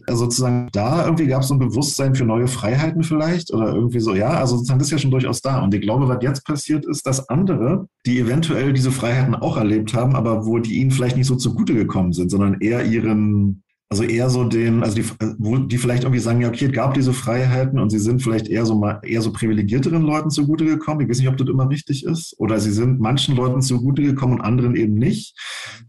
Also 0.07 0.25
sozusagen 0.25 0.69
da 0.71 1.03
irgendwie 1.03 1.27
gab 1.27 1.41
es 1.41 1.49
so 1.49 1.55
ein 1.55 1.59
Bewusstsein 1.59 2.15
für 2.15 2.23
neue 2.23 2.47
Freiheiten 2.47 3.03
vielleicht 3.03 3.53
oder 3.53 3.73
irgendwie 3.73 3.99
so, 3.99 4.15
ja, 4.15 4.29
also 4.29 4.55
sozusagen 4.55 4.79
das 4.79 4.87
ist 4.87 4.91
ja 4.91 4.97
schon 4.97 5.11
durchaus 5.11 5.41
da. 5.41 5.61
Und 5.61 5.73
ich 5.73 5.81
glaube, 5.81 6.07
was 6.07 6.19
jetzt 6.21 6.45
passiert 6.45 6.85
ist, 6.85 7.05
dass 7.05 7.27
andere, 7.27 7.87
die 8.05 8.19
eventuell 8.19 8.71
diese 8.71 8.91
Freiheiten 8.91 9.35
auch 9.35 9.57
erlebt 9.57 9.93
haben, 9.93 10.15
aber 10.15 10.45
wo 10.45 10.59
die 10.59 10.75
ihnen 10.79 10.91
vielleicht 10.91 11.17
nicht 11.17 11.27
so 11.27 11.35
zugute 11.35 11.73
gekommen 11.73 12.13
sind, 12.13 12.31
sondern 12.31 12.61
eher 12.61 12.85
ihren 12.85 13.63
also 13.91 14.03
eher 14.03 14.29
so 14.29 14.43
den, 14.43 14.83
also 14.83 14.95
die, 14.95 15.05
wo 15.39 15.57
die 15.57 15.79
vielleicht 15.79 16.03
irgendwie 16.03 16.21
sagen, 16.21 16.41
ja, 16.41 16.47
okay, 16.47 16.65
es 16.65 16.71
gab 16.71 16.93
diese 16.93 17.11
Freiheiten 17.11 17.79
und 17.79 17.89
sie 17.89 17.97
sind 17.97 18.21
vielleicht 18.21 18.47
eher 18.47 18.65
so 18.67 18.75
mal 18.75 19.01
eher 19.03 19.23
so 19.23 19.33
privilegierteren 19.33 20.03
Leuten 20.03 20.29
zugute 20.29 20.63
gekommen. 20.63 21.01
Ich 21.01 21.09
weiß 21.09 21.17
nicht, 21.17 21.27
ob 21.27 21.37
das 21.37 21.47
immer 21.47 21.67
richtig 21.67 22.05
ist. 22.05 22.35
Oder 22.37 22.59
sie 22.59 22.71
sind 22.71 22.99
manchen 22.99 23.35
Leuten 23.35 23.63
zugute 23.63 24.03
gekommen 24.03 24.33
und 24.33 24.41
anderen 24.41 24.75
eben 24.75 24.93
nicht. 24.93 25.35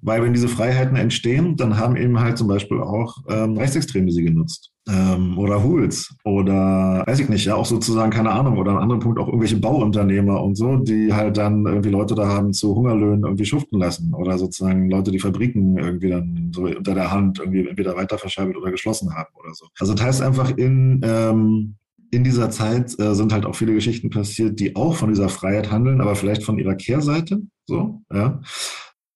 Weil 0.01 0.23
wenn 0.23 0.33
diese 0.33 0.49
Freiheiten 0.49 0.97
entstehen, 0.97 1.57
dann 1.57 1.77
haben 1.77 1.97
eben 1.97 2.19
halt 2.19 2.39
zum 2.39 2.49
Beispiel 2.49 2.81
auch 2.81 3.19
ähm, 3.29 3.59
Rechtsextreme 3.59 4.11
sie 4.11 4.25
genutzt 4.25 4.73
ähm, 4.91 5.39
oder 5.39 5.63
Hools 5.63 6.15
oder 6.25 7.05
weiß 7.07 7.21
ich 7.21 7.29
nicht, 7.29 7.45
ja, 7.45 7.55
auch 7.55 7.67
sozusagen, 7.67 8.11
keine 8.11 8.31
Ahnung, 8.31 8.59
oder 8.59 8.73
an 8.73 8.79
anderen 8.79 9.01
Punkt 9.01 9.19
auch 9.19 9.29
irgendwelche 9.29 9.57
Bauunternehmer 9.57 10.43
und 10.43 10.57
so, 10.57 10.77
die 10.77 11.13
halt 11.13 11.37
dann 11.37 11.67
irgendwie 11.67 11.91
Leute 11.91 12.15
da 12.15 12.29
haben 12.29 12.53
zu 12.53 12.75
Hungerlöhnen 12.75 13.25
irgendwie 13.25 13.45
schuften 13.45 13.79
lassen 13.79 14.15
oder 14.15 14.39
sozusagen 14.39 14.91
Leute, 14.91 15.11
die 15.11 15.19
Fabriken 15.19 15.79
irgendwie 15.79 16.11
dann 16.11 16.51
so 16.55 16.65
unter 16.65 16.95
der 16.95 17.11
Hand 17.11 17.39
irgendwie 17.39 17.69
entweder 17.69 17.97
weiter 17.97 18.19
verschaltet 18.19 18.57
oder 18.57 18.71
geschlossen 18.71 19.15
haben 19.15 19.31
oder 19.39 19.55
so. 19.55 19.67
Also 19.79 19.95
das 19.95 20.05
heißt 20.05 20.23
einfach 20.23 20.57
in, 20.57 21.01
ähm, 21.05 21.77
in 22.11 22.25
dieser 22.25 22.51
Zeit 22.51 22.99
äh, 22.99 23.15
sind 23.15 23.33
halt 23.33 23.47
auch 23.47 23.55
viele 23.55 23.75
Geschichten 23.75 24.11
passiert, 24.11 24.59
die 24.59 24.75
auch 24.75 24.97
von 24.97 25.11
dieser 25.11 25.29
Freiheit 25.29 25.71
handeln, 25.71 26.01
aber 26.01 26.17
vielleicht 26.17 26.43
von 26.43 26.59
ihrer 26.59 26.75
Kehrseite, 26.75 27.43
so, 27.67 28.03
ja 28.13 28.41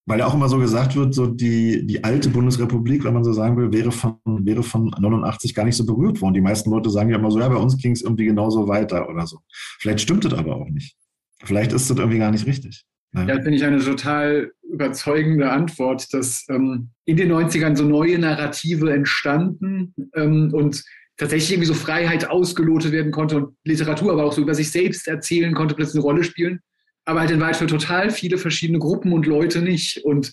weil 0.07 0.19
ja 0.19 0.27
auch 0.27 0.35
immer 0.35 0.49
so 0.49 0.59
gesagt 0.59 0.97
wird, 0.97 1.15
so 1.15 1.27
die, 1.27 1.87
die 1.87 2.05
alte 2.05 2.29
Bundesrepublik, 2.29 3.05
wenn 3.05 3.15
man 3.15 3.25
so 3.25 3.33
sagen 3.33 3.57
will, 3.57 3.73
wäre 3.73 3.91
von, 3.91 4.19
wäre 4.25 4.63
von 4.63 4.91
89 4.99 5.55
gar 5.55 5.65
nicht 5.65 5.77
so 5.77 5.87
berührt 5.87 6.21
worden. 6.21 6.35
Die 6.35 6.41
meisten 6.41 6.71
Leute 6.71 6.91
sagen 6.91 7.11
ja 7.11 7.17
immer 7.17 7.31
so, 7.31 7.41
ja, 7.41 7.49
bei 7.49 7.57
uns 7.57 7.79
ging 7.79 7.93
es 7.93 8.03
irgendwie 8.03 8.27
genauso 8.27 8.69
weiter 8.69 9.09
oder 9.09 9.27
so. 9.27 9.39
Vielleicht 9.81 10.01
stimmt 10.01 10.25
das 10.25 10.35
aber 10.35 10.57
auch 10.57 10.69
nicht. 10.69 10.97
Vielleicht 11.43 11.73
ist 11.73 11.89
das 11.89 11.99
irgendwie 11.99 12.19
gar 12.19 12.31
nicht 12.31 12.47
richtig. 12.47 12.85
Ne? 13.13 13.27
Ja, 13.29 13.35
finde 13.37 13.55
ich 13.55 13.65
eine 13.65 13.79
total 13.79 14.53
überzeugende 14.71 15.51
Antwort, 15.51 16.13
dass 16.13 16.45
ähm, 16.51 16.91
in 17.07 17.17
den 17.17 17.33
90ern 17.33 17.77
so 17.77 17.85
neue 17.85 18.19
Narrative 18.19 18.93
entstanden 18.93 19.95
ähm, 20.15 20.51
und 20.53 20.83
tatsächlich 21.17 21.53
irgendwie 21.53 21.69
so 21.69 21.75
Freiheit 21.75 22.29
ausgelotet 22.29 22.93
werden 22.93 23.13
konnte 23.13 23.37
und 23.37 23.57
Literatur 23.65 24.13
aber 24.13 24.25
auch 24.25 24.33
so 24.33 24.43
über 24.43 24.55
sich 24.55 24.71
selbst 24.71 25.07
erzählen 25.07 25.55
konnte, 25.55 25.75
plötzlich 25.75 25.97
eine 25.97 26.03
Rolle 26.03 26.25
spielen 26.25 26.61
aber 27.05 27.21
halt 27.21 27.31
in 27.31 27.41
Wahrheit 27.41 27.57
für 27.57 27.67
total 27.67 28.11
viele 28.11 28.39
verschiedene 28.39 28.79
Gruppen 28.79 29.13
und 29.13 29.27
Leute 29.27 29.63
nicht. 29.63 30.05
Und 30.05 30.33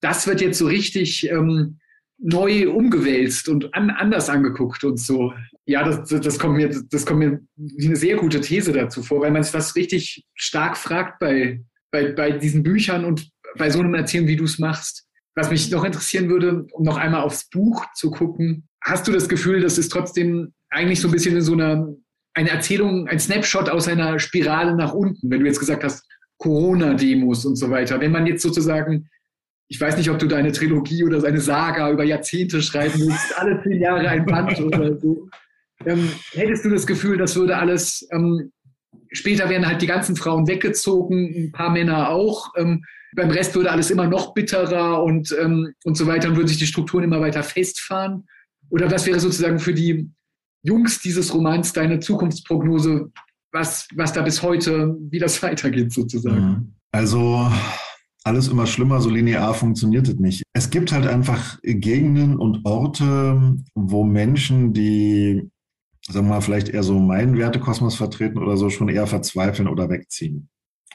das 0.00 0.26
wird 0.26 0.40
jetzt 0.40 0.58
so 0.58 0.66
richtig 0.66 1.28
ähm, 1.30 1.78
neu 2.18 2.70
umgewälzt 2.70 3.48
und 3.48 3.74
an, 3.74 3.90
anders 3.90 4.28
angeguckt 4.28 4.84
und 4.84 4.98
so. 4.98 5.32
Ja, 5.64 5.84
das, 5.84 6.08
das, 6.08 6.38
kommt 6.38 6.56
mir, 6.56 6.68
das 6.90 7.06
kommt 7.06 7.20
mir 7.20 7.40
wie 7.56 7.86
eine 7.86 7.96
sehr 7.96 8.16
gute 8.16 8.40
These 8.40 8.72
dazu 8.72 9.02
vor, 9.02 9.20
weil 9.22 9.30
man 9.30 9.42
sich 9.42 9.52
das 9.52 9.76
richtig 9.76 10.24
stark 10.34 10.76
fragt 10.76 11.18
bei, 11.18 11.62
bei, 11.90 12.12
bei 12.12 12.32
diesen 12.32 12.62
Büchern 12.62 13.04
und 13.04 13.30
bei 13.56 13.70
so 13.70 13.80
einem 13.80 13.94
Erzählen, 13.94 14.26
wie 14.26 14.36
du 14.36 14.44
es 14.44 14.58
machst. 14.58 15.06
Was 15.34 15.50
mich 15.50 15.70
noch 15.70 15.84
interessieren 15.84 16.28
würde, 16.28 16.66
um 16.72 16.84
noch 16.84 16.96
einmal 16.96 17.22
aufs 17.22 17.48
Buch 17.48 17.86
zu 17.94 18.10
gucken, 18.10 18.68
hast 18.82 19.06
du 19.06 19.12
das 19.12 19.28
Gefühl, 19.28 19.60
das 19.60 19.78
ist 19.78 19.90
trotzdem 19.90 20.52
eigentlich 20.68 21.00
so 21.00 21.08
ein 21.08 21.12
bisschen 21.12 21.36
in 21.36 21.42
so 21.42 21.52
einer 21.52 21.94
eine 22.34 22.50
Erzählung, 22.50 23.08
ein 23.08 23.18
Snapshot 23.18 23.68
aus 23.68 23.88
einer 23.88 24.18
Spirale 24.18 24.76
nach 24.76 24.92
unten, 24.92 25.30
wenn 25.30 25.40
du 25.40 25.46
jetzt 25.46 25.58
gesagt 25.58 25.84
hast, 25.84 26.04
Corona-Demos 26.40 27.44
und 27.44 27.56
so 27.56 27.70
weiter. 27.70 28.00
Wenn 28.00 28.12
man 28.12 28.26
jetzt 28.26 28.42
sozusagen, 28.42 29.08
ich 29.68 29.80
weiß 29.80 29.96
nicht, 29.96 30.10
ob 30.10 30.18
du 30.18 30.26
deine 30.26 30.52
Trilogie 30.52 31.04
oder 31.04 31.22
eine 31.22 31.40
Saga 31.40 31.90
über 31.90 32.02
Jahrzehnte 32.02 32.62
schreiben 32.62 32.98
willst, 32.98 33.38
alle 33.38 33.62
zehn 33.62 33.80
Jahre 33.80 34.08
ein 34.08 34.24
Band 34.24 34.58
oder 34.60 34.98
so, 34.98 35.28
ähm, 35.84 36.10
hättest 36.32 36.64
du 36.64 36.70
das 36.70 36.86
Gefühl, 36.86 37.18
das 37.18 37.36
würde 37.36 37.56
alles, 37.56 38.08
ähm, 38.10 38.52
später 39.12 39.48
werden 39.48 39.66
halt 39.66 39.82
die 39.82 39.86
ganzen 39.86 40.16
Frauen 40.16 40.48
weggezogen, 40.48 41.32
ein 41.36 41.52
paar 41.52 41.70
Männer 41.70 42.08
auch, 42.08 42.52
ähm, 42.56 42.84
beim 43.14 43.30
Rest 43.30 43.54
würde 43.54 43.70
alles 43.70 43.90
immer 43.90 44.06
noch 44.06 44.34
bitterer 44.34 45.02
und, 45.02 45.36
ähm, 45.38 45.74
und 45.84 45.96
so 45.96 46.06
weiter 46.06 46.28
und 46.28 46.36
würden 46.36 46.48
sich 46.48 46.58
die 46.58 46.66
Strukturen 46.66 47.04
immer 47.04 47.20
weiter 47.20 47.42
festfahren? 47.42 48.26
Oder 48.70 48.90
was 48.90 49.06
wäre 49.06 49.18
sozusagen 49.18 49.58
für 49.58 49.74
die 49.74 50.08
Jungs 50.62 51.00
dieses 51.00 51.34
Romans 51.34 51.72
deine 51.72 51.98
Zukunftsprognose, 51.98 53.10
was, 53.52 53.88
was 53.94 54.12
da 54.12 54.22
bis 54.22 54.42
heute, 54.42 54.96
wie 55.10 55.18
das 55.18 55.42
weitergeht 55.42 55.92
sozusagen? 55.92 56.44
Mhm. 56.44 56.74
Also 56.92 57.50
alles 58.24 58.48
immer 58.48 58.66
schlimmer, 58.66 59.00
so 59.00 59.08
linear 59.08 59.54
funktioniert 59.54 60.08
es 60.08 60.18
nicht. 60.18 60.42
Es 60.52 60.70
gibt 60.70 60.92
halt 60.92 61.06
einfach 61.06 61.58
Gegenden 61.62 62.36
und 62.36 62.64
Orte, 62.64 63.56
wo 63.74 64.04
Menschen, 64.04 64.72
die, 64.72 65.50
sagen 66.06 66.26
wir 66.26 66.34
mal, 66.34 66.40
vielleicht 66.40 66.68
eher 66.68 66.82
so 66.82 66.98
meinen 66.98 67.38
Wertekosmos 67.38 67.94
vertreten 67.94 68.38
oder 68.38 68.56
so, 68.56 68.68
schon 68.68 68.88
eher 68.88 69.06
verzweifeln 69.06 69.68
oder 69.68 69.88
wegziehen. 69.88 70.48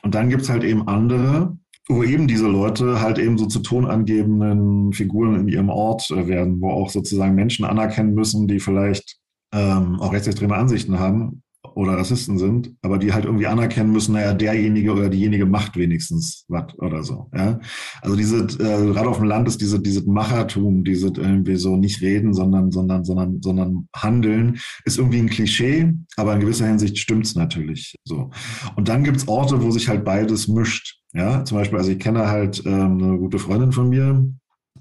Und 0.04 0.14
dann 0.14 0.30
gibt 0.30 0.44
es 0.44 0.50
halt 0.50 0.64
eben 0.64 0.88
andere, 0.88 1.58
wo 1.88 2.04
eben 2.04 2.28
diese 2.28 2.48
Leute 2.48 3.02
halt 3.02 3.18
eben 3.18 3.38
so 3.38 3.48
zu 3.48 3.60
tonangebenden 3.60 4.94
Figuren 4.94 5.40
in 5.40 5.48
ihrem 5.48 5.70
Ort 5.70 6.10
werden, 6.12 6.62
wo 6.62 6.70
auch 6.70 6.90
sozusagen 6.90 7.34
Menschen 7.34 7.66
anerkennen 7.66 8.14
müssen, 8.14 8.48
die 8.48 8.60
vielleicht 8.60 9.18
ähm, 9.52 10.00
auch 10.00 10.14
rechtsextreme 10.14 10.56
Ansichten 10.56 11.00
haben 11.00 11.44
oder 11.76 11.98
Rassisten 11.98 12.38
sind, 12.38 12.74
aber 12.82 12.98
die 12.98 13.14
halt 13.14 13.26
irgendwie 13.26 13.48
anerkennen 13.48 13.92
müssen, 13.92 14.14
naja, 14.14 14.34
derjenige 14.34 14.94
oder 14.94 15.10
diejenige 15.10 15.46
macht 15.46 15.76
wenigstens 15.76 16.46
was 16.48 16.74
oder 16.80 17.04
so. 17.04 17.30
Ja? 17.36 17.60
Also 18.02 18.16
diese, 18.16 18.38
äh, 18.38 18.94
gerade 18.94 19.10
auf 19.10 19.18
dem 19.18 19.28
Land 19.28 19.48
ist 19.48 19.60
diese, 19.60 19.82
diese 19.82 20.10
Machertum, 20.10 20.86
diese 20.86 21.08
irgendwie 21.08 21.58
so 21.58 21.76
nicht 21.76 22.02
reden, 22.02 22.34
sondern, 22.34 22.72
sondern, 22.72 23.04
sondern, 23.04 23.42
sondern 23.42 23.90
handeln, 23.94 24.58
ist 24.86 24.98
irgendwie 24.98 25.20
ein 25.20 25.30
Klischee, 25.30 25.94
aber 26.16 26.34
in 26.34 26.40
gewisser 26.40 26.68
Hinsicht 26.68 26.98
stimmt's 26.98 27.36
natürlich 27.36 27.96
so. 28.06 28.32
Und 28.78 28.88
dann 28.88 29.04
gibt's 29.04 29.28
Orte, 29.28 29.62
wo 29.62 29.70
sich 29.70 29.90
halt 29.90 30.06
beides 30.06 30.48
mischt. 30.48 31.00
Ja, 31.14 31.46
zum 31.46 31.58
Beispiel, 31.58 31.78
also 31.78 31.92
ich 31.92 32.00
kenne 32.00 32.28
halt 32.28 32.64
ähm, 32.66 33.02
eine 33.02 33.18
gute 33.18 33.40
Freundin 33.40 33.72
von 33.72 33.90
mir, 33.90 34.26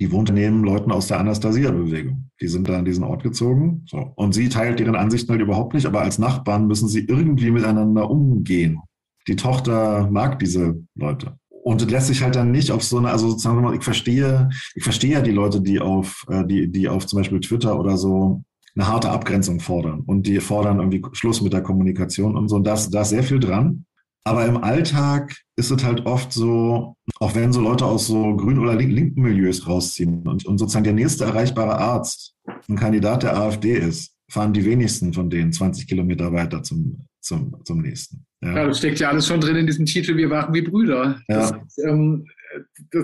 die 0.00 0.10
wohnt 0.10 0.32
neben 0.32 0.64
Leuten 0.64 0.90
aus 0.90 1.06
der 1.06 1.20
Anastasia-Bewegung. 1.20 2.30
Die 2.40 2.48
sind 2.48 2.68
da 2.68 2.78
an 2.78 2.84
diesen 2.84 3.04
Ort 3.04 3.22
gezogen. 3.22 3.84
So. 3.86 4.12
Und 4.16 4.34
sie 4.34 4.48
teilt 4.48 4.80
deren 4.80 4.96
Ansichten 4.96 5.30
halt 5.30 5.40
überhaupt 5.40 5.74
nicht, 5.74 5.86
aber 5.86 6.00
als 6.00 6.18
Nachbarn 6.18 6.66
müssen 6.66 6.88
sie 6.88 7.04
irgendwie 7.06 7.50
miteinander 7.50 8.10
umgehen. 8.10 8.80
Die 9.28 9.36
Tochter 9.36 10.08
mag 10.10 10.38
diese 10.40 10.82
Leute. 10.96 11.38
Und 11.48 11.80
das 11.80 11.90
lässt 11.90 12.06
sich 12.08 12.22
halt 12.22 12.34
dann 12.34 12.50
nicht 12.50 12.72
auf 12.72 12.82
so 12.82 12.98
eine, 12.98 13.10
also 13.10 13.30
sozusagen, 13.30 13.72
ich 13.72 13.84
verstehe, 13.84 14.50
ich 14.74 14.82
verstehe 14.82 15.12
ja 15.12 15.20
die 15.22 15.30
Leute, 15.30 15.62
die 15.62 15.80
auf, 15.80 16.26
äh, 16.28 16.44
die, 16.44 16.70
die 16.70 16.88
auf 16.88 17.06
zum 17.06 17.20
Beispiel 17.20 17.40
Twitter 17.40 17.78
oder 17.78 17.96
so 17.96 18.42
eine 18.74 18.88
harte 18.88 19.10
Abgrenzung 19.10 19.60
fordern. 19.60 20.02
Und 20.04 20.26
die 20.26 20.40
fordern 20.40 20.80
irgendwie 20.80 21.02
Schluss 21.12 21.40
mit 21.40 21.52
der 21.52 21.62
Kommunikation 21.62 22.36
und 22.36 22.48
so. 22.48 22.56
Und 22.56 22.66
da 22.66 22.74
ist, 22.74 22.90
da 22.90 23.02
ist 23.02 23.10
sehr 23.10 23.22
viel 23.22 23.38
dran. 23.38 23.86
Aber 24.24 24.46
im 24.46 24.56
Alltag 24.56 25.36
ist 25.56 25.70
es 25.70 25.84
halt 25.84 26.06
oft 26.06 26.32
so, 26.32 26.96
auch 27.20 27.34
wenn 27.34 27.52
so 27.52 27.60
Leute 27.60 27.84
aus 27.84 28.06
so 28.06 28.34
grünen 28.36 28.58
oder 28.58 28.74
linken 28.74 29.22
Milieus 29.22 29.66
rausziehen 29.66 30.26
und, 30.26 30.46
und 30.46 30.58
sozusagen 30.58 30.84
der 30.84 30.94
nächste 30.94 31.24
erreichbare 31.24 31.76
Arzt 31.78 32.34
ein 32.68 32.76
Kandidat 32.76 33.22
der 33.22 33.36
AfD 33.36 33.74
ist, 33.74 34.14
fahren 34.30 34.54
die 34.54 34.64
wenigsten 34.64 35.12
von 35.12 35.28
denen 35.28 35.52
20 35.52 35.86
Kilometer 35.86 36.32
weiter 36.32 36.62
zum, 36.62 37.06
zum, 37.20 37.54
zum 37.64 37.82
nächsten. 37.82 38.24
Ja. 38.42 38.56
ja 38.56 38.66
das 38.66 38.78
steckt 38.78 38.98
ja 38.98 39.10
alles 39.10 39.26
schon 39.26 39.40
drin 39.40 39.56
in 39.56 39.66
diesem 39.66 39.84
Titel, 39.84 40.16
wir 40.16 40.30
waren 40.30 40.54
wie 40.54 40.62
Brüder. 40.62 41.20
Ja. 41.28 41.50
Das, 41.50 41.78
ähm, 41.86 42.26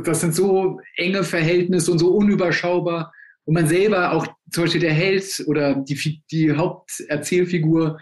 das 0.05 0.21
sind 0.21 0.35
so 0.35 0.81
enge 0.97 1.23
Verhältnisse 1.23 1.93
und 1.93 1.99
so 1.99 2.15
unüberschaubar. 2.15 3.13
Und 3.45 3.55
man 3.55 3.67
selber, 3.67 4.13
auch 4.13 4.27
zum 4.51 4.65
Beispiel 4.65 4.81
der 4.81 4.93
Held 4.93 5.45
oder 5.47 5.75
die, 5.75 6.23
die 6.31 6.53
Haupterzählfigur, 6.53 7.99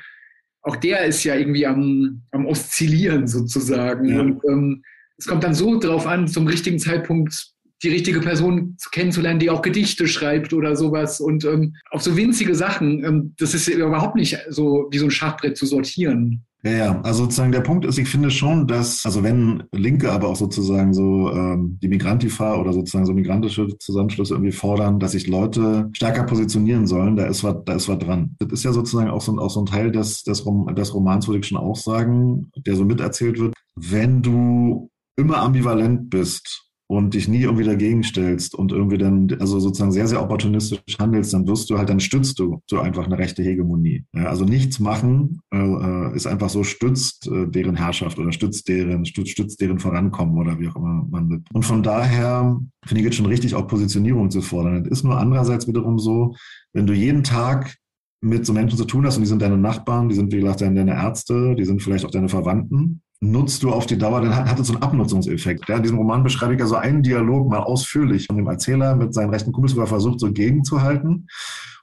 auch 0.62 0.76
der 0.76 1.04
ist 1.04 1.24
ja 1.24 1.34
irgendwie 1.34 1.66
am, 1.66 2.22
am 2.32 2.46
Oszillieren 2.46 3.26
sozusagen. 3.26 4.08
Ja. 4.08 4.20
Und 4.20 4.40
ähm, 4.48 4.82
es 5.16 5.26
kommt 5.26 5.44
dann 5.44 5.54
so 5.54 5.78
drauf 5.78 6.06
an, 6.06 6.28
zum 6.28 6.46
richtigen 6.46 6.78
Zeitpunkt 6.78 7.52
die 7.82 7.88
richtige 7.90 8.20
Person 8.20 8.76
kennenzulernen, 8.90 9.38
die 9.38 9.50
auch 9.50 9.62
Gedichte 9.62 10.08
schreibt 10.08 10.52
oder 10.52 10.74
sowas. 10.74 11.20
Und 11.20 11.44
ähm, 11.44 11.74
auf 11.90 12.02
so 12.02 12.16
winzige 12.16 12.54
Sachen, 12.54 13.04
ähm, 13.04 13.34
das 13.38 13.54
ist 13.54 13.68
überhaupt 13.68 14.16
nicht 14.16 14.38
so 14.48 14.88
wie 14.90 14.98
so 14.98 15.06
ein 15.06 15.10
Schachbrett 15.10 15.56
zu 15.56 15.66
sortieren. 15.66 16.44
Ja, 16.64 16.70
ja, 16.72 17.00
also 17.02 17.22
sozusagen 17.22 17.52
der 17.52 17.60
Punkt 17.60 17.84
ist, 17.84 17.98
ich 17.98 18.08
finde 18.08 18.32
schon, 18.32 18.66
dass, 18.66 19.06
also 19.06 19.22
wenn 19.22 19.62
Linke, 19.70 20.10
aber 20.10 20.28
auch 20.28 20.34
sozusagen 20.34 20.92
so 20.92 21.30
ähm, 21.30 21.78
die 21.80 21.86
Migrantifa 21.86 22.56
oder 22.56 22.72
sozusagen 22.72 23.06
so 23.06 23.12
migrantische 23.14 23.78
Zusammenschlüsse 23.78 24.34
irgendwie 24.34 24.50
fordern, 24.50 24.98
dass 24.98 25.12
sich 25.12 25.28
Leute 25.28 25.88
stärker 25.92 26.24
positionieren 26.24 26.88
sollen, 26.88 27.14
da 27.14 27.26
ist 27.26 27.44
was, 27.44 27.56
da 27.64 27.74
ist 27.74 27.88
was 27.88 27.98
dran. 28.00 28.34
Das 28.40 28.50
ist 28.50 28.64
ja 28.64 28.72
sozusagen 28.72 29.08
auch 29.08 29.20
so, 29.20 29.38
auch 29.38 29.50
so 29.50 29.60
ein 29.60 29.66
Teil 29.66 29.92
des, 29.92 30.24
des, 30.24 30.44
Rom 30.44 30.74
des 30.74 30.92
Romans, 30.92 31.28
würde 31.28 31.38
ich 31.38 31.46
schon 31.46 31.58
auch 31.58 31.76
sagen, 31.76 32.50
der 32.66 32.74
so 32.74 32.84
miterzählt 32.84 33.38
wird. 33.38 33.54
Wenn 33.76 34.20
du 34.22 34.90
immer 35.16 35.38
ambivalent 35.38 36.10
bist 36.10 36.67
und 36.90 37.12
dich 37.12 37.28
nie 37.28 37.42
irgendwie 37.42 37.64
dagegen 37.64 38.02
stellst 38.02 38.54
und 38.54 38.72
irgendwie 38.72 38.96
dann, 38.96 39.28
also 39.40 39.60
sozusagen 39.60 39.92
sehr, 39.92 40.08
sehr 40.08 40.22
opportunistisch 40.22 40.80
handelst, 40.98 41.34
dann 41.34 41.46
wirst 41.46 41.68
du 41.68 41.76
halt, 41.76 41.90
dann 41.90 42.00
stützt 42.00 42.38
du 42.38 42.62
so 42.66 42.80
einfach 42.80 43.04
eine 43.04 43.18
rechte 43.18 43.42
Hegemonie. 43.42 44.04
Ja, 44.14 44.24
also 44.24 44.46
nichts 44.46 44.80
machen 44.80 45.40
äh, 45.52 45.58
äh, 45.58 46.16
ist 46.16 46.26
einfach 46.26 46.48
so, 46.48 46.64
stützt 46.64 47.28
äh, 47.28 47.46
deren 47.46 47.76
Herrschaft 47.76 48.18
oder 48.18 48.32
stützt 48.32 48.68
deren, 48.68 49.04
stützt, 49.04 49.32
stützt 49.32 49.60
deren 49.60 49.78
Vorankommen 49.78 50.38
oder 50.38 50.58
wie 50.58 50.68
auch 50.68 50.76
immer 50.76 51.06
man 51.10 51.28
wird. 51.28 51.42
Und 51.52 51.66
von 51.66 51.82
daher 51.82 52.58
finde 52.86 53.00
ich 53.00 53.04
jetzt 53.04 53.16
schon 53.16 53.26
richtig, 53.26 53.54
auch 53.54 53.66
Positionierung 53.66 54.30
zu 54.30 54.40
fordern. 54.40 54.86
Es 54.86 54.98
ist 54.98 55.04
nur 55.04 55.18
andererseits 55.18 55.68
wiederum 55.68 55.98
so, 55.98 56.34
wenn 56.72 56.86
du 56.86 56.94
jeden 56.94 57.22
Tag 57.22 57.76
mit 58.22 58.46
so 58.46 58.54
Menschen 58.54 58.78
zu 58.78 58.86
tun 58.86 59.04
hast 59.04 59.16
und 59.16 59.22
die 59.22 59.28
sind 59.28 59.42
deine 59.42 59.58
Nachbarn, 59.58 60.08
die 60.08 60.14
sind, 60.14 60.32
wie 60.32 60.40
gesagt, 60.40 60.62
deine 60.62 60.90
Ärzte, 60.90 61.54
die 61.54 61.66
sind 61.66 61.82
vielleicht 61.82 62.06
auch 62.06 62.10
deine 62.10 62.30
Verwandten 62.30 63.02
nutzt 63.20 63.62
du 63.62 63.72
auf 63.72 63.86
die 63.86 63.98
Dauer, 63.98 64.20
dann 64.20 64.34
hat, 64.34 64.48
hat 64.48 64.58
es 64.60 64.68
so 64.68 64.74
einen 64.74 64.82
Abnutzungseffekt. 64.82 65.68
Ja, 65.68 65.76
in 65.76 65.82
diesem 65.82 65.98
Roman 65.98 66.22
beschreibe 66.22 66.54
ich 66.54 66.60
ja 66.60 66.66
so 66.66 66.76
einen 66.76 67.02
Dialog 67.02 67.48
mal 67.48 67.58
ausführlich 67.58 68.26
von 68.26 68.36
dem 68.36 68.46
Erzähler 68.46 68.94
mit 68.94 69.12
seinen 69.12 69.30
rechten 69.30 69.52
Kumpels, 69.52 69.76
wo 69.76 69.80
er 69.80 69.86
versucht, 69.86 70.20
so 70.20 70.32
gegenzuhalten. 70.32 71.26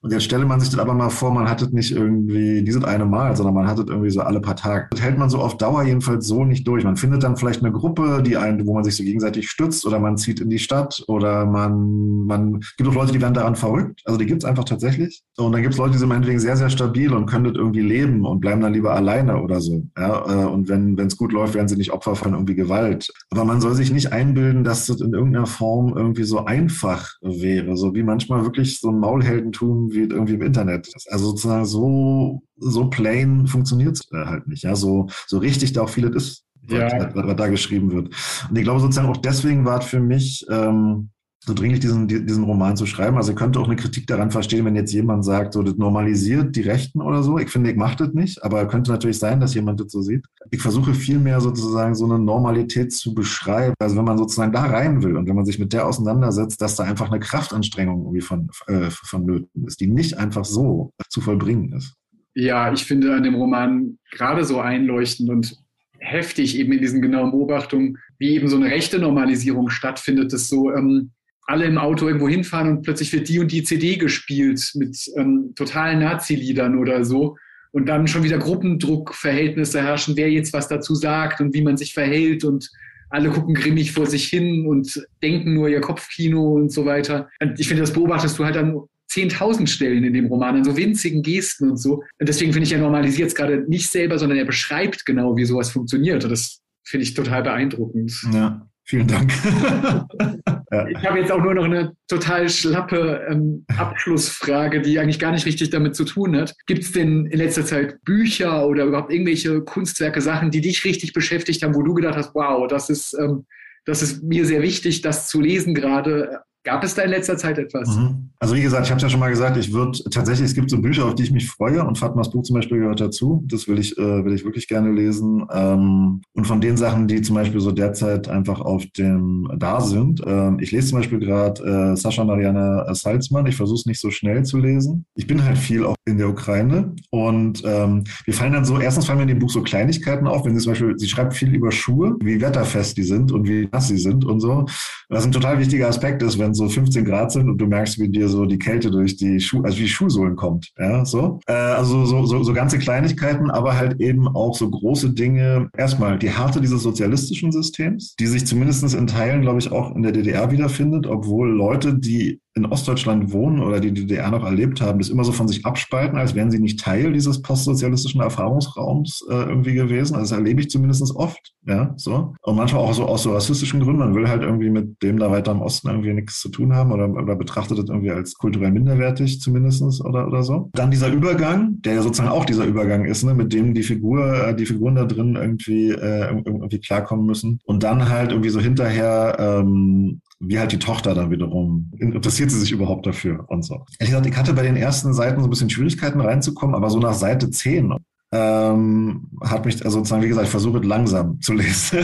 Und 0.05 0.11
jetzt 0.11 0.25
stelle 0.25 0.45
man 0.45 0.59
sich 0.59 0.69
das 0.69 0.77
aber 0.77 0.93
mal 0.93 1.09
vor, 1.09 1.33
man 1.33 1.49
hat 1.49 1.63
es 1.63 1.71
nicht 1.71 1.91
irgendwie 1.91 2.61
dieses 2.61 2.83
eine 2.83 3.05
Mal, 3.05 3.35
sondern 3.35 3.55
man 3.55 3.67
hat 3.67 3.79
es 3.79 3.85
irgendwie 3.87 4.11
so 4.11 4.21
alle 4.21 4.39
paar 4.39 4.55
Tage. 4.55 4.85
Das 4.91 5.01
hält 5.01 5.17
man 5.17 5.31
so 5.31 5.39
auf 5.39 5.57
Dauer 5.57 5.81
jedenfalls 5.81 6.27
so 6.27 6.45
nicht 6.45 6.67
durch. 6.67 6.83
Man 6.83 6.95
findet 6.95 7.23
dann 7.23 7.37
vielleicht 7.37 7.63
eine 7.63 7.71
Gruppe, 7.71 8.21
die 8.23 8.37
einen, 8.37 8.67
wo 8.67 8.75
man 8.75 8.83
sich 8.83 8.97
so 8.97 9.03
gegenseitig 9.03 9.49
stützt 9.49 9.83
oder 9.83 9.97
man 9.97 10.17
zieht 10.17 10.39
in 10.41 10.51
die 10.51 10.59
Stadt 10.59 11.03
oder 11.07 11.47
man, 11.47 12.27
man 12.27 12.59
gibt 12.77 12.87
auch 12.87 12.93
Leute, 12.93 13.13
die 13.13 13.21
werden 13.21 13.33
daran 13.33 13.55
verrückt. 13.55 14.03
Also 14.05 14.19
die 14.19 14.27
gibt 14.27 14.43
es 14.43 14.47
einfach 14.47 14.65
tatsächlich. 14.65 15.23
Und 15.37 15.53
dann 15.53 15.63
gibt 15.63 15.73
es 15.73 15.79
Leute, 15.79 15.93
die 15.93 15.97
sind 15.97 16.09
meinetwegen 16.09 16.39
sehr, 16.39 16.55
sehr 16.55 16.69
stabil 16.69 17.11
und 17.11 17.25
können 17.25 17.45
das 17.45 17.55
irgendwie 17.55 17.81
leben 17.81 18.25
und 18.25 18.41
bleiben 18.41 18.61
dann 18.61 18.73
lieber 18.73 18.93
alleine 18.93 19.41
oder 19.41 19.59
so. 19.59 19.87
Ja, 19.97 20.43
äh, 20.43 20.45
und 20.45 20.69
wenn 20.69 20.99
es 20.99 21.17
gut 21.17 21.33
läuft, 21.33 21.55
werden 21.55 21.67
sie 21.67 21.77
nicht 21.77 21.91
Opfer 21.91 22.15
von 22.15 22.33
irgendwie 22.33 22.53
Gewalt. 22.53 23.11
Aber 23.31 23.43
man 23.43 23.59
soll 23.59 23.73
sich 23.73 23.91
nicht 23.91 24.13
einbilden, 24.13 24.63
dass 24.63 24.85
das 24.85 25.01
in 25.01 25.13
irgendeiner 25.15 25.47
Form 25.47 25.97
irgendwie 25.97 26.25
so 26.25 26.45
einfach 26.45 27.09
wäre. 27.23 27.75
So 27.75 27.95
wie 27.95 28.03
manchmal 28.03 28.43
wirklich 28.43 28.79
so 28.79 28.89
ein 28.89 28.99
Maulheldentum 28.99 29.94
wie 29.95 30.03
irgendwie 30.03 30.35
im 30.35 30.41
Internet. 30.41 30.91
Also 31.09 31.31
sozusagen 31.31 31.65
so, 31.65 32.41
so 32.57 32.89
plain 32.89 33.47
funktioniert 33.47 33.95
es 33.95 34.07
halt 34.11 34.47
nicht. 34.47 34.63
Ja, 34.63 34.75
so, 34.75 35.07
so 35.27 35.37
richtig 35.37 35.73
da 35.73 35.81
auch 35.81 35.89
vieles 35.89 36.15
ist, 36.15 36.45
ja. 36.69 37.13
was, 37.13 37.27
was, 37.27 37.35
da 37.35 37.47
geschrieben 37.47 37.91
wird. 37.91 38.09
Und 38.49 38.55
ich 38.55 38.63
glaube 38.63 38.81
sozusagen 38.81 39.09
auch 39.09 39.17
deswegen 39.17 39.65
war 39.65 39.79
es 39.79 39.85
für 39.85 39.99
mich, 39.99 40.45
ähm, 40.49 41.09
so 41.39 41.53
dringlich 41.53 41.79
diesen, 41.79 42.07
diesen 42.07 42.43
Roman 42.43 42.75
zu 42.75 42.85
schreiben. 42.85 43.17
Also 43.17 43.31
ich 43.31 43.37
könnte 43.37 43.59
auch 43.59 43.67
eine 43.67 43.75
Kritik 43.75 44.07
daran 44.07 44.31
verstehen, 44.31 44.65
wenn 44.65 44.75
jetzt 44.75 44.93
jemand 44.93 45.23
sagt, 45.23 45.53
so 45.53 45.61
das 45.61 45.75
normalisiert 45.75 46.55
die 46.55 46.61
Rechten 46.61 47.01
oder 47.01 47.21
so. 47.21 47.37
Ich 47.37 47.49
finde, 47.49 47.69
ich 47.69 47.77
mache 47.77 47.97
das 47.97 48.13
nicht, 48.13 48.43
aber 48.43 48.67
könnte 48.67 48.91
natürlich 48.91 49.19
sein, 49.19 49.39
dass 49.39 49.53
jemand 49.53 49.79
das 49.79 49.91
so 49.91 50.01
sieht. 50.01 50.25
Ich 50.49 50.61
versuche 50.61 50.95
vielmehr 50.95 51.39
sozusagen 51.41 51.93
so 51.93 52.05
eine 52.05 52.17
Normalität 52.17 52.91
zu 52.93 53.13
beschreiben. 53.13 53.75
Also 53.79 53.95
wenn 53.95 54.05
man 54.05 54.17
sozusagen 54.17 54.53
da 54.53 54.63
rein 54.63 55.03
will 55.03 55.15
und 55.17 55.27
wenn 55.27 55.35
man 55.35 55.45
sich 55.45 55.59
mit 55.59 55.71
der 55.71 55.85
auseinandersetzt, 55.85 56.61
dass 56.61 56.75
da 56.75 56.83
einfach 56.83 57.11
eine 57.11 57.19
Kraftanstrengung 57.19 58.01
irgendwie 58.01 58.21
von, 58.21 58.49
äh, 58.67 58.89
vonnöten 58.89 59.67
ist, 59.67 59.79
die 59.79 59.87
nicht 59.87 60.17
einfach 60.17 60.45
so 60.45 60.93
zu 61.09 61.21
vollbringen 61.21 61.73
ist. 61.73 61.93
Ja, 62.33 62.73
ich 62.73 62.83
finde 62.85 63.15
an 63.15 63.23
dem 63.23 63.35
Roman 63.35 63.97
gerade 64.11 64.43
so 64.43 64.59
einleuchtend 64.59 65.29
und 65.29 65.57
heftig 65.99 66.57
eben 66.57 66.73
in 66.73 66.81
diesen 66.81 67.01
genauen 67.01 67.31
Beobachtungen, 67.31 67.97
wie 68.17 68.31
eben 68.31 68.47
so 68.47 68.57
eine 68.57 68.65
rechte 68.65 68.99
Normalisierung 68.99 69.69
stattfindet, 69.69 70.33
das 70.33 70.47
so, 70.47 70.71
ähm, 70.71 71.11
alle 71.45 71.65
im 71.65 71.77
Auto 71.77 72.07
irgendwo 72.07 72.27
hinfahren 72.27 72.69
und 72.69 72.81
plötzlich 72.81 73.13
wird 73.13 73.29
die 73.29 73.39
und 73.39 73.51
die 73.51 73.63
CD 73.63 73.97
gespielt 73.97 74.71
mit 74.75 74.97
ähm, 75.15 75.53
totalen 75.55 75.99
Nazi-Liedern 75.99 76.77
oder 76.77 77.05
so. 77.05 77.37
Und 77.71 77.87
dann 77.87 78.07
schon 78.07 78.23
wieder 78.23 78.37
Gruppendruckverhältnisse 78.37 79.81
herrschen, 79.81 80.15
wer 80.15 80.31
jetzt 80.31 80.53
was 80.53 80.67
dazu 80.67 80.95
sagt 80.95 81.41
und 81.41 81.53
wie 81.53 81.61
man 81.61 81.77
sich 81.77 81.93
verhält 81.93 82.43
und 82.43 82.69
alle 83.09 83.29
gucken 83.29 83.53
grimmig 83.53 83.91
vor 83.91 84.05
sich 84.07 84.25
hin 84.27 84.65
und 84.65 85.05
denken 85.21 85.53
nur 85.53 85.69
ihr 85.69 85.81
Kopfkino 85.81 86.53
und 86.53 86.71
so 86.71 86.85
weiter. 86.85 87.29
Und 87.39 87.59
ich 87.59 87.67
finde, 87.67 87.81
das 87.81 87.93
beobachtest 87.93 88.39
du 88.39 88.45
halt 88.45 88.57
an 88.57 88.79
10.000 89.11 89.67
Stellen 89.67 90.03
in 90.03 90.13
dem 90.13 90.25
Roman, 90.25 90.55
an 90.55 90.63
so 90.63 90.75
winzigen 90.75 91.21
Gesten 91.21 91.69
und 91.71 91.77
so. 91.77 92.03
Und 92.19 92.27
deswegen 92.27 92.53
finde 92.53 92.65
ich, 92.67 92.73
er 92.73 92.79
normalisiert 92.79 93.29
es 93.29 93.35
gerade 93.35 93.65
nicht 93.69 93.89
selber, 93.89 94.17
sondern 94.17 94.37
er 94.37 94.45
beschreibt 94.45 95.05
genau, 95.05 95.37
wie 95.37 95.45
sowas 95.45 95.69
funktioniert. 95.69 96.23
Und 96.23 96.31
das 96.31 96.61
finde 96.83 97.03
ich 97.03 97.13
total 97.13 97.43
beeindruckend. 97.43 98.13
Ja. 98.33 98.67
Vielen 98.83 99.07
Dank. 99.07 99.31
Ich 100.71 101.05
habe 101.05 101.19
jetzt 101.19 101.31
auch 101.31 101.41
nur 101.41 101.53
noch 101.53 101.65
eine 101.65 101.95
total 102.07 102.49
schlappe 102.49 103.25
ähm, 103.29 103.65
Abschlussfrage, 103.77 104.81
die 104.81 104.99
eigentlich 104.99 105.19
gar 105.19 105.31
nicht 105.31 105.45
richtig 105.45 105.69
damit 105.69 105.95
zu 105.95 106.05
tun 106.05 106.35
hat. 106.35 106.55
Gibt 106.65 106.83
es 106.83 106.91
denn 106.91 107.27
in 107.27 107.37
letzter 107.37 107.65
Zeit 107.65 108.03
Bücher 108.03 108.65
oder 108.67 108.85
überhaupt 108.85 109.11
irgendwelche 109.11 109.61
Kunstwerke, 109.61 110.21
Sachen, 110.21 110.51
die 110.51 110.61
dich 110.61 110.83
richtig 110.85 111.13
beschäftigt 111.13 111.63
haben, 111.63 111.75
wo 111.75 111.83
du 111.83 111.93
gedacht 111.93 112.15
hast, 112.15 112.33
wow, 112.33 112.67
das 112.67 112.89
ist, 112.89 113.15
ähm, 113.19 113.45
das 113.85 114.01
ist 114.01 114.23
mir 114.23 114.45
sehr 114.45 114.61
wichtig, 114.61 115.01
das 115.01 115.27
zu 115.27 115.41
lesen 115.41 115.75
gerade? 115.75 116.41
Gab 116.65 116.83
es 116.83 116.95
da 116.95 117.03
in 117.03 117.11
letzter 117.11 117.37
Zeit 117.37 117.59
etwas? 117.59 117.87
Mhm. 117.95 118.31
Also 118.39 118.55
wie 118.55 118.61
gesagt, 118.63 118.87
ich 118.87 118.91
habe 118.91 118.97
es 118.97 119.03
ja 119.03 119.09
schon 119.09 119.19
mal 119.19 119.29
gesagt, 119.29 119.55
ich 119.55 119.71
würde 119.71 119.99
tatsächlich, 120.09 120.47
es 120.47 120.55
gibt 120.55 120.71
so 120.71 120.81
Bücher, 120.81 121.05
auf 121.05 121.13
die 121.13 121.21
ich 121.21 121.31
mich 121.31 121.47
freue 121.47 121.85
und 121.85 121.99
Fatmas 121.99 122.31
Buch 122.31 122.41
zum 122.41 122.55
Beispiel 122.55 122.79
gehört 122.79 122.99
dazu. 122.99 123.43
Das 123.47 123.67
will 123.67 123.77
ich, 123.77 123.95
äh, 123.99 124.25
will 124.25 124.33
ich 124.33 124.43
wirklich 124.43 124.67
gerne 124.67 124.91
lesen. 124.91 125.45
Ähm, 125.53 126.21
und 126.33 126.47
von 126.47 126.61
den 126.61 126.75
Sachen, 126.75 127.07
die 127.07 127.21
zum 127.21 127.35
Beispiel 127.35 127.61
so 127.61 127.71
derzeit 127.71 128.29
einfach 128.29 128.61
auf 128.61 128.83
dem 128.97 129.47
da 129.57 129.79
sind. 129.79 130.23
Ähm, 130.25 130.57
ich 130.59 130.71
lese 130.71 130.87
zum 130.87 130.97
Beispiel 130.97 131.19
gerade 131.19 131.93
äh, 131.93 131.95
Sascha 131.95 132.23
Mariana 132.23 132.91
Salzmann. 132.95 133.45
Ich 133.45 133.57
versuche 133.57 133.81
es 133.81 133.85
nicht 133.85 134.01
so 134.01 134.09
schnell 134.09 134.43
zu 134.43 134.57
lesen. 134.57 135.05
Ich 135.13 135.27
bin 135.27 135.43
halt 135.43 135.59
viel 135.59 135.85
auch 135.85 135.95
in 136.05 136.17
der 136.17 136.29
Ukraine 136.29 136.93
und 137.11 137.61
ähm, 137.65 138.03
wir 138.25 138.33
fallen 138.33 138.53
dann 138.53 138.65
so, 138.65 138.79
erstens 138.79 139.05
fallen 139.05 139.17
mir 139.17 139.23
in 139.23 139.29
dem 139.29 139.39
Buch 139.39 139.49
so 139.49 139.61
Kleinigkeiten 139.61 140.27
auf, 140.27 140.45
wenn 140.45 140.55
sie 140.55 140.63
zum 140.63 140.71
Beispiel, 140.73 140.97
sie 140.97 141.07
schreibt 141.07 141.33
viel 141.33 141.53
über 141.53 141.71
Schuhe, 141.71 142.15
wie 142.21 142.41
wetterfest 142.41 142.97
die 142.97 143.03
sind 143.03 143.31
und 143.31 143.47
wie 143.47 143.67
nass 143.71 143.87
sie 143.87 143.97
sind 143.97 144.25
und 144.25 144.39
so. 144.39 144.65
Was 145.09 145.25
ein 145.25 145.31
total 145.31 145.59
wichtiger 145.59 145.87
Aspekt 145.87 146.23
ist, 146.23 146.39
wenn 146.39 146.54
so 146.55 146.67
15 146.67 147.05
Grad 147.05 147.31
sind 147.31 147.49
und 147.49 147.57
du 147.57 147.67
merkst, 147.67 147.99
wie 147.99 148.09
dir 148.09 148.27
so 148.27 148.45
die 148.45 148.57
Kälte 148.57 148.91
durch 148.91 149.15
die 149.15 149.39
Schuhe, 149.39 149.65
also 149.65 149.77
wie 149.77 149.83
die 149.83 149.89
Schuhsohlen 149.89 150.35
kommt. 150.35 150.71
Ja, 150.77 151.05
so. 151.05 151.39
Äh, 151.47 151.53
also 151.53 152.05
so, 152.05 152.25
so, 152.25 152.43
so 152.43 152.53
ganze 152.53 152.79
Kleinigkeiten, 152.79 153.51
aber 153.51 153.77
halt 153.77 153.99
eben 154.01 154.27
auch 154.27 154.55
so 154.55 154.69
große 154.69 155.13
Dinge. 155.13 155.69
Erstmal 155.77 156.17
die 156.17 156.29
Härte 156.29 156.61
dieses 156.61 156.83
sozialistischen 156.83 157.51
Systems, 157.51 158.15
die 158.15 158.27
sich 158.27 158.45
zumindest 158.45 158.93
in 158.93 159.07
Teilen, 159.07 159.41
glaube 159.41 159.59
ich, 159.59 159.71
auch 159.71 159.95
in 159.95 160.03
der 160.03 160.11
DDR 160.11 160.51
wiederfindet, 160.51 161.07
obwohl 161.07 161.49
Leute, 161.49 161.95
die 161.97 162.39
in 162.55 162.65
Ostdeutschland 162.65 163.33
wohnen 163.33 163.59
oder 163.59 163.81
die 163.81 163.93
DDR 163.93 164.31
noch 164.31 164.45
erlebt 164.45 164.79
haben, 164.79 164.99
das 164.99 165.09
immer 165.09 165.25
so 165.25 165.33
von 165.33 165.47
sich 165.47 165.65
abspalten, 165.65 166.17
als 166.17 166.35
wären 166.35 166.51
sie 166.51 166.59
nicht 166.59 166.79
Teil 166.79 167.11
dieses 167.11 167.41
postsozialistischen 167.41 168.21
Erfahrungsraums 168.21 169.25
äh, 169.29 169.33
irgendwie 169.33 169.73
gewesen. 169.73 170.15
Also 170.15 170.33
das 170.33 170.39
erlebe 170.39 170.61
ich 170.61 170.69
zumindest 170.69 171.13
oft, 171.15 171.53
ja, 171.67 171.93
so. 171.97 172.33
Und 172.41 172.55
manchmal 172.55 172.81
auch 172.81 172.93
so 172.93 173.05
aus 173.05 173.23
so 173.23 173.33
rassistischen 173.33 173.81
Gründen. 173.81 173.99
Man 173.99 174.15
will 174.15 174.29
halt 174.29 174.41
irgendwie 174.41 174.69
mit 174.69 175.03
dem 175.03 175.19
da 175.19 175.29
weiter 175.31 175.51
im 175.51 175.61
Osten 175.61 175.89
irgendwie 175.89 176.13
nichts 176.13 176.39
zu 176.39 176.47
tun 176.47 176.73
haben 176.73 176.93
oder, 176.93 177.09
oder 177.09 177.35
betrachtet 177.35 177.77
das 177.77 177.89
irgendwie 177.89 178.11
als 178.11 178.35
kulturell 178.35 178.71
minderwertig 178.71 179.41
zumindestens 179.41 180.03
oder, 180.03 180.25
oder 180.25 180.41
so. 180.41 180.69
Dann 180.73 180.91
dieser 180.91 181.11
Übergang, 181.11 181.81
der 181.81 181.95
ja 181.95 182.01
sozusagen 182.01 182.29
auch 182.29 182.45
dieser 182.45 182.63
Übergang 182.63 183.03
ist, 183.03 183.23
ne, 183.23 183.33
mit 183.33 183.51
dem 183.51 183.73
die 183.73 183.83
Figur, 183.83 184.47
äh, 184.47 184.55
die 184.55 184.65
Figuren 184.65 184.95
da 184.95 185.03
drin 185.03 185.35
irgendwie, 185.35 185.89
äh, 185.89 186.29
irgendwie 186.29 186.79
klarkommen 186.79 187.25
müssen. 187.25 187.59
Und 187.65 187.83
dann 187.83 188.07
halt 188.07 188.31
irgendwie 188.31 188.49
so 188.49 188.61
hinterher 188.61 189.35
ähm, 189.39 190.21
wie 190.39 190.59
halt 190.59 190.71
die 190.71 190.79
Tochter 190.79 191.13
dann 191.13 191.31
wiederum, 191.31 191.91
interessiert 191.97 192.51
sie 192.51 192.59
sich 192.59 192.71
überhaupt 192.71 193.05
dafür 193.05 193.45
und 193.47 193.63
so. 193.63 193.85
Ehrlich 193.99 194.11
gesagt, 194.11 194.25
ich 194.25 194.37
hatte 194.37 194.53
bei 194.53 194.63
den 194.63 194.75
ersten 194.75 195.13
Seiten 195.13 195.39
so 195.39 195.47
ein 195.47 195.49
bisschen 195.49 195.69
Schwierigkeiten 195.69 196.19
reinzukommen, 196.19 196.75
aber 196.75 196.89
so 196.89 196.99
nach 196.99 197.13
Seite 197.13 197.49
10 197.49 197.93
ähm, 198.31 199.27
hat 199.41 199.65
mich, 199.65 199.83
also 199.85 199.99
sozusagen, 199.99 200.23
wie 200.23 200.27
gesagt, 200.27 200.47
versuche 200.47 200.79
langsam 200.79 201.39
zu 201.41 201.53
lesen, 201.53 201.99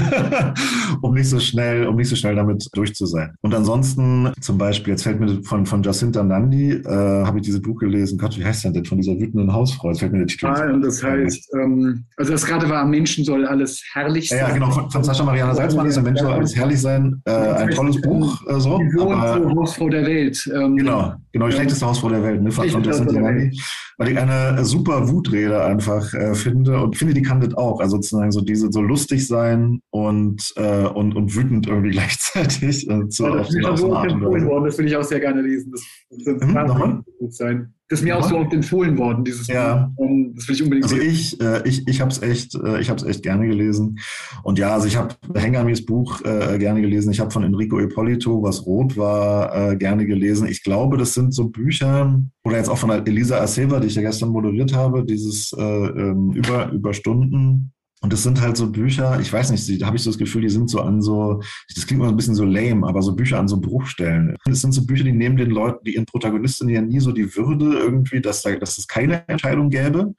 um 1.01 1.13
nicht 1.13 1.27
so 1.27 1.39
schnell, 1.39 1.87
um 1.87 1.95
nicht 1.95 2.09
so 2.09 2.15
schnell 2.15 2.35
damit 2.35 2.67
durch 2.73 2.93
zu 2.93 3.05
sein. 3.05 3.33
Und 3.41 3.53
ansonsten, 3.53 4.31
zum 4.39 4.57
Beispiel, 4.57 4.91
jetzt 4.91 5.03
fällt 5.03 5.19
mir 5.19 5.43
von, 5.43 5.65
von 5.65 5.83
Jacinta 5.83 6.23
Nandi, 6.23 6.73
äh, 6.73 7.25
habe 7.25 7.39
ich 7.39 7.45
dieses 7.45 7.61
Buch 7.61 7.77
gelesen, 7.79 8.17
Gott, 8.17 8.37
wie 8.37 8.45
heißt 8.45 8.63
denn 8.63 8.73
das, 8.73 8.87
von 8.87 8.99
dieser 8.99 9.13
wütenden 9.19 9.51
Hausfrau, 9.51 9.89
jetzt 9.89 9.99
fällt 9.99 10.13
mir 10.13 10.19
der 10.19 10.27
Titel. 10.27 10.45
Ah, 10.45 10.71
und 10.71 10.81
das 10.81 11.03
heißt, 11.03 11.49
ähm, 11.55 12.05
also 12.17 12.31
das 12.31 12.45
gerade 12.45 12.69
war, 12.69 12.81
am 12.81 12.91
Menschen 12.91 13.25
soll 13.25 13.45
alles 13.45 13.81
herrlich 13.93 14.29
sein. 14.29 14.39
Ja, 14.39 14.47
ja 14.49 14.53
genau, 14.53 14.71
von, 14.71 14.89
von 14.89 15.03
Sascha 15.03 15.23
Mariana 15.23 15.55
Salzmann 15.55 15.87
ist, 15.87 15.97
am 15.97 16.03
Menschen 16.03 16.25
soll 16.25 16.33
alles 16.33 16.55
herrlich 16.55 16.79
sein, 16.79 17.21
äh, 17.25 17.31
ein 17.31 17.69
tolles 17.71 17.99
Buch, 18.01 18.41
äh, 18.47 18.59
so. 18.59 18.77
Die 18.77 18.99
aber, 18.99 19.53
Hausfrau 19.55 19.89
der 19.89 20.05
Welt. 20.05 20.49
Ähm, 20.53 20.77
genau, 20.77 21.13
genau, 21.31 21.47
die 21.47 21.53
schlechteste 21.53 21.85
Hausfrau 21.85 22.09
der 22.09 22.23
Welt, 22.23 22.41
ne, 22.41 22.51
von, 22.51 22.69
von 22.69 22.83
Jacinta 22.83 23.19
Nandi 23.19 23.59
weil 24.01 24.13
ich 24.13 24.17
eine 24.17 24.65
super 24.65 25.09
Wutrede 25.09 25.63
einfach 25.63 26.11
äh, 26.15 26.33
finde 26.33 26.81
und 26.81 26.97
finde, 26.97 27.13
die 27.13 27.21
kann 27.21 27.39
das 27.39 27.53
auch. 27.53 27.79
Also 27.79 27.97
sozusagen 27.97 28.31
so 28.31 28.41
diese 28.41 28.71
so 28.71 28.81
lustig 28.81 29.27
sein 29.27 29.79
und, 29.91 30.53
äh, 30.55 30.87
und, 30.87 31.15
und 31.15 31.35
wütend 31.35 31.67
irgendwie 31.67 31.91
gleichzeitig. 31.91 32.89
Äh, 32.89 33.09
zu, 33.09 33.25
ja, 33.25 33.35
das 33.35 33.49
ist 33.49 33.57
mir 33.57 33.77
so 33.77 33.89
worden, 33.89 34.65
das 34.65 34.79
will 34.79 34.87
ich 34.87 34.95
auch 34.95 35.03
sehr 35.03 35.19
gerne 35.19 35.43
lesen. 35.43 35.71
Das, 35.71 35.83
das 36.25 36.41
hm, 36.41 37.03
gut 37.19 37.33
sein. 37.35 37.75
Das 37.91 37.99
ist 37.99 38.05
mir 38.05 38.17
auch 38.17 38.23
so 38.23 38.37
oft 38.37 38.53
empfohlen 38.53 38.97
worden, 38.97 39.25
dieses 39.25 39.47
ja. 39.47 39.91
Buch. 39.97 40.07
Das 40.33 40.47
will 40.47 40.55
ich 40.55 40.63
unbedingt 40.63 40.85
Also 40.85 40.95
lesen. 40.95 41.11
ich, 41.11 41.41
äh, 41.41 41.67
ich, 41.67 41.85
ich 41.89 41.99
habe 41.99 42.09
es 42.09 42.21
echt, 42.21 42.55
äh, 42.55 42.79
ich 42.79 42.89
habe 42.89 43.05
echt 43.05 43.21
gerne 43.21 43.45
gelesen. 43.45 43.99
Und 44.43 44.57
ja, 44.57 44.73
also 44.73 44.87
ich 44.87 44.95
habe 44.95 45.13
Hengamis 45.35 45.85
Buch 45.85 46.21
äh, 46.23 46.57
gerne 46.57 46.79
gelesen. 46.79 47.11
Ich 47.11 47.19
habe 47.19 47.31
von 47.31 47.43
Enrico 47.43 47.81
Ippolito, 47.81 48.41
was 48.41 48.65
rot 48.65 48.95
war, 48.95 49.71
äh, 49.73 49.75
gerne 49.75 50.05
gelesen. 50.05 50.47
Ich 50.47 50.63
glaube, 50.63 50.95
das 50.95 51.13
sind 51.13 51.33
so 51.33 51.49
Bücher, 51.49 52.23
oder 52.45 52.55
jetzt 52.55 52.69
auch 52.69 52.77
von 52.77 52.91
Elisa 52.91 53.41
Aceva, 53.41 53.81
die 53.81 53.87
ich 53.87 53.95
ja 53.95 54.03
gestern 54.03 54.29
moderiert 54.29 54.73
habe, 54.73 55.03
dieses 55.03 55.51
äh, 55.51 55.61
ähm, 55.61 56.31
über, 56.31 56.71
über 56.71 56.93
Stunden 56.93 57.73
und 58.01 58.11
das 58.11 58.23
sind 58.23 58.41
halt 58.41 58.57
so 58.57 58.71
Bücher, 58.71 59.19
ich 59.19 59.31
weiß 59.31 59.51
nicht, 59.51 59.79
da 59.79 59.85
habe 59.85 59.95
ich 59.95 60.01
so 60.01 60.09
das 60.09 60.17
Gefühl, 60.17 60.41
die 60.41 60.49
sind 60.49 60.71
so 60.71 60.81
an 60.81 61.03
so, 61.03 61.39
das 61.73 61.85
klingt 61.85 62.01
immer 62.01 62.09
ein 62.09 62.17
bisschen 62.17 62.33
so 62.33 62.43
lame, 62.43 62.87
aber 62.87 63.03
so 63.03 63.15
Bücher 63.15 63.37
an 63.37 63.47
so 63.47 63.61
Bruchstellen. 63.61 64.35
Das 64.45 64.61
sind 64.61 64.71
so 64.71 64.83
Bücher, 64.87 65.03
die 65.03 65.11
nehmen 65.11 65.37
den 65.37 65.51
Leuten, 65.51 65.83
die 65.85 65.93
ihren 65.93 66.07
Protagonistinnen 66.07 66.73
ja 66.73 66.81
nie 66.81 66.99
so 66.99 67.11
die 67.11 67.35
Würde 67.35 67.77
irgendwie, 67.77 68.19
dass, 68.19 68.41
da, 68.41 68.55
dass 68.55 68.79
es 68.79 68.87
keine 68.87 69.27
Entscheidung 69.29 69.69
gäbe. 69.69 70.15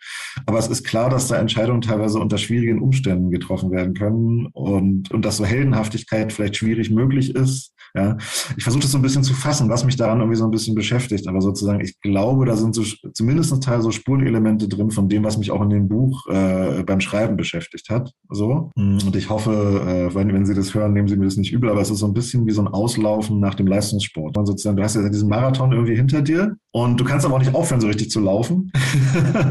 Aber 0.47 0.59
es 0.61 0.69
ist 0.69 0.85
klar, 0.85 1.11
dass 1.11 1.27
da 1.27 1.37
Entscheidungen 1.37 1.81
teilweise 1.81 2.21
unter 2.21 2.39
schwierigen 2.39 2.81
Umständen 2.81 3.33
getroffen 3.33 3.73
werden 3.73 3.95
können 3.95 4.47
und, 4.53 5.11
und 5.11 5.25
dass 5.25 5.39
so 5.39 5.45
Heldenhaftigkeit 5.45 6.33
vielleicht 6.33 6.57
schwierig 6.57 6.91
möglich 6.91 7.35
ist. 7.35 7.75
Ja, 7.95 8.17
ich 8.57 8.63
versuche 8.63 8.83
das 8.83 8.93
so 8.93 8.99
ein 8.99 9.03
bisschen 9.03 9.25
zu 9.25 9.35
fassen, 9.35 9.69
was 9.69 9.85
mich 9.85 9.97
daran 9.97 10.21
irgendwie 10.21 10.39
so 10.39 10.45
ein 10.45 10.51
bisschen 10.51 10.75
beschäftigt. 10.75 11.27
Aber 11.27 11.41
sozusagen, 11.41 11.81
ich 11.81 12.01
glaube, 12.01 12.47
da 12.47 12.57
sind 12.57 12.75
so 12.75 12.85
zumindest 13.13 13.53
ein 13.53 13.61
Teil 13.61 13.83
so 13.83 13.91
Spurenelemente 13.91 14.69
drin 14.69 14.91
von 14.91 15.09
dem, 15.09 15.25
was 15.25 15.37
mich 15.37 15.51
auch 15.51 15.63
in 15.63 15.71
dem 15.71 15.89
Buch 15.89 16.27
äh, 16.29 16.85
beim 16.85 17.01
Schreiben 17.01 17.37
beschäftigt 17.37 17.72
beschäftigt 17.73 17.91
hat. 17.91 18.13
So. 18.31 18.71
Und 18.77 19.17
ich 19.17 19.31
hoffe, 19.31 19.51
äh, 19.51 20.15
wenn, 20.15 20.33
wenn 20.33 20.47
Sie 20.47 20.55
das 20.55 20.75
hören, 20.75 20.93
nehmen 20.93 21.09
Sie 21.09 21.17
mir 21.17 21.25
das 21.25 21.37
nicht 21.37 21.53
übel, 21.53 21.71
aber 21.71 21.81
es 21.81 21.91
ist 21.91 21.99
so 21.99 22.07
ein 22.07 22.15
bisschen 22.15 22.47
wie 22.47 22.53
so 22.53 22.63
ein 22.63 22.69
Auslaufen 22.69 23.41
nach 23.41 23.55
dem 23.55 23.67
Leistungssport. 23.67 24.37
Und 24.37 24.47
sozusagen, 24.47 24.77
du 24.77 24.83
hast 24.83 24.95
ja 24.95 25.09
diesen 25.09 25.29
Marathon 25.29 25.73
irgendwie 25.73 25.97
hinter 25.97 26.23
dir 26.23 26.57
und 26.73 26.99
du 26.99 27.05
kannst 27.05 27.27
aber 27.27 27.35
auch 27.35 27.39
nicht 27.39 27.55
aufhören, 27.55 27.81
so 27.81 27.87
richtig 27.87 28.11
zu 28.11 28.21
laufen. 28.21 28.73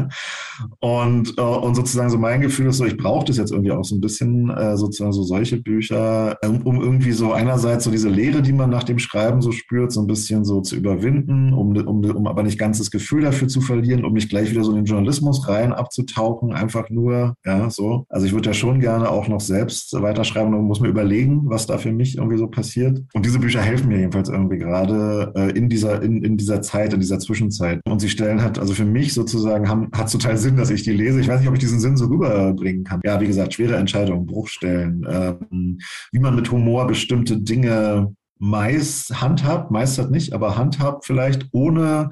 und, 0.80 1.38
äh, 1.38 1.40
und 1.40 1.74
sozusagen 1.74 2.10
so 2.10 2.18
mein 2.18 2.40
Gefühl 2.40 2.66
ist 2.66 2.78
so, 2.78 2.84
ich 2.84 2.96
brauche 2.96 3.24
das 3.24 3.36
jetzt 3.36 3.52
irgendwie 3.52 3.70
auch 3.70 3.84
so 3.84 3.94
ein 3.94 4.00
bisschen, 4.00 4.50
äh, 4.50 4.76
sozusagen 4.76 5.12
so 5.12 5.22
solche 5.22 5.58
Bücher, 5.58 6.36
um, 6.44 6.66
um 6.66 6.80
irgendwie 6.80 7.12
so 7.12 7.32
einerseits 7.32 7.84
so 7.84 7.90
diese 7.90 8.08
Lehre, 8.08 8.42
die 8.42 8.52
man 8.52 8.70
nach 8.70 8.84
dem 8.84 8.98
Schreiben 8.98 9.40
so 9.40 9.52
spürt, 9.52 9.92
so 9.92 10.00
ein 10.00 10.06
bisschen 10.06 10.44
so 10.44 10.60
zu 10.60 10.76
überwinden, 10.76 11.52
um, 11.52 11.76
um, 11.76 12.04
um 12.04 12.26
aber 12.26 12.42
nicht 12.42 12.58
ganz 12.58 12.78
das 12.78 12.90
Gefühl 12.90 13.22
dafür 13.22 13.48
zu 13.48 13.60
verlieren, 13.60 14.04
um 14.04 14.12
nicht 14.12 14.28
gleich 14.28 14.50
wieder 14.50 14.64
so 14.64 14.72
in 14.72 14.78
den 14.78 14.84
Journalismus 14.84 15.48
rein 15.48 15.72
abzutauchen, 15.72 16.52
einfach 16.52 16.90
nur, 16.90 17.36
ja, 17.44 17.70
so. 17.70 18.04
Also 18.08 18.26
ich 18.26 18.32
würde 18.32 18.50
ja 18.50 18.54
schon 18.54 18.80
gerne 18.80 19.08
auch 19.08 19.28
noch 19.28 19.40
selbst 19.40 19.92
weiterschreiben 19.92 20.52
und 20.54 20.64
muss 20.64 20.80
mir 20.80 20.88
überlegen, 20.88 21.42
was 21.44 21.66
da 21.66 21.78
für 21.78 21.92
mich 21.92 22.16
irgendwie 22.18 22.38
so 22.38 22.48
passiert. 22.48 23.00
Und 23.14 23.24
diese 23.24 23.38
Bücher 23.38 23.60
helfen 23.60 23.88
mir 23.88 23.98
jedenfalls 23.98 24.28
irgendwie 24.28 24.58
gerade 24.58 25.32
äh, 25.36 25.50
in 25.56 25.68
dieser, 25.68 26.02
in, 26.02 26.24
in 26.24 26.36
dieser 26.36 26.62
Zeit, 26.62 26.92
in 26.92 27.00
dieser 27.00 27.11
Zwischenzeit. 27.18 27.80
Und 27.84 28.00
sie 28.00 28.08
stellen 28.08 28.42
halt, 28.42 28.58
also 28.58 28.74
für 28.74 28.84
mich 28.84 29.14
sozusagen 29.14 29.68
haben, 29.68 29.90
hat 29.94 30.10
total 30.10 30.36
Sinn, 30.36 30.56
dass 30.56 30.70
ich 30.70 30.82
die 30.82 30.92
lese. 30.92 31.20
Ich 31.20 31.28
weiß 31.28 31.40
nicht, 31.40 31.48
ob 31.48 31.54
ich 31.54 31.60
diesen 31.60 31.80
Sinn 31.80 31.96
so 31.96 32.06
rüberbringen 32.06 32.84
kann. 32.84 33.00
Ja, 33.04 33.20
wie 33.20 33.26
gesagt, 33.26 33.54
schwere 33.54 33.76
Entscheidungen, 33.76 34.26
Bruchstellen, 34.26 35.06
ähm, 35.08 35.78
wie 36.12 36.18
man 36.18 36.34
mit 36.34 36.50
Humor 36.50 36.86
bestimmte 36.86 37.38
Dinge 37.38 38.14
meist 38.38 39.20
handhabt, 39.20 39.70
meistert 39.70 40.10
nicht, 40.10 40.32
aber 40.32 40.56
handhabt 40.56 41.04
vielleicht, 41.04 41.46
ohne, 41.52 42.10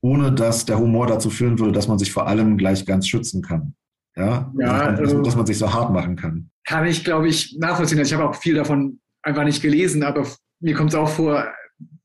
ohne 0.00 0.32
dass 0.32 0.64
der 0.64 0.78
Humor 0.78 1.06
dazu 1.06 1.30
führen 1.30 1.58
würde, 1.58 1.72
dass 1.72 1.86
man 1.86 1.98
sich 1.98 2.10
vor 2.10 2.26
allem 2.26 2.58
gleich 2.58 2.84
ganz 2.84 3.06
schützen 3.06 3.42
kann. 3.42 3.74
Ja, 4.16 4.52
ja 4.58 4.66
dass, 4.66 4.84
man, 4.84 4.96
also, 4.96 5.22
dass 5.22 5.36
man 5.36 5.46
sich 5.46 5.58
so 5.58 5.72
hart 5.72 5.92
machen 5.92 6.16
kann. 6.16 6.50
Kann 6.66 6.84
ich, 6.86 7.04
glaube 7.04 7.28
ich, 7.28 7.56
nachvollziehen. 7.60 7.98
Also 7.98 8.12
ich 8.12 8.20
habe 8.20 8.28
auch 8.28 8.34
viel 8.34 8.54
davon 8.54 8.98
einfach 9.22 9.44
nicht 9.44 9.62
gelesen, 9.62 10.02
aber 10.02 10.26
mir 10.60 10.74
kommt 10.74 10.90
es 10.90 10.96
auch 10.96 11.08
vor, 11.08 11.46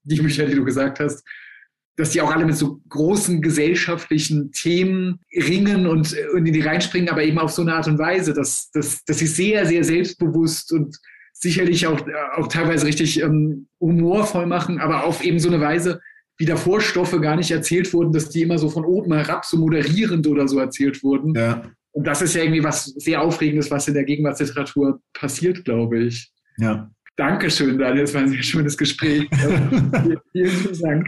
die 0.03 0.21
Bücher, 0.21 0.45
die 0.45 0.55
du 0.55 0.63
gesagt 0.63 0.99
hast, 0.99 1.23
dass 1.95 2.11
die 2.11 2.21
auch 2.21 2.33
alle 2.33 2.45
mit 2.45 2.57
so 2.57 2.81
großen 2.89 3.41
gesellschaftlichen 3.41 4.51
Themen 4.51 5.19
ringen 5.35 5.85
und, 5.85 6.15
und 6.33 6.45
in 6.45 6.53
die 6.53 6.61
reinspringen, 6.61 7.09
aber 7.09 7.23
eben 7.23 7.37
auf 7.37 7.51
so 7.51 7.61
eine 7.61 7.75
Art 7.75 7.87
und 7.87 7.99
Weise, 7.99 8.33
dass, 8.33 8.71
dass, 8.71 9.03
dass 9.05 9.19
sie 9.19 9.27
sehr, 9.27 9.65
sehr 9.65 9.83
selbstbewusst 9.83 10.73
und 10.73 10.97
sicherlich 11.33 11.85
auch, 11.87 12.01
auch 12.35 12.47
teilweise 12.47 12.87
richtig 12.87 13.21
ähm, 13.21 13.67
humorvoll 13.79 14.45
machen, 14.45 14.79
aber 14.79 15.03
auf 15.03 15.23
eben 15.23 15.39
so 15.39 15.49
eine 15.49 15.61
Weise, 15.61 15.99
wie 16.37 16.45
da 16.45 16.55
Vorstoffe 16.55 17.19
gar 17.21 17.35
nicht 17.35 17.51
erzählt 17.51 17.93
wurden, 17.93 18.11
dass 18.11 18.29
die 18.29 18.41
immer 18.41 18.57
so 18.57 18.69
von 18.69 18.85
oben 18.85 19.13
herab 19.13 19.45
so 19.45 19.57
moderierend 19.57 20.25
oder 20.25 20.47
so 20.47 20.59
erzählt 20.59 21.03
wurden. 21.03 21.35
Ja. 21.35 21.63
Und 21.91 22.07
das 22.07 22.23
ist 22.23 22.33
ja 22.33 22.41
irgendwie 22.41 22.63
was 22.63 22.85
sehr 22.85 23.21
Aufregendes, 23.21 23.69
was 23.69 23.87
in 23.87 23.93
der 23.93 24.03
Gegenwartsliteratur 24.03 24.99
passiert, 25.13 25.63
glaube 25.63 25.99
ich. 25.99 26.31
Ja. 26.57 26.89
Dankeschön, 27.15 27.77
Daniel. 27.77 28.05
Es 28.05 28.13
war 28.15 28.21
ein 28.21 28.29
sehr 28.29 28.41
schönes 28.41 28.75
Gespräch. 28.75 29.29
Vielen 30.31 30.79
Dank. 30.81 31.07